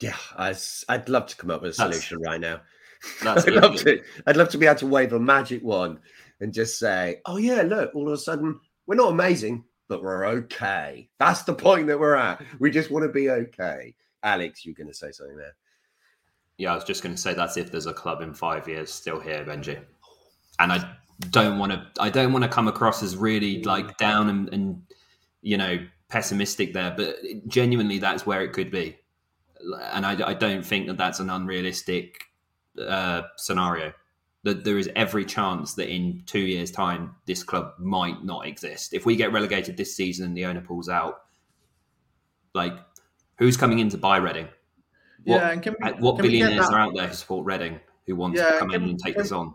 Yeah, 0.02 0.18
I, 0.36 0.56
would 0.89 1.10
love 1.10 1.28
to 1.28 1.36
come 1.38 1.52
up 1.52 1.62
with 1.62 1.72
a 1.72 1.74
solution 1.76 2.18
that's, 2.18 2.28
right 2.28 2.41
now. 2.41 2.62
That's 3.24 3.47
I'd 3.47 3.54
love 3.54 3.76
to. 3.78 4.02
I'd 4.28 4.38
love 4.38 4.49
to 4.49 4.58
be 4.58 4.68
able 4.68 4.80
to 4.80 4.88
wave 4.88 5.14
a 5.14 5.20
magic 5.20 5.64
wand 5.64 5.99
and 6.39 6.54
just 6.54 6.78
say, 6.78 7.22
"Oh 7.26 7.38
yeah, 7.38 7.62
look! 7.62 7.95
All 7.95 8.08
of 8.08 8.14
a 8.14 8.18
sudden, 8.18 8.60
we're 8.86 8.95
not 8.95 9.12
amazing, 9.12 9.64
but 9.88 10.04
we're 10.04 10.26
okay." 10.26 11.10
That's 11.20 11.43
the 11.43 11.54
point 11.54 11.88
that 11.88 11.99
we're 11.99 12.16
at. 12.16 12.43
We 12.60 12.70
just 12.70 12.91
want 12.91 13.04
to 13.04 13.10
be 13.10 13.30
okay. 13.30 13.95
Alex, 14.22 14.66
you're 14.66 14.76
going 14.76 14.88
to 14.88 14.93
say 14.93 15.12
something 15.12 15.38
there. 15.38 15.56
Yeah, 16.58 16.74
I 16.74 16.76
was 16.76 16.84
just 16.84 17.02
going 17.02 17.16
to 17.16 17.22
say 17.22 17.34
that's 17.34 17.58
if 17.58 17.72
there's 17.72 17.88
a 17.88 17.93
club 17.93 18.22
in 18.22 18.36
five 18.36 18.68
years 18.68 18.91
still 18.91 19.20
here, 19.20 19.43
Benji. 19.43 19.80
And 20.60 20.72
I 20.72 20.95
don't 21.32 21.58
want 21.58 21.72
to. 21.72 21.88
I 21.99 22.12
don't 22.12 22.34
want 22.34 22.43
to 22.43 22.49
come 22.49 22.68
across 22.68 23.02
as 23.02 23.18
really 23.18 23.64
like 23.64 23.97
down 23.97 24.30
and, 24.30 24.54
and 24.54 24.84
you 25.41 25.58
know 25.58 25.80
pessimistic 26.10 26.74
there, 26.74 26.93
but 26.95 27.16
genuinely 27.47 27.97
that's 27.97 28.26
where 28.28 28.43
it 28.43 28.54
could 28.54 28.70
be. 28.70 28.97
And 29.91 30.05
I, 30.05 30.30
I 30.30 30.34
don't 30.34 30.66
think 30.66 30.88
that 30.88 30.97
that's 30.97 31.20
an 31.20 31.30
unrealistic 31.30 32.26
uh, 32.80 33.24
scenario. 33.38 33.93
That 34.43 34.64
there 34.64 34.80
is 34.80 34.89
every 34.95 35.24
chance 35.24 35.76
that 35.76 35.88
in 35.88 36.24
two 36.26 36.39
years' 36.39 36.72
time 36.72 37.16
this 37.28 37.43
club 37.43 37.74
might 37.78 38.24
not 38.24 38.47
exist. 38.47 38.93
If 38.93 39.05
we 39.05 39.16
get 39.16 39.32
relegated 39.32 39.78
this 39.78 39.95
season 39.95 40.26
and 40.26 40.36
the 40.36 40.45
owner 40.45 40.62
pulls 40.62 40.89
out, 40.89 41.26
like 42.55 42.74
who's 43.38 43.55
coming 43.55 43.80
in 43.80 43.89
to 43.89 43.97
buy 43.97 44.18
Reading? 44.18 44.47
What, 45.26 45.38
yeah, 45.38 45.51
and 45.51 45.62
can 45.62 45.76
we, 45.80 45.91
what 45.91 46.16
can 46.16 46.24
billionaires 46.24 46.68
are 46.68 46.80
out 46.80 46.95
there 46.95 47.07
who 47.07 47.14
support 47.14 47.45
Reading 47.45 47.80
who 48.07 48.16
want 48.16 48.36
yeah, 48.36 48.49
to 48.49 48.59
come 48.59 48.72
in 48.72 48.82
and 48.82 48.99
take 48.99 49.14
can, 49.14 49.24
this 49.24 49.32
on? 49.32 49.53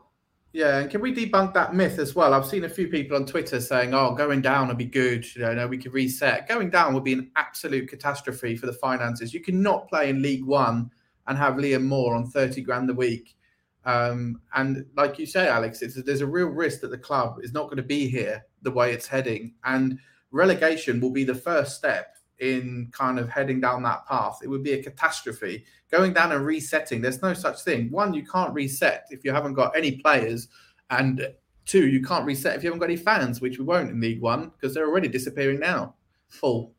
Yeah, 0.56 0.78
and 0.78 0.90
can 0.90 1.02
we 1.02 1.14
debunk 1.14 1.52
that 1.52 1.74
myth 1.74 1.98
as 1.98 2.14
well? 2.14 2.32
I've 2.32 2.46
seen 2.46 2.64
a 2.64 2.68
few 2.70 2.88
people 2.88 3.14
on 3.14 3.26
Twitter 3.26 3.60
saying, 3.60 3.92
"Oh, 3.92 4.14
going 4.14 4.40
down 4.40 4.68
would 4.68 4.78
be 4.78 4.86
good. 4.86 5.26
You 5.36 5.42
know, 5.54 5.66
we 5.66 5.76
could 5.76 5.92
reset. 5.92 6.48
Going 6.48 6.70
down 6.70 6.94
would 6.94 7.04
be 7.04 7.12
an 7.12 7.30
absolute 7.36 7.90
catastrophe 7.90 8.56
for 8.56 8.64
the 8.64 8.72
finances. 8.72 9.34
You 9.34 9.40
cannot 9.40 9.86
play 9.86 10.08
in 10.08 10.22
League 10.22 10.46
One 10.46 10.90
and 11.26 11.36
have 11.36 11.56
Liam 11.56 11.84
Moore 11.84 12.14
on 12.14 12.30
thirty 12.30 12.62
grand 12.62 12.88
a 12.88 12.94
week. 12.94 13.36
Um, 13.84 14.40
and 14.54 14.86
like 14.96 15.18
you 15.18 15.26
say, 15.26 15.46
Alex, 15.46 15.80
there's 15.80 16.22
a 16.22 16.26
real 16.26 16.46
risk 16.46 16.80
that 16.80 16.90
the 16.90 16.96
club 16.96 17.36
is 17.42 17.52
not 17.52 17.64
going 17.64 17.76
to 17.76 17.82
be 17.82 18.08
here 18.08 18.42
the 18.62 18.70
way 18.70 18.94
it's 18.94 19.06
heading, 19.06 19.52
and 19.64 19.98
relegation 20.30 21.02
will 21.02 21.12
be 21.12 21.24
the 21.24 21.34
first 21.34 21.76
step 21.76 22.16
in 22.40 22.88
kind 22.92 23.18
of 23.18 23.28
heading 23.28 23.60
down 23.60 23.82
that 23.82 24.06
path. 24.06 24.38
It 24.42 24.48
would 24.48 24.62
be 24.62 24.72
a 24.72 24.82
catastrophe. 24.82 25.64
Going 25.90 26.12
down 26.12 26.32
and 26.32 26.44
resetting, 26.44 27.00
there's 27.00 27.22
no 27.22 27.34
such 27.34 27.62
thing. 27.62 27.90
One, 27.90 28.14
you 28.14 28.26
can't 28.26 28.52
reset 28.52 29.06
if 29.10 29.24
you 29.24 29.32
haven't 29.32 29.54
got 29.54 29.76
any 29.76 29.92
players. 29.92 30.48
And 30.90 31.28
two, 31.64 31.88
you 31.88 32.02
can't 32.02 32.26
reset 32.26 32.56
if 32.56 32.62
you 32.62 32.68
haven't 32.68 32.80
got 32.80 32.90
any 32.90 32.96
fans, 32.96 33.40
which 33.40 33.58
we 33.58 33.64
won't 33.64 33.90
in 33.90 34.00
League 34.00 34.20
One 34.20 34.50
because 34.50 34.74
they're 34.74 34.88
already 34.88 35.08
disappearing 35.08 35.60
now. 35.60 35.94
Full. 36.28 36.74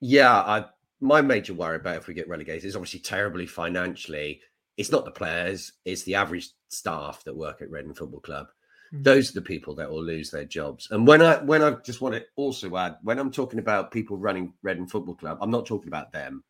Yeah, 0.00 0.32
I, 0.32 0.66
my 1.00 1.20
major 1.20 1.54
worry 1.54 1.76
about 1.76 1.96
if 1.96 2.06
we 2.06 2.14
get 2.14 2.28
relegated 2.28 2.64
is 2.64 2.76
obviously 2.76 3.00
terribly 3.00 3.46
financially. 3.46 4.40
It's 4.76 4.90
not 4.90 5.04
the 5.04 5.10
players, 5.10 5.72
it's 5.84 6.02
the 6.02 6.16
average 6.16 6.50
staff 6.68 7.22
that 7.24 7.36
work 7.36 7.62
at 7.62 7.70
Reading 7.70 7.94
Football 7.94 8.20
Club. 8.20 8.48
Mm. 8.92 9.04
those 9.04 9.30
are 9.30 9.34
the 9.34 9.42
people 9.42 9.74
that 9.76 9.90
will 9.90 10.02
lose 10.02 10.30
their 10.30 10.44
jobs. 10.44 10.88
And 10.90 11.06
when 11.06 11.22
I 11.22 11.36
when 11.38 11.62
I 11.62 11.72
just 11.84 12.00
want 12.00 12.14
to 12.14 12.24
also 12.36 12.76
add, 12.76 12.96
when 13.02 13.18
I'm 13.18 13.30
talking 13.30 13.58
about 13.58 13.90
people 13.90 14.16
running 14.16 14.52
Reading 14.62 14.86
Football 14.86 15.14
Club, 15.14 15.38
I'm 15.40 15.50
not 15.50 15.66
talking 15.66 15.88
about 15.88 16.12
them. 16.12 16.44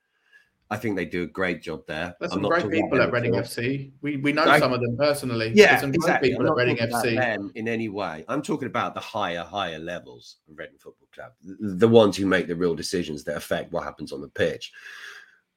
I 0.70 0.76
think 0.76 0.96
they 0.96 1.04
do 1.04 1.24
a 1.24 1.26
great 1.26 1.62
job 1.62 1.82
there. 1.86 2.16
There's 2.18 2.32
some 2.32 2.42
great 2.42 2.68
people 2.70 3.00
at 3.00 3.12
Reading 3.12 3.32
FC. 3.32 3.92
We 4.00 4.16
we 4.16 4.32
know 4.32 4.44
I, 4.44 4.58
some 4.58 4.72
of 4.72 4.80
them 4.80 4.96
personally. 4.96 5.52
Yeah, 5.54 5.68
There's 5.68 5.82
some 5.82 5.94
exactly. 5.94 6.30
people 6.30 6.46
at 6.46 6.54
Reading 6.54 6.76
FC. 6.78 7.16
Them 7.16 7.52
in 7.54 7.68
any 7.68 7.88
way. 7.88 8.24
I'm 8.28 8.42
talking 8.42 8.66
about 8.66 8.94
the 8.94 9.00
higher 9.00 9.42
higher 9.42 9.78
levels 9.78 10.36
of 10.50 10.58
Reading 10.58 10.78
Football 10.78 11.08
Club, 11.14 11.32
the, 11.42 11.74
the 11.74 11.88
ones 11.88 12.16
who 12.16 12.26
make 12.26 12.48
the 12.48 12.56
real 12.56 12.74
decisions 12.74 13.24
that 13.24 13.36
affect 13.36 13.72
what 13.72 13.84
happens 13.84 14.10
on 14.10 14.20
the 14.20 14.28
pitch. 14.28 14.72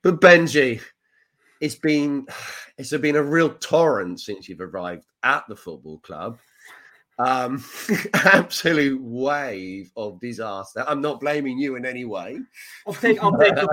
But 0.04 0.22
Benji, 0.22 0.82
it's 1.62 1.76
been 1.76 2.28
it's 2.78 2.96
been 2.96 3.16
a 3.16 3.24
real 3.24 3.50
torrent 3.50 4.20
since 4.20 4.48
you've 4.48 4.62
arrived 4.62 5.06
at 5.24 5.46
the 5.48 5.56
football 5.56 6.00
club 6.00 6.38
um 7.20 7.64
absolute 8.14 9.02
wave 9.02 9.92
of 9.96 10.20
disaster. 10.20 10.84
I'm 10.88 11.02
not 11.02 11.20
blaming 11.20 11.58
you 11.58 11.76
in 11.76 11.86
any 11.86 12.06
way. 12.06 12.40
I'll 12.86 12.94
take 12.94 13.22
i'll 13.24 13.38
take 13.38 13.56
the 13.56 13.68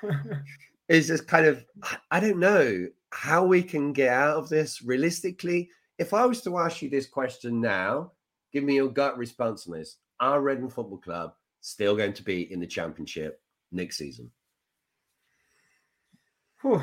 blame. 0.02 0.42
it's 0.88 1.06
just 1.06 1.26
kind 1.26 1.46
of 1.46 1.64
i 2.10 2.20
don't 2.20 2.38
know 2.38 2.86
how 3.10 3.44
we 3.44 3.62
can 3.62 3.92
get 3.92 4.12
out 4.12 4.36
of 4.36 4.48
this 4.48 4.82
realistically. 4.82 5.70
If 5.98 6.12
i 6.12 6.26
was 6.26 6.42
to 6.42 6.58
ask 6.58 6.82
you 6.82 6.90
this 6.90 7.06
question 7.06 7.60
now 7.60 8.12
give 8.52 8.64
me 8.64 8.76
your 8.76 8.88
gut 8.88 9.18
response 9.18 9.66
on 9.66 9.78
this. 9.78 9.96
Are 10.20 10.40
Reading 10.40 10.70
football 10.70 10.98
club 10.98 11.34
still 11.60 11.96
going 11.96 12.12
to 12.12 12.22
be 12.22 12.52
in 12.52 12.60
the 12.60 12.66
championship 12.66 13.40
next 13.72 13.98
season? 13.98 14.30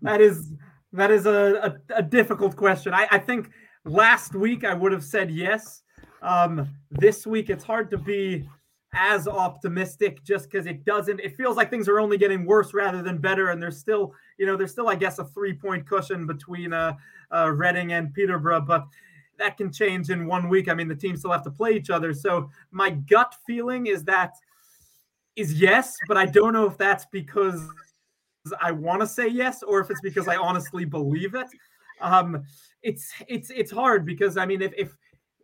That 0.00 0.22
is 0.22 0.52
that 0.92 1.10
is 1.10 1.26
a, 1.26 1.78
a, 1.90 1.96
a 1.96 2.02
difficult 2.02 2.56
question. 2.56 2.94
I, 2.94 3.06
I 3.10 3.18
think 3.18 3.50
Last 3.88 4.34
week, 4.34 4.64
I 4.64 4.74
would 4.74 4.92
have 4.92 5.02
said 5.02 5.30
yes. 5.30 5.82
Um, 6.20 6.68
this 6.90 7.26
week, 7.26 7.48
it's 7.48 7.64
hard 7.64 7.90
to 7.90 7.96
be 7.96 8.46
as 8.94 9.26
optimistic 9.26 10.22
just 10.24 10.50
because 10.50 10.66
it 10.66 10.84
doesn't 10.84 11.20
it 11.20 11.36
feels 11.36 11.58
like 11.58 11.68
things 11.68 11.88
are 11.88 12.00
only 12.00 12.16
getting 12.16 12.44
worse 12.44 12.74
rather 12.74 13.02
than 13.02 13.16
better. 13.16 13.48
And 13.48 13.62
there's 13.62 13.78
still 13.78 14.12
you 14.36 14.44
know 14.46 14.56
there's 14.56 14.72
still 14.72 14.88
i 14.88 14.94
guess 14.94 15.18
a 15.18 15.24
three 15.24 15.52
point 15.52 15.86
cushion 15.86 16.26
between 16.26 16.72
uh, 16.72 16.94
uh 17.30 17.50
reading 17.50 17.92
and 17.92 18.12
peterborough 18.14 18.62
but 18.62 18.86
that 19.38 19.56
can 19.56 19.72
change 19.72 20.10
in 20.10 20.26
one 20.26 20.48
week. 20.48 20.68
I 20.68 20.74
mean 20.74 20.88
the 20.88 20.96
teams 20.96 21.20
still 21.20 21.32
have 21.32 21.44
to 21.44 21.50
play 21.50 21.72
each 21.72 21.90
other. 21.90 22.12
So 22.12 22.50
my 22.70 22.90
gut 22.90 23.34
feeling 23.46 23.86
is 23.86 24.04
that 24.04 24.34
is 25.36 25.54
yes 25.54 25.96
but 26.08 26.16
i 26.16 26.26
don't 26.26 26.52
know 26.52 26.66
if 26.66 26.76
that's 26.76 27.06
because 27.12 27.60
i 28.60 28.72
want 28.72 29.00
to 29.00 29.06
say 29.06 29.28
yes 29.28 29.62
or 29.62 29.80
if 29.80 29.88
it's 29.88 30.00
because 30.00 30.26
i 30.26 30.34
honestly 30.34 30.84
believe 30.84 31.36
it 31.36 31.46
um 32.00 32.42
it's 32.82 33.12
it's 33.26 33.50
it's 33.50 33.70
hard 33.70 34.04
because 34.04 34.36
I 34.36 34.46
mean 34.46 34.62
if 34.62 34.72
if 34.76 34.94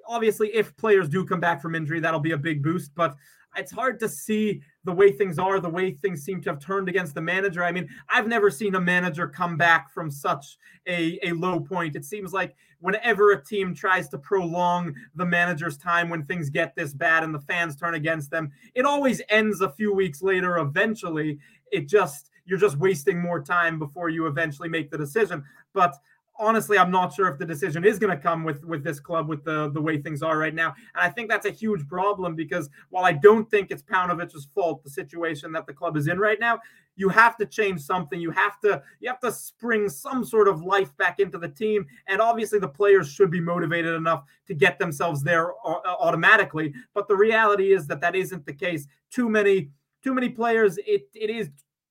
obviously 0.06 0.54
if 0.54 0.76
players 0.76 1.08
do 1.08 1.24
come 1.24 1.40
back 1.40 1.60
from 1.62 1.74
injury 1.74 2.00
that'll 2.00 2.20
be 2.20 2.32
a 2.32 2.38
big 2.38 2.62
boost 2.62 2.94
but 2.94 3.16
it's 3.56 3.72
hard 3.72 4.00
to 4.00 4.08
see 4.08 4.60
the 4.82 4.92
way 4.92 5.12
things 5.12 5.38
are 5.38 5.60
the 5.60 5.68
way 5.68 5.92
things 5.92 6.24
seem 6.24 6.40
to 6.42 6.50
have 6.50 6.58
turned 6.58 6.88
against 6.88 7.14
the 7.14 7.20
manager. 7.20 7.64
I 7.64 7.72
mean 7.72 7.88
i've 8.08 8.28
never 8.28 8.50
seen 8.50 8.74
a 8.74 8.80
manager 8.80 9.28
come 9.28 9.56
back 9.56 9.92
from 9.92 10.10
such 10.10 10.58
a, 10.86 11.18
a 11.22 11.32
low 11.32 11.60
point. 11.60 11.96
It 11.96 12.04
seems 12.04 12.32
like 12.32 12.54
whenever 12.80 13.32
a 13.32 13.42
team 13.42 13.74
tries 13.74 14.08
to 14.10 14.18
prolong 14.18 14.94
the 15.14 15.24
manager's 15.24 15.78
time 15.78 16.10
when 16.10 16.24
things 16.24 16.50
get 16.50 16.74
this 16.76 16.92
bad 16.92 17.24
and 17.24 17.34
the 17.34 17.40
fans 17.40 17.76
turn 17.76 17.94
against 17.94 18.30
them 18.30 18.52
it 18.74 18.84
always 18.84 19.22
ends 19.28 19.60
a 19.60 19.70
few 19.70 19.94
weeks 19.94 20.22
later. 20.22 20.58
Eventually 20.58 21.38
it 21.72 21.88
just 21.88 22.30
you're 22.46 22.58
just 22.58 22.76
wasting 22.76 23.20
more 23.20 23.40
time 23.40 23.78
before 23.78 24.08
you 24.10 24.26
eventually 24.26 24.68
make 24.68 24.90
the 24.90 24.98
decision. 24.98 25.42
But 25.72 25.96
honestly, 26.38 26.78
I'm 26.78 26.90
not 26.90 27.12
sure 27.12 27.28
if 27.28 27.38
the 27.38 27.46
decision 27.46 27.84
is 27.84 27.98
going 27.98 28.16
to 28.16 28.22
come 28.22 28.44
with 28.44 28.64
with 28.64 28.82
this 28.82 29.00
club 29.00 29.28
with 29.28 29.44
the 29.44 29.70
the 29.70 29.80
way 29.80 29.98
things 29.98 30.22
are 30.22 30.38
right 30.38 30.54
now. 30.54 30.74
And 30.94 31.04
I 31.04 31.08
think 31.08 31.28
that's 31.28 31.46
a 31.46 31.50
huge 31.50 31.86
problem 31.88 32.34
because 32.34 32.68
while 32.90 33.04
I 33.04 33.12
don't 33.12 33.50
think 33.50 33.70
it's 33.70 33.82
Paunovic's 33.82 34.46
fault, 34.54 34.82
the 34.82 34.90
situation 34.90 35.52
that 35.52 35.66
the 35.66 35.72
club 35.72 35.96
is 35.96 36.08
in 36.08 36.18
right 36.18 36.40
now, 36.40 36.60
you 36.96 37.08
have 37.08 37.36
to 37.38 37.46
change 37.46 37.80
something. 37.80 38.20
You 38.20 38.30
have 38.30 38.60
to 38.60 38.82
you 39.00 39.08
have 39.08 39.20
to 39.20 39.32
spring 39.32 39.88
some 39.88 40.24
sort 40.24 40.48
of 40.48 40.62
life 40.62 40.96
back 40.96 41.20
into 41.20 41.38
the 41.38 41.48
team. 41.48 41.86
And 42.08 42.20
obviously, 42.20 42.58
the 42.58 42.68
players 42.68 43.10
should 43.10 43.30
be 43.30 43.40
motivated 43.40 43.94
enough 43.94 44.24
to 44.46 44.54
get 44.54 44.78
themselves 44.78 45.22
there 45.22 45.52
uh, 45.64 45.80
automatically. 46.00 46.74
But 46.94 47.08
the 47.08 47.16
reality 47.16 47.72
is 47.72 47.86
that 47.88 48.00
that 48.00 48.14
isn't 48.14 48.46
the 48.46 48.52
case. 48.52 48.86
Too 49.10 49.28
many 49.28 49.70
too 50.02 50.14
many 50.14 50.28
players. 50.28 50.78
It 50.78 51.08
it 51.14 51.30
is 51.30 51.50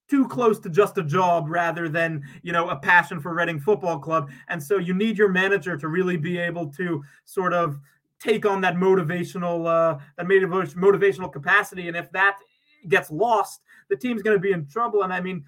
too 0.10 0.28
close 0.28 0.60
to 0.60 0.70
just 0.70 0.98
a 0.98 1.04
job 1.04 1.50
rather 1.50 1.88
than 1.90 2.24
you 2.42 2.52
know 2.52 2.70
a 2.70 2.76
passion 2.76 3.20
for 3.20 3.34
Reading 3.34 3.60
Football 3.60 4.00
Club. 4.00 4.30
And 4.50 4.62
so 4.62 4.78
you 4.78 4.94
need 4.94 5.18
your 5.18 5.30
manager 5.30 5.78
to 5.78 5.88
really 5.88 6.18
be 6.18 6.38
able 6.38 6.68
to 6.74 7.04
sort 7.26 7.54
of 7.54 7.80
take 8.20 8.46
on 8.46 8.62
that 8.62 8.76
motivational 8.76 9.68
uh, 9.68 10.00
that 10.18 10.26
motivational 10.26 11.32
capacity. 11.32 11.88
And 11.88 11.98
if 11.98 12.12
that 12.12 12.38
gets 12.88 13.12
lost, 13.12 13.62
the 13.90 13.96
team's 13.96 14.22
going 14.22 14.36
to 14.36 14.42
be 14.42 14.52
in 14.52 14.68
trouble. 14.68 15.04
And 15.04 15.14
I 15.14 15.22
mean, 15.22 15.44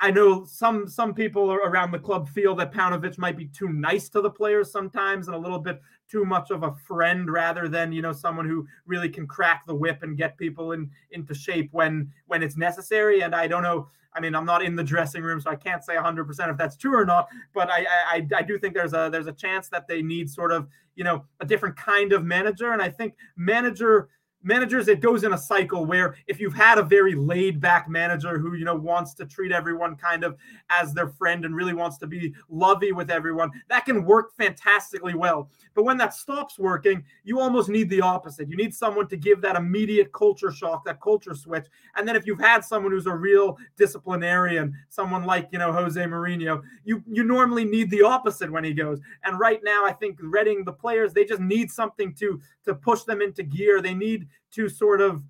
I 0.00 0.10
know 0.10 0.44
some 0.44 0.88
some 0.88 1.14
people 1.14 1.52
around 1.52 1.92
the 1.92 1.98
club 1.98 2.28
feel 2.28 2.54
that 2.56 2.72
Paunovic 2.72 3.18
might 3.18 3.36
be 3.36 3.46
too 3.46 3.68
nice 3.68 4.08
to 4.10 4.20
the 4.20 4.30
players 4.30 4.70
sometimes 4.70 5.28
and 5.28 5.36
a 5.36 5.38
little 5.38 5.58
bit 5.58 5.80
too 6.12 6.24
much 6.26 6.50
of 6.50 6.62
a 6.62 6.72
friend 6.72 7.30
rather 7.32 7.68
than 7.68 7.90
you 7.90 8.02
know 8.02 8.12
someone 8.12 8.46
who 8.46 8.66
really 8.86 9.08
can 9.08 9.26
crack 9.26 9.66
the 9.66 9.74
whip 9.74 10.02
and 10.02 10.18
get 10.18 10.36
people 10.36 10.72
in 10.72 10.90
into 11.10 11.34
shape 11.34 11.70
when 11.72 12.12
when 12.26 12.42
it's 12.42 12.56
necessary. 12.56 13.22
And 13.22 13.34
I 13.34 13.46
don't 13.48 13.62
know. 13.62 13.88
I 14.14 14.20
mean, 14.20 14.34
I'm 14.34 14.44
not 14.44 14.62
in 14.62 14.76
the 14.76 14.84
dressing 14.84 15.22
room, 15.22 15.40
so 15.40 15.48
I 15.48 15.56
can't 15.56 15.82
say 15.82 15.94
100% 15.96 16.50
if 16.50 16.58
that's 16.58 16.76
true 16.76 16.94
or 16.94 17.06
not. 17.06 17.28
But 17.54 17.70
I, 17.70 17.86
I 18.06 18.28
I 18.36 18.42
do 18.42 18.58
think 18.58 18.74
there's 18.74 18.92
a 18.92 19.08
there's 19.10 19.26
a 19.26 19.32
chance 19.32 19.68
that 19.70 19.88
they 19.88 20.02
need 20.02 20.28
sort 20.28 20.52
of 20.52 20.68
you 20.96 21.04
know 21.04 21.24
a 21.40 21.46
different 21.46 21.76
kind 21.76 22.12
of 22.12 22.24
manager. 22.24 22.72
And 22.72 22.82
I 22.82 22.90
think 22.90 23.14
manager 23.36 24.10
managers 24.42 24.88
it 24.88 25.00
goes 25.00 25.24
in 25.24 25.32
a 25.32 25.38
cycle 25.38 25.84
where 25.84 26.14
if 26.26 26.40
you've 26.40 26.54
had 26.54 26.78
a 26.78 26.82
very 26.82 27.14
laid 27.14 27.60
back 27.60 27.88
manager 27.88 28.38
who 28.38 28.54
you 28.54 28.64
know 28.64 28.74
wants 28.74 29.14
to 29.14 29.24
treat 29.26 29.52
everyone 29.52 29.96
kind 29.96 30.24
of 30.24 30.36
as 30.70 30.92
their 30.92 31.08
friend 31.08 31.44
and 31.44 31.54
really 31.54 31.74
wants 31.74 31.98
to 31.98 32.06
be 32.06 32.34
lovey 32.48 32.92
with 32.92 33.10
everyone 33.10 33.50
that 33.68 33.84
can 33.84 34.04
work 34.04 34.34
fantastically 34.36 35.14
well. 35.14 35.50
But 35.74 35.84
when 35.84 35.96
that 35.98 36.14
stops 36.14 36.58
working 36.58 37.04
you 37.24 37.40
almost 37.40 37.68
need 37.68 37.88
the 37.90 38.00
opposite. 38.00 38.48
You 38.48 38.56
need 38.56 38.74
someone 38.74 39.08
to 39.08 39.16
give 39.16 39.40
that 39.42 39.56
immediate 39.56 40.12
culture 40.12 40.50
shock 40.50 40.84
that 40.84 41.00
culture 41.00 41.34
switch. 41.34 41.66
And 41.96 42.06
then 42.06 42.16
if 42.16 42.26
you've 42.26 42.40
had 42.40 42.64
someone 42.64 42.92
who's 42.92 43.06
a 43.06 43.14
real 43.14 43.58
disciplinarian 43.76 44.74
someone 44.88 45.24
like 45.24 45.48
you 45.52 45.58
know 45.58 45.72
Jose 45.72 46.00
Mourinho 46.00 46.62
you 46.84 47.02
you 47.10 47.24
normally 47.24 47.64
need 47.64 47.90
the 47.90 48.02
opposite 48.02 48.50
when 48.50 48.64
he 48.64 48.72
goes. 48.72 49.00
And 49.24 49.38
right 49.38 49.60
now 49.62 49.84
I 49.84 49.92
think 49.92 50.18
Reading 50.20 50.64
the 50.64 50.72
players 50.72 51.12
they 51.12 51.24
just 51.24 51.40
need 51.40 51.70
something 51.70 52.14
to 52.14 52.40
to 52.64 52.74
push 52.74 53.02
them 53.02 53.20
into 53.20 53.42
gear. 53.42 53.80
They 53.80 53.94
need 53.94 54.28
to 54.52 54.68
sort 54.68 55.00
of 55.00 55.22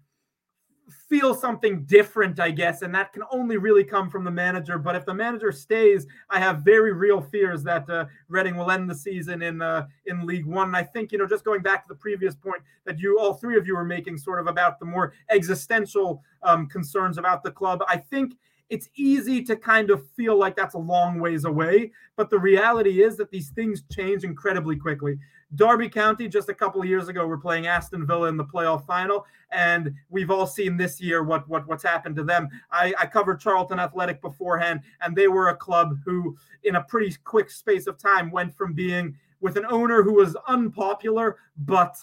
feel 1.09 1.35
something 1.35 1.85
different, 1.85 2.41
I 2.41 2.51
guess, 2.51 2.83
and 2.83 2.95
that 2.95 3.13
can 3.13 3.23
only 3.31 3.57
really 3.57 3.85
come 3.85 4.11
from 4.11 4.25
the 4.25 4.31
manager. 4.31 4.79
But 4.79 4.97
if 4.97 5.05
the 5.05 5.15
manager 5.15 5.53
stays, 5.53 6.07
I 6.31 6.39
have 6.39 6.63
very 6.63 6.93
real 6.93 7.21
fears 7.21 7.63
that 7.65 7.89
uh, 7.89 8.07
Reading 8.29 8.57
will 8.57 8.71
end 8.71 8.89
the 8.91 8.95
season 8.95 9.43
in 9.43 9.63
uh, 9.63 9.87
in 10.07 10.27
League 10.27 10.47
One. 10.47 10.69
And 10.69 10.77
I 10.77 10.83
think 10.83 11.13
you 11.13 11.19
know, 11.19 11.27
just 11.27 11.45
going 11.45 11.63
back 11.63 11.83
to 11.83 11.89
the 11.89 11.95
previous 11.95 12.35
point 12.35 12.63
that 12.85 12.99
you 12.99 13.19
all 13.19 13.35
three 13.35 13.57
of 13.57 13.67
you 13.67 13.77
were 13.77 13.85
making, 13.85 14.19
sort 14.19 14.41
of 14.41 14.47
about 14.47 14.79
the 14.79 14.87
more 14.87 15.13
existential 15.31 16.23
um, 16.43 16.67
concerns 16.67 17.19
about 17.19 17.43
the 17.43 17.51
club, 17.51 17.83
I 17.89 17.97
think 17.97 18.35
it's 18.73 18.89
easy 18.95 19.43
to 19.43 19.55
kind 19.55 19.91
of 19.91 20.09
feel 20.17 20.39
like 20.39 20.57
that's 20.57 20.75
a 20.75 20.79
long 20.79 21.21
ways 21.21 21.45
away. 21.45 21.93
But 22.17 22.31
the 22.31 22.39
reality 22.39 23.03
is 23.03 23.19
that 23.19 23.31
these 23.31 23.51
things 23.51 23.83
change 23.93 24.25
incredibly 24.25 24.77
quickly. 24.77 25.19
Derby 25.55 25.91
County, 25.91 26.27
just 26.27 26.49
a 26.49 26.55
couple 26.55 26.81
of 26.81 26.89
years 26.89 27.09
ago, 27.09 27.27
were 27.27 27.37
playing 27.37 27.67
Aston 27.67 28.07
Villa 28.07 28.29
in 28.29 28.39
the 28.39 28.45
playoff 28.47 28.87
final, 28.87 29.27
and 29.51 29.93
we've 30.09 30.31
all 30.31 30.47
seen 30.47 30.79
this 30.79 31.03
year 31.03 31.23
what 31.23 31.47
what 31.51 31.69
what's 31.69 31.83
happened 31.83 32.17
to 32.17 32.25
them. 32.25 32.49
I, 32.71 32.95
I 32.99 33.05
covered 33.05 33.41
Charlton 33.41 33.79
Athletic 33.79 34.23
beforehand, 34.23 34.81
and 35.03 35.15
they 35.15 35.29
were 35.29 35.51
a 35.51 35.57
club 35.57 35.99
who, 36.07 36.35
in 36.65 36.77
a 36.77 36.85
pretty 36.85 37.15
quick 37.25 37.51
space 37.51 37.87
of 37.87 37.99
time, 37.99 38.31
went 38.31 38.57
from 38.57 38.73
being 38.73 39.15
with 39.43 39.59
an 39.59 39.67
owner 39.69 40.03
who 40.03 40.15
was 40.15 40.35
unpopular 40.49 41.37
but 41.59 41.95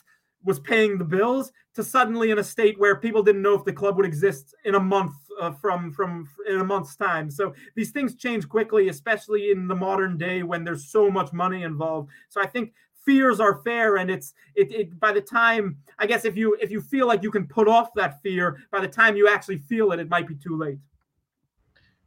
was 0.43 0.59
paying 0.59 0.97
the 0.97 1.03
bills 1.03 1.51
to 1.75 1.83
suddenly 1.83 2.31
in 2.31 2.39
a 2.39 2.43
state 2.43 2.79
where 2.79 2.95
people 2.95 3.23
didn't 3.23 3.41
know 3.41 3.55
if 3.55 3.65
the 3.65 3.73
club 3.73 3.97
would 3.97 4.05
exist 4.05 4.55
in 4.65 4.75
a 4.75 4.79
month 4.79 5.13
uh, 5.39 5.51
from 5.51 5.91
from 5.91 6.27
in 6.47 6.59
a 6.59 6.63
month's 6.63 6.95
time. 6.95 7.29
So 7.29 7.53
these 7.75 7.91
things 7.91 8.15
change 8.15 8.47
quickly, 8.47 8.89
especially 8.89 9.51
in 9.51 9.67
the 9.67 9.75
modern 9.75 10.17
day 10.17 10.43
when 10.43 10.63
there's 10.63 10.91
so 10.91 11.09
much 11.09 11.33
money 11.33 11.63
involved. 11.63 12.09
So 12.29 12.41
I 12.41 12.47
think 12.47 12.73
fears 13.05 13.39
are 13.39 13.61
fair 13.63 13.97
and 13.97 14.11
it's 14.11 14.33
it, 14.55 14.71
it 14.71 14.99
by 14.99 15.11
the 15.11 15.21
time 15.21 15.77
i 15.97 16.05
guess 16.05 16.25
if 16.25 16.35
you 16.35 16.55
if 16.61 16.69
you 16.69 16.81
feel 16.81 17.07
like 17.07 17.23
you 17.23 17.31
can 17.31 17.47
put 17.47 17.67
off 17.67 17.93
that 17.95 18.21
fear 18.21 18.57
by 18.71 18.79
the 18.79 18.87
time 18.87 19.15
you 19.15 19.27
actually 19.27 19.57
feel 19.57 19.91
it 19.91 19.99
it 19.99 20.09
might 20.09 20.27
be 20.27 20.35
too 20.35 20.57
late 20.57 20.77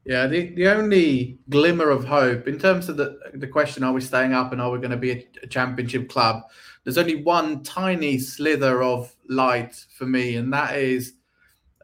yeah 0.05 0.27
the, 0.27 0.55
the 0.55 0.67
only 0.69 1.39
glimmer 1.49 1.89
of 1.89 2.05
hope 2.05 2.47
in 2.47 2.59
terms 2.59 2.89
of 2.89 2.97
the 2.97 3.19
the 3.35 3.47
question 3.47 3.83
are 3.83 3.93
we 3.93 4.01
staying 4.01 4.33
up 4.33 4.53
and 4.53 4.61
are 4.61 4.71
we 4.71 4.79
going 4.79 4.91
to 4.91 4.97
be 4.97 5.11
a, 5.13 5.27
a 5.43 5.47
championship 5.47 6.09
club 6.09 6.43
there's 6.85 6.99
only 6.99 7.23
one 7.23 7.63
tiny 7.63 8.19
slither 8.19 8.83
of 8.83 9.15
light 9.29 9.75
for 9.97 10.07
me 10.07 10.37
and 10.37 10.53
that 10.53 10.77
is 10.77 11.15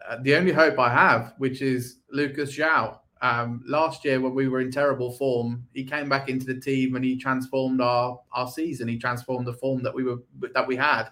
uh, 0.08 0.16
the 0.22 0.34
only 0.34 0.52
hope 0.52 0.78
i 0.78 0.88
have 0.88 1.34
which 1.38 1.62
is 1.62 1.98
lucas 2.10 2.56
joão 2.56 2.98
um, 3.20 3.62
last 3.66 4.04
year, 4.04 4.20
when 4.20 4.34
we 4.34 4.48
were 4.48 4.60
in 4.60 4.70
terrible 4.70 5.10
form, 5.12 5.66
he 5.72 5.84
came 5.84 6.08
back 6.08 6.28
into 6.28 6.46
the 6.46 6.60
team 6.60 6.94
and 6.94 7.04
he 7.04 7.16
transformed 7.16 7.80
our 7.80 8.20
our 8.32 8.48
season. 8.48 8.88
He 8.88 8.98
transformed 8.98 9.46
the 9.46 9.54
form 9.54 9.82
that 9.82 9.94
we 9.94 10.04
were 10.04 10.18
that 10.54 10.66
we 10.66 10.76
had. 10.76 11.08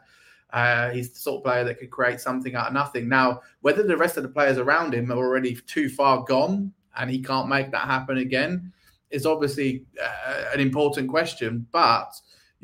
Uh, 0.52 0.90
he's 0.90 1.10
the 1.10 1.18
sort 1.18 1.38
of 1.38 1.44
player 1.44 1.64
that 1.64 1.78
could 1.78 1.90
create 1.90 2.20
something 2.20 2.54
out 2.54 2.68
of 2.68 2.72
nothing. 2.72 3.08
Now, 3.08 3.40
whether 3.62 3.82
the 3.82 3.96
rest 3.96 4.16
of 4.16 4.22
the 4.22 4.28
players 4.28 4.58
around 4.58 4.94
him 4.94 5.10
are 5.10 5.16
already 5.16 5.56
too 5.66 5.88
far 5.88 6.22
gone 6.22 6.72
and 6.96 7.10
he 7.10 7.20
can't 7.20 7.48
make 7.48 7.72
that 7.72 7.86
happen 7.86 8.18
again 8.18 8.72
is 9.10 9.26
obviously 9.26 9.84
uh, 10.02 10.44
an 10.54 10.60
important 10.60 11.10
question. 11.10 11.66
But 11.72 12.12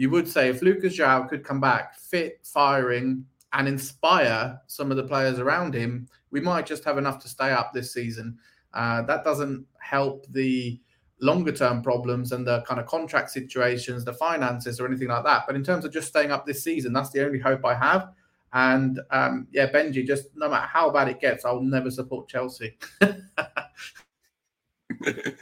you 0.03 0.11
would 0.11 0.27
say 0.27 0.49
if 0.49 0.63
Lucas 0.63 0.99
João 0.99 1.29
could 1.29 1.45
come 1.45 1.61
back 1.61 1.97
fit, 1.97 2.41
firing, 2.43 3.25
and 3.53 3.69
inspire 3.69 4.61
some 4.67 4.91
of 4.91 4.97
the 4.97 5.05
players 5.05 5.39
around 5.39 5.73
him, 5.75 6.09
we 6.33 6.41
might 6.41 6.67
just 6.67 6.83
have 6.83 6.99
enough 6.99 7.23
to 7.23 7.29
stay 7.29 7.53
up 7.53 7.73
this 7.73 7.93
season. 7.93 8.37
Uh, 8.75 9.03
that 9.03 9.23
doesn't 9.23 9.65
help 9.79 10.27
the 10.31 10.81
longer 11.21 11.53
term 11.53 11.83
problems 11.83 12.33
and 12.33 12.45
the 12.45 12.63
kind 12.63 12.81
of 12.81 12.87
contract 12.87 13.31
situations, 13.31 14.05
the 14.05 14.13
finances, 14.13 14.81
or 14.81 14.89
anything 14.89 15.07
like 15.07 15.23
that. 15.23 15.45
But 15.47 15.55
in 15.55 15.63
terms 15.63 15.85
of 15.85 15.93
just 15.93 16.09
staying 16.09 16.33
up 16.33 16.45
this 16.45 16.65
season, 16.65 16.93
that's 16.93 17.11
the 17.11 17.25
only 17.25 17.39
hope 17.39 17.65
I 17.65 17.75
have. 17.77 18.09
And 18.55 18.99
um, 19.13 19.47
yeah, 19.53 19.71
Benji, 19.71 20.05
just 20.05 20.31
no 20.35 20.49
matter 20.49 20.67
how 20.67 20.91
bad 20.91 21.11
it 21.11 21.21
gets, 21.21 21.45
I'll 21.45 21.63
never 21.63 21.93
support 21.93 22.29
Chelsea. 22.29 22.77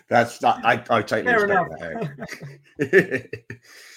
that's 0.06 0.44
I, 0.44 0.72
I 0.72 0.76
totally 0.76 1.22
Fair 1.22 1.46
respect 1.46 2.18
that. 2.78 3.30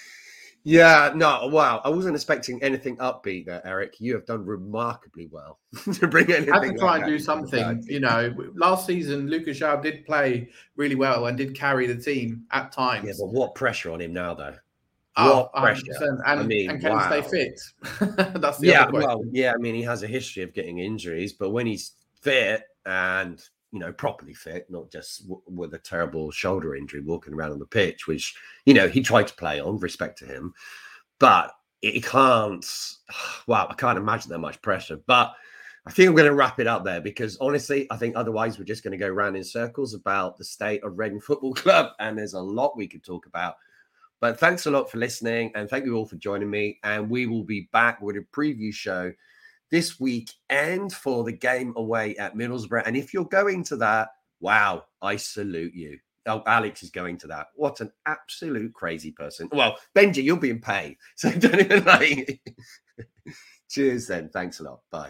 Yeah, 0.66 1.12
no, 1.14 1.46
wow. 1.48 1.82
I 1.84 1.90
wasn't 1.90 2.16
expecting 2.16 2.62
anything 2.62 2.96
upbeat 2.96 3.44
there, 3.44 3.60
Eric. 3.66 3.96
You 4.00 4.14
have 4.14 4.24
done 4.24 4.46
remarkably 4.46 5.28
well 5.30 5.58
to 5.94 6.08
bring 6.08 6.32
anything. 6.32 6.54
I 6.54 6.64
have 6.64 6.72
to 6.72 6.78
try 6.78 6.96
and 6.96 7.06
do 7.06 7.18
something. 7.18 7.84
You 7.86 8.00
know, 8.00 8.34
last 8.54 8.86
season, 8.86 9.28
Lucas 9.28 9.60
João 9.60 9.82
did 9.82 10.06
play 10.06 10.48
really 10.76 10.94
well 10.94 11.26
and 11.26 11.36
did 11.36 11.54
carry 11.54 11.86
the 11.86 11.96
team 11.96 12.44
at 12.50 12.72
times. 12.72 13.06
Yeah, 13.06 13.12
but 13.18 13.26
what 13.26 13.54
pressure 13.54 13.90
on 13.90 14.00
him 14.00 14.14
now, 14.14 14.32
though? 14.32 14.54
Oh, 15.16 15.50
what 15.52 15.52
pressure? 15.52 15.84
And, 16.00 16.22
I 16.24 16.42
mean, 16.42 16.70
and 16.70 16.80
can 16.80 16.92
wow. 16.92 17.10
he 17.10 17.22
stay 17.22 17.30
fit? 17.30 17.60
That's 18.40 18.58
the 18.58 18.68
yeah, 18.68 18.88
well, 18.88 19.22
yeah. 19.30 19.52
I 19.52 19.58
mean, 19.58 19.74
he 19.74 19.82
has 19.82 20.02
a 20.02 20.06
history 20.06 20.42
of 20.42 20.54
getting 20.54 20.78
injuries, 20.78 21.34
but 21.34 21.50
when 21.50 21.66
he's 21.66 21.92
fit 22.22 22.62
and 22.86 23.38
you 23.74 23.80
know, 23.80 23.92
properly 23.92 24.34
fit, 24.34 24.70
not 24.70 24.88
just 24.88 25.22
w- 25.24 25.42
with 25.48 25.74
a 25.74 25.78
terrible 25.78 26.30
shoulder 26.30 26.76
injury 26.76 27.00
walking 27.00 27.34
around 27.34 27.50
on 27.50 27.58
the 27.58 27.66
pitch, 27.66 28.06
which, 28.06 28.36
you 28.66 28.72
know, 28.72 28.86
he 28.86 29.02
tried 29.02 29.26
to 29.26 29.34
play 29.34 29.60
on, 29.60 29.78
respect 29.78 30.16
to 30.16 30.26
him. 30.26 30.54
But 31.18 31.50
he 31.80 32.00
can't, 32.00 32.64
wow, 33.48 33.66
I 33.68 33.74
can't 33.74 33.98
imagine 33.98 34.30
that 34.30 34.38
much 34.38 34.62
pressure. 34.62 35.00
But 35.08 35.34
I 35.86 35.90
think 35.90 36.08
I'm 36.08 36.14
going 36.14 36.28
to 36.28 36.36
wrap 36.36 36.60
it 36.60 36.68
up 36.68 36.84
there 36.84 37.00
because 37.00 37.36
honestly, 37.40 37.88
I 37.90 37.96
think 37.96 38.14
otherwise 38.14 38.60
we're 38.60 38.64
just 38.64 38.84
going 38.84 38.92
to 38.92 39.04
go 39.04 39.08
round 39.08 39.36
in 39.36 39.42
circles 39.42 39.92
about 39.92 40.38
the 40.38 40.44
state 40.44 40.84
of 40.84 40.96
Reading 40.96 41.20
Football 41.20 41.54
Club. 41.54 41.94
And 41.98 42.16
there's 42.16 42.34
a 42.34 42.40
lot 42.40 42.76
we 42.76 42.86
could 42.86 43.04
talk 43.04 43.26
about. 43.26 43.56
But 44.20 44.38
thanks 44.38 44.66
a 44.66 44.70
lot 44.70 44.88
for 44.88 44.98
listening 44.98 45.50
and 45.56 45.68
thank 45.68 45.84
you 45.84 45.96
all 45.96 46.06
for 46.06 46.14
joining 46.14 46.48
me. 46.48 46.78
And 46.84 47.10
we 47.10 47.26
will 47.26 47.42
be 47.42 47.68
back 47.72 48.00
with 48.00 48.16
a 48.16 48.24
preview 48.32 48.72
show 48.72 49.12
this 49.74 49.98
weekend 49.98 50.92
for 50.92 51.24
the 51.24 51.32
game 51.32 51.72
away 51.74 52.14
at 52.16 52.36
Middlesbrough. 52.36 52.84
And 52.86 52.96
if 52.96 53.12
you're 53.12 53.24
going 53.24 53.64
to 53.64 53.76
that, 53.78 54.10
wow, 54.38 54.84
I 55.02 55.16
salute 55.16 55.74
you. 55.74 55.98
Oh, 56.26 56.44
Alex 56.46 56.84
is 56.84 56.90
going 56.90 57.18
to 57.18 57.26
that. 57.26 57.48
What 57.56 57.80
an 57.80 57.90
absolute 58.06 58.72
crazy 58.72 59.10
person. 59.10 59.48
Well, 59.50 59.76
Benji, 59.92 60.22
you'll 60.22 60.36
be 60.36 60.50
in 60.50 60.60
pay. 60.60 60.96
So 61.16 61.32
don't 61.32 61.60
even 61.60 61.84
like. 61.84 62.40
Cheers 63.68 64.06
then. 64.06 64.30
Thanks 64.32 64.60
a 64.60 64.62
lot. 64.62 64.78
Bye. 64.92 65.02